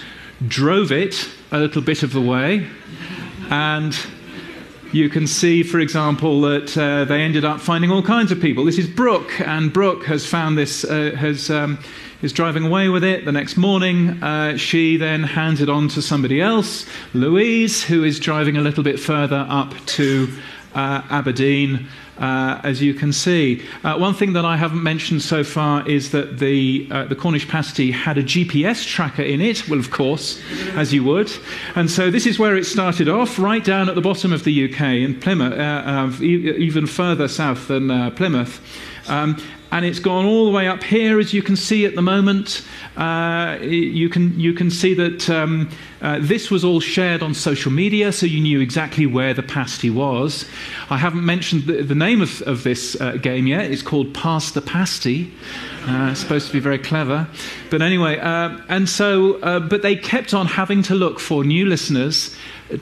drove 0.47 0.91
it 0.91 1.29
a 1.51 1.59
little 1.59 1.81
bit 1.81 2.03
of 2.03 2.13
the 2.13 2.21
way 2.21 2.67
and 3.49 3.95
you 4.95 5.09
can 5.09 5.27
see, 5.27 5.61
for 5.61 5.81
example, 5.81 6.39
that 6.39 6.77
uh, 6.77 7.03
they 7.03 7.21
ended 7.21 7.43
up 7.43 7.59
finding 7.59 7.91
all 7.91 8.01
kinds 8.01 8.31
of 8.31 8.39
people. 8.39 8.63
This 8.63 8.77
is 8.77 8.87
Brooke, 8.87 9.41
and 9.41 9.73
Brooke 9.73 10.05
has 10.05 10.25
found 10.25 10.57
this, 10.57 10.85
uh, 10.85 11.11
has, 11.17 11.49
um, 11.49 11.79
is 12.21 12.31
driving 12.31 12.65
away 12.65 12.87
with 12.87 13.03
it. 13.03 13.25
The 13.25 13.33
next 13.33 13.57
morning, 13.57 14.23
uh, 14.23 14.55
she 14.55 14.95
then 14.95 15.23
hands 15.23 15.59
it 15.59 15.67
on 15.67 15.89
to 15.89 16.01
somebody 16.01 16.39
else, 16.39 16.85
Louise, 17.13 17.83
who 17.83 18.05
is 18.05 18.21
driving 18.21 18.55
a 18.55 18.61
little 18.61 18.85
bit 18.85 18.97
further 18.97 19.45
up 19.49 19.73
to 19.87 20.29
uh, 20.73 21.01
Aberdeen 21.09 21.89
uh, 22.17 22.59
as 22.63 22.81
you 22.81 22.93
can 22.93 23.11
see. 23.11 23.61
Uh, 23.83 23.97
one 23.97 24.13
thing 24.13 24.33
that 24.33 24.45
I 24.45 24.57
haven't 24.57 24.83
mentioned 24.83 25.21
so 25.21 25.43
far 25.43 25.87
is 25.87 26.11
that 26.11 26.39
the, 26.39 26.87
uh, 26.91 27.05
the 27.05 27.15
Cornish 27.15 27.47
pasty 27.47 27.91
had 27.91 28.17
a 28.17 28.23
GPS 28.23 28.85
tracker 28.85 29.21
in 29.21 29.41
it, 29.41 29.67
well, 29.67 29.79
of 29.79 29.91
course, 29.91 30.41
as 30.75 30.93
you 30.93 31.03
would. 31.03 31.31
And 31.75 31.89
so 31.89 32.09
this 32.09 32.25
is 32.25 32.39
where 32.39 32.55
it 32.55 32.65
started 32.65 33.09
off, 33.09 33.37
right 33.39 33.63
down 33.63 33.89
at 33.89 33.95
the 33.95 34.01
bottom 34.01 34.31
of 34.31 34.43
the 34.43 34.71
UK 34.71 34.81
in 34.81 35.19
Plymouth, 35.19 35.53
uh, 35.53 36.09
even 36.21 36.87
further 36.87 37.27
south 37.27 37.67
than 37.67 37.91
uh, 37.91 38.09
Plymouth. 38.11 38.61
Um, 39.07 39.37
and 39.75 39.83
it's 39.83 39.99
gone 39.99 40.23
all 40.23 40.45
the 40.45 40.51
way 40.51 40.69
up 40.69 40.81
here, 40.81 41.19
as 41.19 41.33
you 41.33 41.43
can 41.43 41.57
see 41.57 41.85
at 41.85 41.95
the 41.95 42.01
moment. 42.01 42.65
Uh, 42.95 43.57
you, 43.59 44.07
can, 44.07 44.39
you 44.39 44.53
can 44.53 44.71
see 44.71 44.93
that 44.93 45.29
um, 45.29 45.69
uh, 46.01 46.17
this 46.21 46.49
was 46.49 46.63
all 46.63 46.79
shared 46.79 47.21
on 47.21 47.33
social 47.33 47.73
media, 47.73 48.13
so 48.13 48.25
you 48.25 48.39
knew 48.39 48.61
exactly 48.61 49.05
where 49.05 49.33
the 49.33 49.43
pasty 49.43 49.89
was. 49.89 50.45
I 50.89 50.95
haven't 50.95 51.25
mentioned 51.25 51.63
the, 51.63 51.83
the 51.83 51.93
name 51.93 52.21
of, 52.21 52.41
of 52.43 52.63
this 52.63 52.95
uh, 53.01 53.17
game 53.17 53.47
yet. 53.47 53.69
It's 53.69 53.81
called 53.81 54.13
Pass 54.13 54.51
the 54.51 54.61
Pasty. 54.61 55.33
Uh, 55.85 56.07
it's 56.11 56.21
supposed 56.21 56.47
to 56.47 56.53
be 56.53 56.61
very 56.61 56.79
clever. 56.79 57.27
But 57.69 57.81
anyway, 57.81 58.17
uh, 58.19 58.57
and 58.69 58.87
so, 58.87 59.41
uh, 59.41 59.59
but 59.59 59.81
they 59.81 59.97
kept 59.97 60.33
on 60.33 60.47
having 60.47 60.83
to 60.83 60.95
look 60.95 61.19
for 61.19 61.43
new 61.43 61.65
listeners 61.65 62.33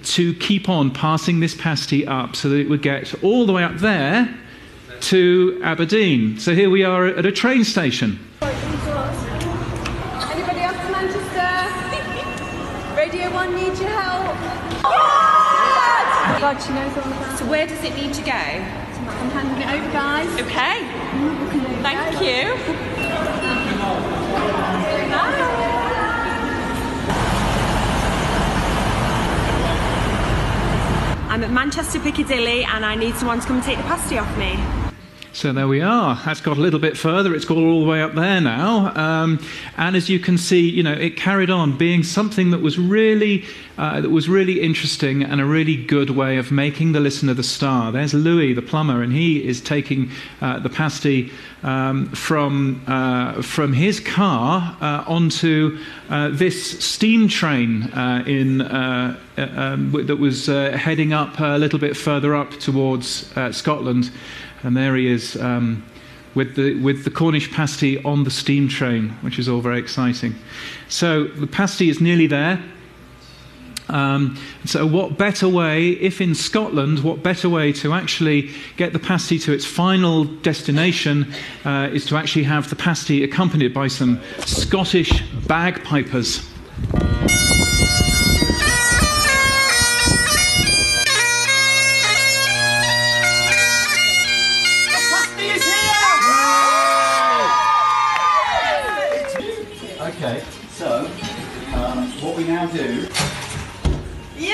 to 0.04 0.36
keep 0.36 0.70
on 0.70 0.92
passing 0.92 1.40
this 1.40 1.56
pasty 1.56 2.06
up 2.06 2.36
so 2.36 2.50
that 2.50 2.58
it 2.58 2.70
would 2.70 2.84
get 2.84 3.16
all 3.24 3.48
the 3.48 3.52
way 3.52 3.64
up 3.64 3.78
there 3.78 4.32
to 5.04 5.60
Aberdeen. 5.64 6.38
So 6.40 6.54
here 6.56 6.70
we 6.70 6.84
are 6.84 7.06
at 7.06 7.26
a 7.26 7.32
train 7.32 7.64
station. 7.66 8.20
Anybody 8.42 8.62
up 10.62 10.76
to 10.76 10.92
Manchester? 10.92 11.52
Radio 12.96 13.30
1 13.32 13.56
needs 13.56 13.80
your 13.82 13.90
help. 13.90 14.26
God, 16.40 16.58
she 16.62 16.74
knows 16.74 16.96
all 16.98 17.12
about 17.12 17.38
So 17.40 17.46
where 17.50 17.68
does 17.68 17.84
it 17.84 17.96
need 17.96 18.14
to 18.14 18.22
go? 18.22 18.32
I'm 18.32 19.30
handing 19.32 19.62
it 19.62 19.68
over, 19.74 19.92
guys. 19.92 20.30
Okay. 20.42 20.88
Thank 21.82 22.22
you. 22.22 22.56
I'm 31.30 31.44
at 31.44 31.52
Manchester 31.52 32.00
Piccadilly 32.00 32.64
and 32.64 32.86
I 32.86 32.96
need 32.96 33.16
someone 33.16 33.40
to 33.40 33.48
come 33.48 33.56
and 33.58 33.66
take 33.66 33.78
the 33.78 33.84
pasty 33.84 34.18
off 34.18 34.38
me. 34.38 34.83
So 35.34 35.52
there 35.52 35.68
we 35.68 35.82
are. 35.82 36.22
That's 36.24 36.42
got 36.42 36.58
a 36.58 36.62
little 36.62 36.80
bit 36.80 36.96
further. 36.96 37.34
It's 37.34 37.44
gone 37.44 37.66
all 37.66 37.84
the 37.84 37.90
way 37.90 38.04
up 38.04 38.14
there 38.14 38.40
now. 38.40 38.96
Um, 38.96 39.44
and 39.78 39.96
as 39.96 40.08
you 40.08 40.20
can 40.20 40.38
see, 40.38 40.70
you 40.70 40.84
know, 40.84 40.94
it 40.94 41.18
carried 41.18 41.50
on 41.50 41.76
being 41.76 42.04
something 42.04 42.52
that 42.52 42.62
was 42.62 42.78
really, 42.78 43.44
uh, 43.80 44.00
that 44.02 44.12
was 44.12 44.30
really 44.30 44.62
interesting 44.62 45.24
and 45.24 45.42
a 45.42 45.46
really 45.46 45.76
good 45.76 46.12
way 46.12 46.38
of 46.38 46.52
making 46.52 46.92
the 46.92 47.00
listener 47.00 47.34
the 47.34 47.42
star. 47.42 47.92
There's 47.92 48.14
Louis, 48.14 48.54
the 48.54 48.62
plumber, 48.62 49.02
and 49.02 49.12
he 49.12 49.44
is 49.44 49.60
taking 49.60 50.12
uh, 50.40 50.60
the 50.60 50.70
pasty 50.70 51.32
um, 51.64 52.08
from 52.10 52.84
uh, 52.88 53.42
from 53.42 53.74
his 53.74 54.00
car 54.00 54.78
uh, 54.82 55.04
onto 55.08 55.80
uh, 56.10 56.30
this 56.30 56.80
steam 56.86 57.28
train 57.28 57.84
uh, 57.94 58.24
in 58.28 58.62
um, 58.62 59.92
that 60.06 60.18
was 60.20 60.46
heading 60.46 61.14
up 61.14 61.40
a 61.40 61.58
little 61.58 61.80
bit 61.80 61.98
further 61.98 62.36
up 62.36 62.52
towards 62.52 63.34
Scotland. 63.52 64.12
And 64.64 64.76
there 64.76 64.96
he 64.96 65.08
is 65.08 65.36
um, 65.36 65.86
with, 66.36 66.56
the, 66.56 66.76
with 66.82 67.04
the 67.04 67.12
Cornish 67.12 67.52
pasty 67.52 68.04
on 68.04 68.24
the 68.24 68.32
steam 68.32 68.68
train, 68.68 69.10
which 69.22 69.38
is 69.38 69.48
all 69.48 69.62
very 69.62 69.80
exciting. 69.80 70.36
So 70.90 71.26
the 71.26 71.48
pasty 71.48 71.90
is 71.90 72.02
nearly 72.02 72.28
there. 72.28 72.64
Um, 73.90 74.40
so, 74.66 74.88
what 74.88 75.18
better 75.18 75.48
way, 75.50 75.90
if 75.90 76.22
in 76.22 76.36
Scotland, 76.36 77.04
what 77.04 77.22
better 77.22 77.50
way 77.50 77.74
to 77.74 77.94
actually 77.94 78.50
get 78.78 78.94
the 78.94 79.00
pasty 79.00 79.38
to 79.40 79.52
its 79.52 79.66
final 79.66 80.24
destination 80.24 81.34
uh, 81.66 81.90
is 81.92 82.06
to 82.06 82.16
actually 82.16 82.44
have 82.44 82.70
the 82.70 82.78
pasty 82.78 83.24
accompanied 83.24 83.74
by 83.74 83.90
some 83.90 84.22
Scottish 84.46 85.22
bagpipers. 85.48 86.50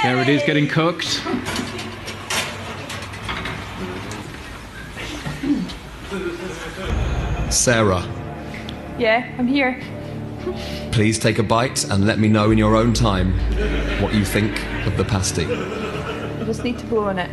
There 0.04 0.20
it 0.22 0.30
is 0.30 0.42
getting 0.44 0.68
cooked. 0.68 1.22
Sarah, 7.50 8.04
Yeah, 9.00 9.28
I'm 9.38 9.48
here. 9.48 9.82
please 10.92 11.18
take 11.18 11.40
a 11.40 11.44
bite 11.44 11.84
and 11.90 12.06
let 12.06 12.20
me 12.20 12.28
know 12.28 12.52
in 12.52 12.58
your 12.58 12.76
own 12.76 12.94
time 12.94 13.34
what 14.02 14.14
you 14.14 14.24
think 14.24 14.52
of 14.86 14.96
the 14.98 15.04
pasty. 15.06 15.46
I 15.46 16.44
just 16.46 16.64
need 16.64 16.78
to 16.80 16.86
blow 16.86 17.06
on 17.10 17.18
it. 17.20 17.30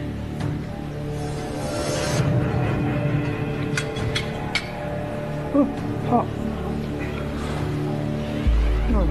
Oh, 5.54 5.64
hot. 6.08 6.26
No. 8.90 9.02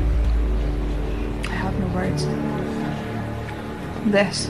I 1.52 1.56
have 1.56 1.80
no 1.80 1.88
words. 1.96 2.26
This. 4.06 4.50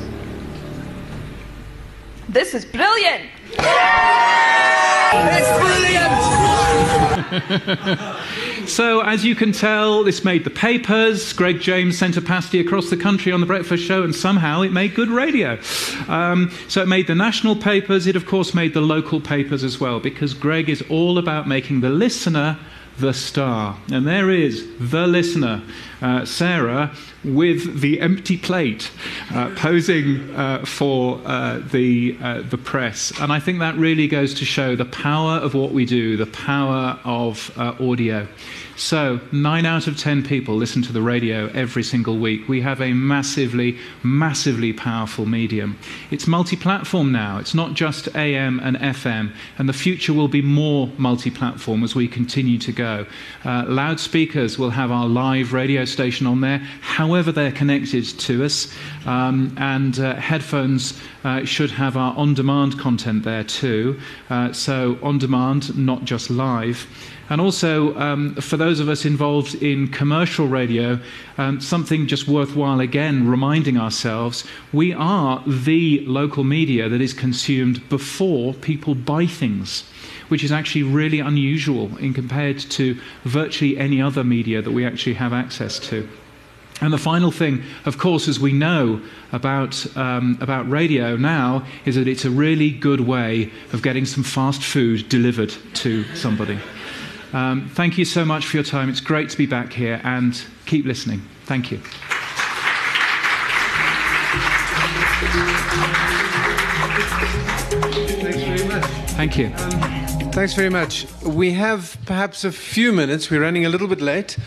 This 2.28 2.54
is 2.54 2.66
brilliant! 2.66 3.30
It's 5.18 5.50
So, 8.70 9.02
as 9.02 9.24
you 9.24 9.36
can 9.36 9.52
tell, 9.52 10.04
this 10.04 10.26
made 10.26 10.44
the 10.44 10.50
papers. 10.50 11.32
Greg 11.34 11.62
James 11.62 11.98
sent 11.98 12.18
a 12.18 12.22
pasty 12.22 12.60
across 12.60 12.90
the 12.90 12.98
country 12.98 13.32
on 13.32 13.40
the 13.40 13.46
breakfast 13.46 13.84
show, 13.84 14.04
and 14.04 14.14
somehow 14.14 14.62
it 14.64 14.72
made 14.72 14.96
good 14.96 15.10
radio. 15.10 15.60
Um, 16.08 16.52
so, 16.68 16.82
it 16.82 16.88
made 16.88 17.08
the 17.08 17.16
national 17.16 17.56
papers. 17.56 18.08
It, 18.08 18.16
of 18.16 18.26
course, 18.26 18.54
made 18.54 18.74
the 18.74 18.82
local 18.82 19.22
papers 19.22 19.64
as 19.64 19.80
well, 19.80 20.00
because 20.02 20.34
Greg 20.34 20.68
is 20.68 20.84
all 20.90 21.18
about 21.18 21.48
making 21.48 21.80
the 21.82 21.90
listener 21.90 22.58
the 22.98 23.14
star. 23.14 23.78
And 23.92 24.08
there 24.08 24.30
is 24.30 24.68
the 24.80 25.08
listener, 25.08 25.64
uh, 26.02 26.26
Sarah, 26.26 26.96
with 27.24 27.82
the 27.82 28.00
empty 28.00 28.38
plate, 28.38 28.92
uh, 29.32 29.50
posing 29.56 30.34
uh, 30.36 30.66
for 30.66 31.20
uh, 31.26 31.60
the, 31.72 32.18
uh, 32.22 32.42
the 32.42 32.58
press. 32.58 33.12
And 33.20 33.32
I 33.32 33.40
think 33.40 33.60
that 33.60 33.76
really 33.76 34.08
goes 34.08 34.34
to 34.36 34.46
show 34.46 34.76
the 34.76 34.86
power 34.86 35.34
of 35.34 35.54
what 35.54 35.72
we 35.72 35.86
do, 35.86 36.18
the 36.18 36.26
power 36.28 37.00
of 37.04 37.52
uh, 37.58 37.76
audio. 37.80 38.28
So, 38.78 39.22
nine 39.32 39.66
out 39.66 39.88
of 39.88 39.98
ten 39.98 40.22
people 40.22 40.54
listen 40.56 40.82
to 40.82 40.92
the 40.92 41.02
radio 41.02 41.48
every 41.54 41.82
single 41.82 42.18
week. 42.18 42.50
We 42.50 42.60
have 42.60 42.82
a 42.82 42.92
massively, 42.92 43.78
massively 44.04 44.74
powerful 44.74 45.26
medium. 45.26 45.80
It's 46.12 46.28
multi 46.28 46.58
platform 46.58 47.10
now, 47.14 47.38
it's 47.38 47.54
not 47.54 47.74
just 47.74 48.14
AM 48.18 48.60
and 48.60 48.76
FM, 48.76 49.32
and 49.58 49.70
the 49.70 49.74
future 49.74 50.14
will 50.14 50.28
be 50.28 50.42
more 50.42 50.90
multi 50.98 51.32
platform 51.32 51.86
as 51.86 51.96
we 51.96 52.10
continue 52.10 52.58
to 52.60 52.74
go. 52.74 53.06
Uh, 53.46 53.64
loudspeakers 53.66 54.60
will 54.60 54.72
have 54.72 54.92
our 54.92 55.08
live 55.08 55.54
radio 55.54 55.86
station 55.86 56.28
on 56.28 56.42
there, 56.42 56.58
however, 56.82 57.32
they're 57.32 57.54
connected 57.54 58.04
to 58.04 58.44
us, 58.44 58.74
um, 59.06 59.56
and 59.58 60.00
uh, 60.00 60.16
headphones 60.16 61.00
uh, 61.24 61.46
should 61.46 61.72
have 61.72 61.96
our 61.96 62.14
on 62.18 62.34
demand 62.34 62.78
content 62.78 63.24
there 63.24 63.46
too. 63.46 63.98
Uh, 64.30 64.52
so, 64.52 65.00
on 65.02 65.18
demand, 65.18 65.78
not 65.78 66.04
just 66.04 66.30
live. 66.30 66.86
And 67.30 67.42
also, 67.42 67.98
um, 67.98 68.36
for 68.36 68.56
those 68.56 68.65
of 68.66 68.90
us 68.90 69.06
involved 69.06 69.56
in 69.56 69.88
commercial 69.88 70.48
radio, 70.48 71.00
um, 71.38 71.62
something 71.62 72.08
just 72.08 72.28
worthwhile 72.28 72.80
again 72.80 73.28
reminding 73.28 73.78
ourselves 73.78 74.44
we 74.74 74.94
are 74.94 75.44
the 75.46 76.04
local 76.08 76.44
media 76.44 76.90
that 76.90 77.02
is 77.02 77.14
consumed 77.14 77.88
before 77.90 78.54
people 78.54 78.96
buy 78.96 79.26
things, 79.26 79.84
which 80.30 80.44
is 80.44 80.52
actually 80.52 80.84
really 80.84 81.20
unusual 81.20 81.96
in 81.98 82.14
compared 82.14 82.60
to 82.60 83.00
virtually 83.24 83.78
any 83.78 84.02
other 84.02 84.24
media 84.24 84.62
that 84.62 84.72
we 84.72 84.86
actually 84.86 85.14
have 85.14 85.34
access 85.34 85.80
to. 85.80 86.08
And 86.82 86.92
the 86.92 86.98
final 86.98 87.32
thing, 87.32 87.64
of 87.86 87.98
course, 87.98 88.28
as 88.28 88.40
we 88.40 88.52
know 88.52 89.02
about, 89.32 89.86
um, 89.96 90.38
about 90.42 90.70
radio 90.70 91.16
now, 91.16 91.66
is 91.86 91.96
that 91.96 92.08
it's 92.08 92.26
a 92.26 92.30
really 92.30 92.70
good 92.70 93.00
way 93.00 93.50
of 93.72 93.82
getting 93.82 94.06
some 94.06 94.24
fast 94.24 94.62
food 94.62 95.08
delivered 95.08 95.54
to 95.76 96.04
somebody. 96.16 96.60
Um, 97.36 97.68
thank 97.68 97.98
you 97.98 98.06
so 98.06 98.24
much 98.24 98.46
for 98.46 98.56
your 98.56 98.64
time. 98.64 98.88
It's 98.88 99.02
great 99.02 99.30
to 99.30 99.38
be 99.38 99.46
back 99.46 99.74
here 99.74 100.00
and 100.06 100.42
keep 100.66 100.86
listening. 100.86 101.22
Thank 101.44 101.70
you. 101.70 101.80
Thank 109.18 109.38
you. 109.38 109.50
Thanks 110.32 110.54
very 110.54 110.70
much. 110.70 111.08
We 111.24 111.52
have 111.52 111.98
perhaps 112.06 112.46
a 112.46 112.54
few 112.54 112.94
minutes. 112.94 113.30
We're 113.30 113.42
running 113.42 113.66
a 113.66 113.70
little 113.70 113.90
bit 113.90 114.00
late. 114.00 114.38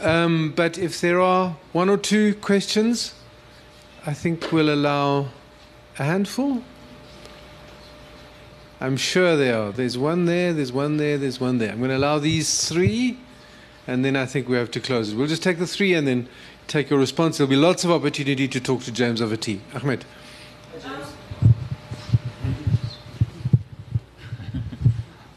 Um, 0.00 0.52
but 0.54 0.78
if 0.78 1.00
there 1.00 1.20
are 1.20 1.56
one 1.72 1.88
or 1.88 1.96
two 1.96 2.36
questions, 2.36 3.14
I 4.06 4.14
think 4.14 4.52
we'll 4.52 4.72
allow 4.72 5.30
a 5.98 6.04
handful. 6.04 6.62
I'm 8.78 8.98
sure 8.98 9.36
there 9.36 9.58
are. 9.58 9.72
There's 9.72 9.96
one 9.96 10.26
there, 10.26 10.52
there's 10.52 10.72
one 10.72 10.98
there, 10.98 11.16
there's 11.16 11.40
one 11.40 11.58
there. 11.58 11.72
I'm 11.72 11.78
going 11.78 11.90
to 11.90 11.96
allow 11.96 12.18
these 12.18 12.68
three, 12.68 13.18
and 13.86 14.04
then 14.04 14.16
I 14.16 14.26
think 14.26 14.48
we 14.48 14.56
have 14.56 14.70
to 14.72 14.80
close 14.80 15.12
it. 15.12 15.16
We'll 15.16 15.26
just 15.28 15.42
take 15.42 15.58
the 15.58 15.66
three 15.66 15.94
and 15.94 16.06
then 16.06 16.28
take 16.66 16.90
your 16.90 16.98
response. 16.98 17.38
There'll 17.38 17.48
be 17.48 17.56
lots 17.56 17.84
of 17.84 17.90
opportunity 17.90 18.46
to 18.48 18.60
talk 18.60 18.82
to 18.82 18.92
James 18.92 19.22
over 19.22 19.36
tea. 19.36 19.62
Ahmed. 19.74 20.04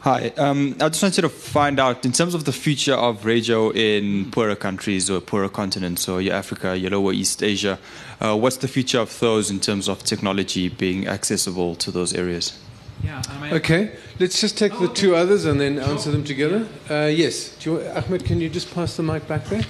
Hi, 0.00 0.32
um, 0.38 0.76
I 0.80 0.88
just 0.88 1.02
wanted 1.02 1.22
to 1.22 1.28
find 1.28 1.78
out 1.78 2.06
in 2.06 2.12
terms 2.12 2.34
of 2.34 2.44
the 2.46 2.52
future 2.52 2.94
of 2.94 3.26
radio 3.26 3.70
in 3.70 4.30
poorer 4.30 4.56
countries 4.56 5.10
or 5.10 5.20
poorer 5.20 5.48
continents, 5.48 6.08
or 6.08 6.20
your 6.20 6.34
Africa, 6.34 6.76
your 6.76 6.90
lower 6.90 7.12
East 7.12 7.42
Asia. 7.42 7.78
Uh, 8.18 8.36
what's 8.36 8.56
the 8.58 8.68
future 8.68 8.98
of 8.98 9.18
those 9.20 9.50
in 9.50 9.60
terms 9.60 9.88
of 9.88 10.02
technology 10.02 10.68
being 10.68 11.06
accessible 11.06 11.74
to 11.76 11.90
those 11.90 12.14
areas? 12.14 12.58
Yeah, 13.04 13.22
Okay, 13.52 13.96
let's 14.18 14.40
just 14.40 14.58
take 14.58 14.78
the 14.78 14.88
two 14.88 15.16
others 15.16 15.44
and 15.44 15.60
then 15.60 15.78
answer 15.78 16.10
them 16.10 16.22
together. 16.22 16.66
Uh, 16.88 17.06
yes, 17.06 17.56
Do 17.56 17.72
you, 17.72 17.88
Ahmed, 17.88 18.24
can 18.24 18.40
you 18.40 18.48
just 18.48 18.72
pass 18.74 18.96
the 18.96 19.02
mic 19.02 19.26
back 19.26 19.44
there? 19.46 19.64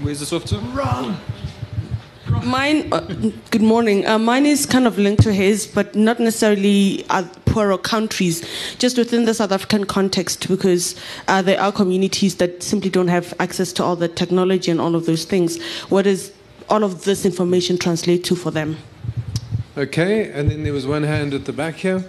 Where's 0.00 0.20
the 0.20 0.26
software? 0.26 0.60
Run! 0.60 1.16
Mine, 2.44 2.92
uh, 2.92 3.00
good 3.50 3.62
morning. 3.62 4.06
Uh, 4.06 4.18
mine 4.18 4.46
is 4.46 4.64
kind 4.64 4.86
of 4.86 4.98
linked 4.98 5.22
to 5.24 5.32
his, 5.32 5.66
but 5.66 5.94
not 5.94 6.20
necessarily 6.20 7.04
uh, 7.10 7.24
poorer 7.44 7.76
countries, 7.76 8.46
just 8.78 8.96
within 8.96 9.24
the 9.24 9.34
South 9.34 9.52
African 9.52 9.84
context, 9.84 10.48
because 10.48 10.94
uh, 11.28 11.42
there 11.42 11.60
are 11.60 11.72
communities 11.72 12.36
that 12.36 12.62
simply 12.62 12.88
don't 12.88 13.08
have 13.08 13.34
access 13.40 13.72
to 13.74 13.84
all 13.84 13.96
the 13.96 14.08
technology 14.08 14.70
and 14.70 14.80
all 14.80 14.94
of 14.94 15.06
those 15.06 15.24
things. 15.24 15.60
What 15.88 16.02
does 16.02 16.32
all 16.68 16.84
of 16.84 17.04
this 17.04 17.24
information 17.24 17.76
translate 17.78 18.24
to 18.24 18.36
for 18.36 18.50
them? 18.50 18.76
Okay, 19.76 20.32
and 20.32 20.50
then 20.50 20.64
there 20.64 20.72
was 20.72 20.84
one 20.84 21.04
hand 21.04 21.32
at 21.32 21.44
the 21.44 21.52
back 21.52 21.76
here. 21.76 22.04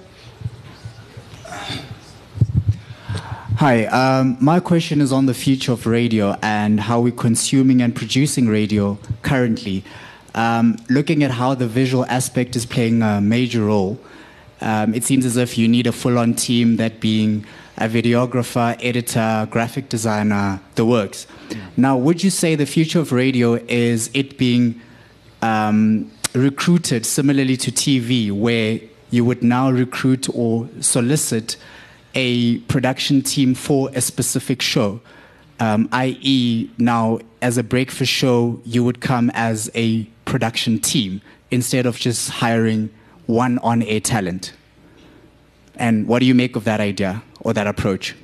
Hi, 3.57 3.85
um, 3.85 4.35
my 4.41 4.59
question 4.59 4.99
is 4.99 5.11
on 5.11 5.27
the 5.27 5.35
future 5.35 5.71
of 5.73 5.85
radio 5.85 6.35
and 6.41 6.79
how 6.79 6.99
we're 6.99 7.11
consuming 7.11 7.79
and 7.83 7.95
producing 7.95 8.47
radio 8.47 8.97
currently. 9.21 9.83
Um, 10.33 10.77
looking 10.89 11.21
at 11.23 11.29
how 11.29 11.53
the 11.53 11.67
visual 11.67 12.03
aspect 12.05 12.55
is 12.55 12.65
playing 12.65 13.03
a 13.03 13.21
major 13.21 13.65
role, 13.65 13.99
um, 14.61 14.95
it 14.95 15.03
seems 15.03 15.23
as 15.23 15.37
if 15.37 15.55
you 15.59 15.67
need 15.67 15.85
a 15.85 15.91
full 15.91 16.17
on 16.17 16.33
team, 16.33 16.77
that 16.77 16.99
being 16.99 17.45
a 17.77 17.87
videographer, 17.87 18.75
editor, 18.83 19.47
graphic 19.51 19.87
designer, 19.87 20.59
the 20.73 20.85
works. 20.85 21.27
Now, 21.77 21.95
would 21.95 22.23
you 22.23 22.31
say 22.31 22.55
the 22.55 22.65
future 22.65 22.99
of 22.99 23.11
radio 23.11 23.53
is 23.67 24.09
it 24.15 24.39
being 24.39 24.81
um, 25.43 26.11
recruited 26.33 27.05
similarly 27.05 27.57
to 27.57 27.71
TV, 27.71 28.31
where 28.31 28.79
you 29.09 29.25
would 29.25 29.43
now 29.43 29.69
recruit 29.69 30.27
or 30.33 30.69
solicit 30.79 31.57
a 32.15 32.59
production 32.59 33.21
team 33.21 33.53
for 33.53 33.89
a 33.93 34.01
specific 34.01 34.61
show? 34.61 35.01
Um, 35.59 35.89
i.e., 35.91 36.69
now 36.77 37.19
as 37.41 37.57
a 37.57 37.63
breakfast 37.63 38.11
show, 38.11 38.59
you 38.65 38.83
would 38.83 39.01
come 39.01 39.29
as 39.33 39.69
a 39.75 40.03
production 40.25 40.79
team 40.79 41.21
instead 41.51 41.85
of 41.85 41.97
just 41.97 42.29
hiring 42.29 42.89
one 43.25 43.59
on 43.59 43.83
air 43.83 43.99
talent. 43.99 44.53
And 45.75 46.07
what 46.07 46.19
do 46.19 46.25
you 46.25 46.35
make 46.35 46.55
of 46.55 46.63
that 46.63 46.79
idea 46.79 47.23
or 47.41 47.53
that 47.53 47.67
approach? 47.67 48.15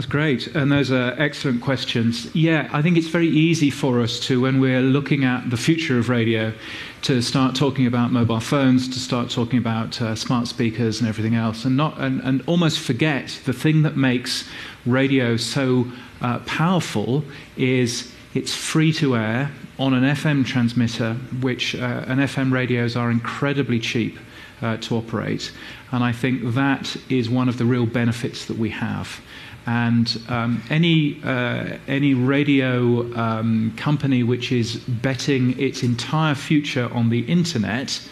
That's 0.00 0.10
great. 0.10 0.46
And 0.56 0.72
those 0.72 0.90
are 0.90 1.14
excellent 1.18 1.60
questions. 1.60 2.34
Yeah, 2.34 2.70
I 2.72 2.80
think 2.80 2.96
it's 2.96 3.08
very 3.08 3.28
easy 3.28 3.68
for 3.68 4.00
us 4.00 4.18
to, 4.20 4.40
when 4.40 4.58
we're 4.58 4.80
looking 4.80 5.26
at 5.26 5.50
the 5.50 5.58
future 5.58 5.98
of 5.98 6.08
radio, 6.08 6.54
to 7.02 7.20
start 7.20 7.54
talking 7.54 7.86
about 7.86 8.10
mobile 8.10 8.40
phones, 8.40 8.88
to 8.88 8.98
start 8.98 9.28
talking 9.28 9.58
about 9.58 10.00
uh, 10.00 10.14
smart 10.14 10.48
speakers 10.48 11.00
and 11.00 11.08
everything 11.10 11.34
else, 11.34 11.66
and, 11.66 11.76
not, 11.76 12.00
and, 12.00 12.22
and 12.22 12.42
almost 12.46 12.78
forget 12.78 13.38
the 13.44 13.52
thing 13.52 13.82
that 13.82 13.94
makes 13.94 14.48
radio 14.86 15.36
so 15.36 15.84
uh, 16.22 16.38
powerful 16.46 17.22
is 17.58 18.10
it's 18.32 18.54
free 18.54 18.94
to 18.94 19.18
air 19.18 19.52
on 19.78 19.92
an 19.92 20.04
FM 20.04 20.46
transmitter, 20.46 21.12
which 21.42 21.74
uh, 21.74 22.06
FM 22.06 22.50
radios 22.52 22.96
are 22.96 23.10
incredibly 23.10 23.78
cheap 23.78 24.18
uh, 24.62 24.78
to 24.78 24.96
operate. 24.96 25.52
And 25.92 26.02
I 26.02 26.12
think 26.12 26.54
that 26.54 26.96
is 27.10 27.28
one 27.28 27.50
of 27.50 27.58
the 27.58 27.66
real 27.66 27.84
benefits 27.84 28.46
that 28.46 28.56
we 28.56 28.70
have. 28.70 29.20
And 29.70 30.20
um, 30.28 30.64
any, 30.68 31.22
uh, 31.22 31.78
any 31.86 32.12
radio 32.12 33.02
um, 33.16 33.72
company 33.76 34.24
which 34.24 34.50
is 34.50 34.78
betting 34.78 35.56
its 35.60 35.84
entire 35.84 36.34
future 36.34 36.92
on 36.92 37.08
the 37.08 37.20
internet 37.20 38.02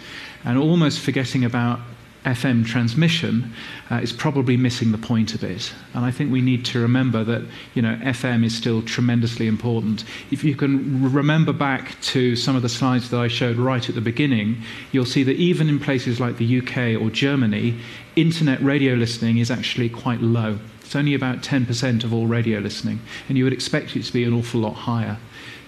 and 0.45 0.57
almost 0.57 1.01
forgetting 1.01 1.45
about 1.45 1.81
FM 2.25 2.65
transmission 2.65 3.53
uh, 3.91 3.97
is 3.97 4.13
probably 4.13 4.57
missing 4.57 4.93
the 4.93 4.99
point 4.99 5.35
a 5.35 5.39
bit. 5.39 5.75
And 5.95 6.05
I 6.05 6.13
think 6.13 6.31
we 6.31 6.41
need 6.41 6.65
to 6.67 6.79
remember 6.79 7.25
that 7.25 7.43
you 7.75 7.83
know 7.83 7.97
FM 8.05 8.45
is 8.45 8.55
still 8.55 8.81
tremendously 8.83 9.49
important. 9.49 10.05
If 10.31 10.45
you 10.45 10.55
can 10.55 11.13
remember 11.13 11.53
back 11.53 12.01
to 12.03 12.37
some 12.37 12.55
of 12.55 12.63
the 12.63 12.69
slides 12.69 13.11
that 13.11 13.19
I 13.19 13.27
showed 13.27 13.57
right 13.57 13.89
at 13.89 13.97
the 13.97 14.01
beginning, 14.01 14.63
you'll 14.93 15.07
see 15.07 15.25
that 15.25 15.37
even 15.37 15.69
in 15.69 15.81
places 15.81 16.21
like 16.21 16.37
the 16.37 16.61
UK 16.61 17.03
or 17.03 17.11
Germany, 17.11 17.81
internet 18.15 18.63
radio 18.63 18.95
listening 18.95 19.39
is 19.39 19.51
actually 19.51 19.89
quite 19.89 20.21
low. 20.21 20.61
It's 20.89 20.97
only 20.97 21.13
about 21.13 21.43
10% 21.43 22.03
of 22.03 22.15
all 22.15 22.27
radio 22.27 22.61
listening, 22.61 23.01
and 23.29 23.37
you 23.37 23.45
would 23.45 23.53
expect 23.53 23.95
it 23.95 24.05
to 24.05 24.13
be 24.15 24.25
an 24.25 24.33
awful 24.33 24.61
lot 24.61 24.73
higher. 24.73 25.19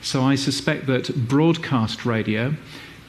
So 0.01 0.23
I 0.23 0.35
suspect 0.35 0.87
that 0.87 1.15
broadcast 1.29 2.07
radio 2.07 2.55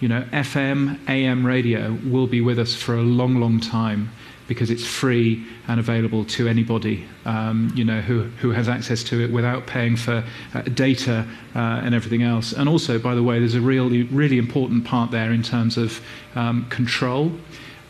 you 0.01 0.09
know, 0.09 0.23
FM, 0.33 0.99
AM 1.07 1.45
radio 1.45 1.97
will 2.05 2.27
be 2.27 2.41
with 2.41 2.59
us 2.59 2.75
for 2.75 2.95
a 2.95 3.01
long, 3.01 3.35
long 3.35 3.61
time 3.61 4.11
because 4.49 4.69
it's 4.69 4.85
free 4.85 5.45
and 5.69 5.79
available 5.79 6.25
to 6.25 6.49
anybody, 6.49 7.05
um, 7.23 7.71
you 7.75 7.85
know, 7.85 8.01
who, 8.01 8.23
who 8.41 8.51
has 8.51 8.67
access 8.67 9.03
to 9.03 9.21
it 9.23 9.31
without 9.31 9.65
paying 9.65 9.95
for 9.95 10.21
uh, 10.53 10.61
data 10.63 11.25
uh, 11.55 11.59
and 11.81 11.95
everything 11.95 12.23
else. 12.23 12.51
And 12.51 12.67
also, 12.67 12.99
by 12.99 13.15
the 13.15 13.23
way, 13.23 13.39
there's 13.39 13.55
a 13.55 13.61
really, 13.61 14.03
really 14.03 14.37
important 14.37 14.83
part 14.83 15.11
there 15.11 15.31
in 15.31 15.43
terms 15.43 15.77
of 15.77 16.01
um, 16.35 16.67
control. 16.69 17.31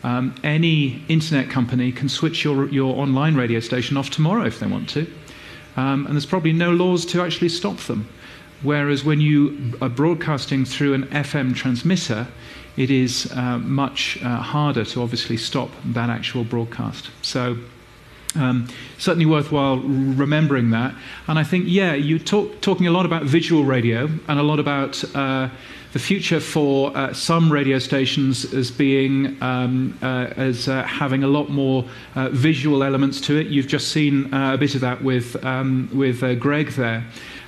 Um, 0.04 0.34
any 0.42 1.02
internet 1.08 1.48
company 1.48 1.92
can 1.92 2.08
switch 2.08 2.44
your, 2.44 2.68
your 2.68 2.96
online 2.96 3.34
radio 3.36 3.60
station 3.60 3.96
off 3.96 4.10
tomorrow 4.10 4.44
if 4.44 4.58
they 4.58 4.66
want 4.66 4.88
to. 4.90 5.06
Um, 5.76 6.06
and 6.06 6.14
there's 6.14 6.26
probably 6.26 6.52
no 6.52 6.72
laws 6.72 7.06
to 7.06 7.22
actually 7.22 7.48
stop 7.48 7.76
them. 7.78 8.08
Whereas 8.62 9.04
when 9.04 9.20
you 9.20 9.74
are 9.80 9.88
broadcasting 9.88 10.64
through 10.64 10.94
an 10.94 11.04
FM 11.08 11.54
transmitter, 11.54 12.28
it 12.76 12.90
is 12.90 13.30
uh, 13.32 13.58
much 13.58 14.22
uh, 14.22 14.36
harder 14.36 14.84
to 14.84 15.02
obviously 15.02 15.36
stop 15.36 15.70
that 15.84 16.10
actual 16.10 16.44
broadcast. 16.44 17.10
So, 17.22 17.58
um, 18.34 18.68
certainly 18.98 19.26
worthwhile 19.26 19.78
remembering 19.78 20.70
that. 20.70 20.94
And 21.26 21.38
I 21.38 21.44
think, 21.44 21.66
yeah, 21.68 21.92
you're 21.94 22.18
talk, 22.18 22.60
talking 22.60 22.86
a 22.86 22.90
lot 22.90 23.04
about 23.04 23.24
visual 23.24 23.64
radio 23.64 24.08
and 24.26 24.38
a 24.38 24.42
lot 24.42 24.58
about 24.58 25.04
uh, 25.14 25.50
the 25.92 25.98
future 25.98 26.40
for 26.40 26.96
uh, 26.96 27.12
some 27.12 27.52
radio 27.52 27.78
stations 27.78 28.52
as 28.54 28.70
being 28.70 29.40
um, 29.42 29.96
uh, 30.02 30.32
as 30.36 30.66
uh, 30.66 30.82
having 30.84 31.22
a 31.22 31.26
lot 31.26 31.50
more 31.50 31.84
uh, 32.14 32.30
visual 32.30 32.82
elements 32.82 33.20
to 33.20 33.38
it. 33.38 33.48
You've 33.48 33.68
just 33.68 33.88
seen 33.88 34.32
uh, 34.32 34.54
a 34.54 34.58
bit 34.58 34.74
of 34.74 34.80
that 34.80 35.04
with 35.04 35.42
um, 35.44 35.90
with 35.92 36.22
uh, 36.22 36.34
Greg 36.34 36.70
there. 36.72 37.04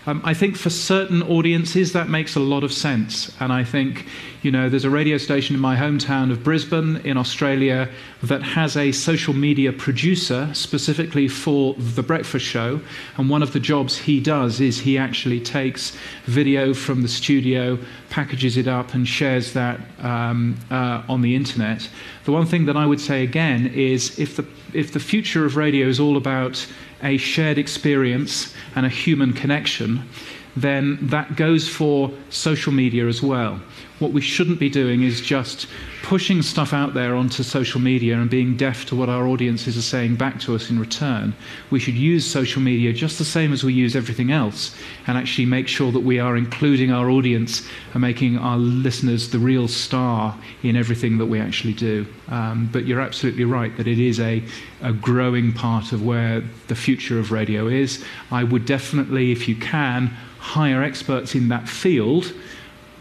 Um, 0.07 0.21
I 0.23 0.35
think 0.35 0.57
for 0.57 0.69
certain 0.69 1.23
audiences 1.23 1.93
that 1.95 2.11
makes 2.11 2.37
a 2.37 2.41
lot 2.41 2.63
of 2.63 2.73
sense, 2.73 3.35
and 3.41 3.51
I 3.51 3.65
think 3.65 4.07
you 4.43 4.51
know 4.51 4.69
there's 4.69 4.85
a 4.85 4.91
radio 4.91 5.17
station 5.17 5.57
in 5.57 5.63
my 5.63 5.77
hometown 5.77 6.31
of 6.31 6.45
Brisbane 6.45 6.99
in 6.99 7.17
Australia 7.17 7.89
that 8.23 8.43
has 8.43 8.77
a 8.77 8.93
social 8.93 9.33
media 9.33 9.73
producer 9.73 10.51
specifically 10.53 11.27
for 11.27 11.75
the 11.75 12.03
breakfast 12.03 12.45
show, 12.45 12.81
and 13.17 13.31
one 13.31 13.43
of 13.43 13.55
the 13.55 13.61
jobs 13.61 13.97
he 13.97 14.21
does 14.21 14.61
is 14.61 14.79
he 14.79 14.99
actually 14.99 15.41
takes 15.41 15.97
video 16.27 16.75
from 16.75 17.01
the 17.01 17.09
studio, 17.09 17.79
packages 18.11 18.59
it 18.59 18.69
up, 18.69 18.93
and 18.93 19.09
shares 19.09 19.55
that 19.55 19.81
um, 20.01 20.55
uh, 20.71 21.03
on 21.09 21.23
the 21.23 21.35
internet. 21.35 21.89
The 22.25 22.33
one 22.33 22.45
thing 22.45 22.67
that 22.67 22.77
I 22.77 22.85
would 22.85 23.01
say 23.01 23.25
again 23.25 23.69
is 23.69 24.19
if 24.19 24.37
the 24.37 24.45
if 24.75 24.93
the 24.93 25.01
future 25.01 25.47
of 25.47 25.57
radio 25.57 25.87
is 25.87 25.99
all 25.99 26.19
about 26.19 26.67
a 27.05 27.17
shared 27.19 27.59
experience 27.59 28.55
and 28.75 28.85
a 28.87 28.89
human 28.89 29.33
connection, 29.33 30.09
then 30.57 30.99
that 31.03 31.37
goes 31.37 31.69
for 31.69 32.11
social 32.31 32.73
media 32.73 33.07
as 33.07 33.23
well. 33.23 33.61
What 34.01 34.13
we 34.13 34.21
shouldn't 34.21 34.59
be 34.59 34.69
doing 34.69 35.05
is 35.05 35.21
just 35.21 35.69
pushing 36.03 36.43
stuff 36.43 36.73
out 36.73 36.95
there 36.95 37.15
onto 37.15 37.43
social 37.43 37.81
media 37.81 38.19
and 38.19 38.29
being 38.29 38.57
deaf 38.57 38.85
to 38.87 38.97
what 38.97 39.09
our 39.09 39.27
audiences 39.27 39.77
are 39.77 39.83
saying 39.83 40.17
back 40.17 40.41
to 40.41 40.55
us 40.55 40.69
in 40.69 40.79
return. 40.81 41.33
We 41.71 41.79
should 41.79 41.95
use 41.95 42.27
social 42.27 42.61
media 42.61 42.93
just 42.93 43.19
the 43.19 43.25
same 43.25 43.53
as 43.53 43.63
we 43.63 43.73
use 43.73 43.95
everything 43.95 44.33
else 44.33 44.77
and 45.07 45.17
actually 45.17 45.47
make 45.47 45.69
sure 45.69 45.93
that 45.93 46.01
we 46.01 46.19
are 46.19 46.37
including 46.37 46.91
our 46.91 47.09
audience 47.09 47.67
and 47.93 48.03
making 48.03 48.37
our 48.37 48.59
listeners 48.59 49.31
the 49.31 49.39
real 49.39 49.69
star 49.69 50.37
in 50.63 50.77
everything 50.77 51.17
that 51.19 51.27
we 51.27 51.41
actually 51.41 51.73
do. 51.73 52.05
Um, 52.29 52.69
but 52.73 52.87
you're 52.87 53.01
absolutely 53.01 53.45
right 53.45 53.75
that 53.77 53.87
it 53.87 54.01
is 54.01 54.19
a, 54.19 54.43
a 54.83 54.93
growing 54.93 55.53
part 55.53 55.93
of 55.93 56.05
where 56.05 56.43
the 56.67 56.75
future 56.75 57.19
of 57.21 57.31
radio 57.31 57.69
is. 57.69 58.05
I 58.33 58.43
would 58.43 58.67
definitely, 58.67 59.31
if 59.31 59.49
you 59.49 59.55
can, 59.55 60.09
hire 60.39 60.83
experts 60.83 61.35
in 61.35 61.49
that 61.49 61.67
field, 61.69 62.35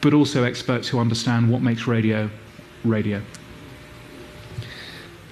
but 0.03 0.13
also 0.13 0.43
experts 0.43 0.89
who 0.89 0.99
understand 0.99 1.49
what 1.49 1.61
makes 1.61 1.87
radio 1.87 2.29
radio. 2.83 3.21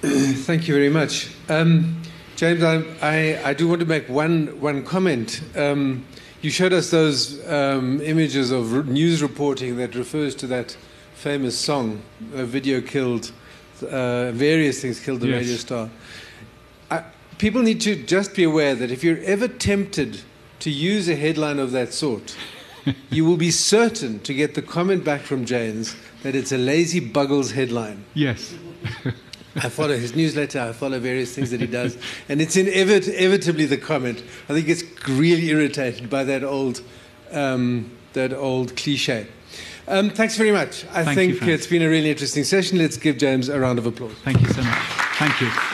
Thank 0.00 0.66
you 0.66 0.74
very 0.74 0.88
much. 0.88 1.30
Um, 1.50 2.00
James, 2.36 2.62
I, 2.64 2.82
I, 3.02 3.50
I, 3.50 3.52
do 3.54 3.68
want 3.68 3.80
to 3.80 3.86
make 3.86 4.08
one, 4.08 4.58
one 4.60 4.82
comment. 4.82 5.42
Um, 5.54 6.04
you 6.40 6.50
showed 6.50 6.72
us 6.72 6.90
those 6.90 7.46
um, 7.48 8.00
images 8.00 8.50
of 8.50 8.74
r- 8.74 8.82
news 8.82 9.22
reporting 9.22 9.76
that 9.76 9.94
refers 9.94 10.34
to 10.36 10.46
that 10.48 10.76
famous 11.14 11.56
song, 11.56 12.02
a 12.34 12.44
video 12.44 12.80
killed, 12.80 13.30
uh, 13.82 14.32
various 14.32 14.80
things 14.80 14.98
killed 14.98 15.20
the 15.20 15.28
Yes. 15.28 15.42
radio 15.42 15.56
star. 15.56 15.90
I, 16.90 17.04
people 17.36 17.62
need 17.62 17.80
to 17.82 17.94
just 17.94 18.34
be 18.34 18.44
aware 18.44 18.74
that 18.74 18.90
if 18.90 19.04
you're 19.04 19.22
ever 19.24 19.46
tempted 19.46 20.22
to 20.60 20.70
use 20.70 21.08
a 21.08 21.14
headline 21.14 21.58
of 21.58 21.70
that 21.72 21.92
sort, 21.92 22.34
you 23.10 23.24
will 23.24 23.36
be 23.36 23.50
certain 23.50 24.20
to 24.20 24.34
get 24.34 24.54
the 24.54 24.62
comment 24.62 25.04
back 25.04 25.22
from 25.22 25.44
James 25.44 25.96
that 26.22 26.34
it's 26.34 26.52
a 26.52 26.58
lazy 26.58 27.00
Buggles 27.00 27.52
headline. 27.52 28.04
Yes. 28.14 28.54
I 29.56 29.68
follow 29.68 29.96
his 29.96 30.16
newsletter, 30.16 30.60
I 30.60 30.72
follow 30.72 30.98
various 30.98 31.34
things 31.34 31.50
that 31.50 31.60
he 31.60 31.66
does, 31.66 31.98
and 32.28 32.40
it's 32.40 32.56
inevit- 32.56 33.12
inevitably 33.12 33.66
the 33.66 33.76
comment. 33.76 34.22
I 34.48 34.54
think 34.54 34.68
it's 34.68 34.82
really 35.08 35.48
irritated 35.50 36.08
by 36.08 36.24
that 36.24 36.42
old, 36.42 36.80
um, 37.32 37.90
that 38.14 38.32
old 38.32 38.74
cliche. 38.76 39.26
Um, 39.88 40.10
thanks 40.10 40.36
very 40.36 40.52
much. 40.52 40.84
I 40.86 41.04
Thank 41.04 41.16
think 41.16 41.36
Frank. 41.36 41.52
it's 41.52 41.66
been 41.66 41.82
a 41.82 41.88
really 41.88 42.10
interesting 42.10 42.44
session. 42.44 42.78
Let's 42.78 42.96
give 42.96 43.18
James 43.18 43.48
a 43.48 43.58
round 43.58 43.78
of 43.78 43.86
applause. 43.86 44.12
Thank 44.24 44.40
you 44.40 44.48
so 44.48 44.62
much. 44.62 44.78
Thank 45.18 45.40
you. 45.40 45.71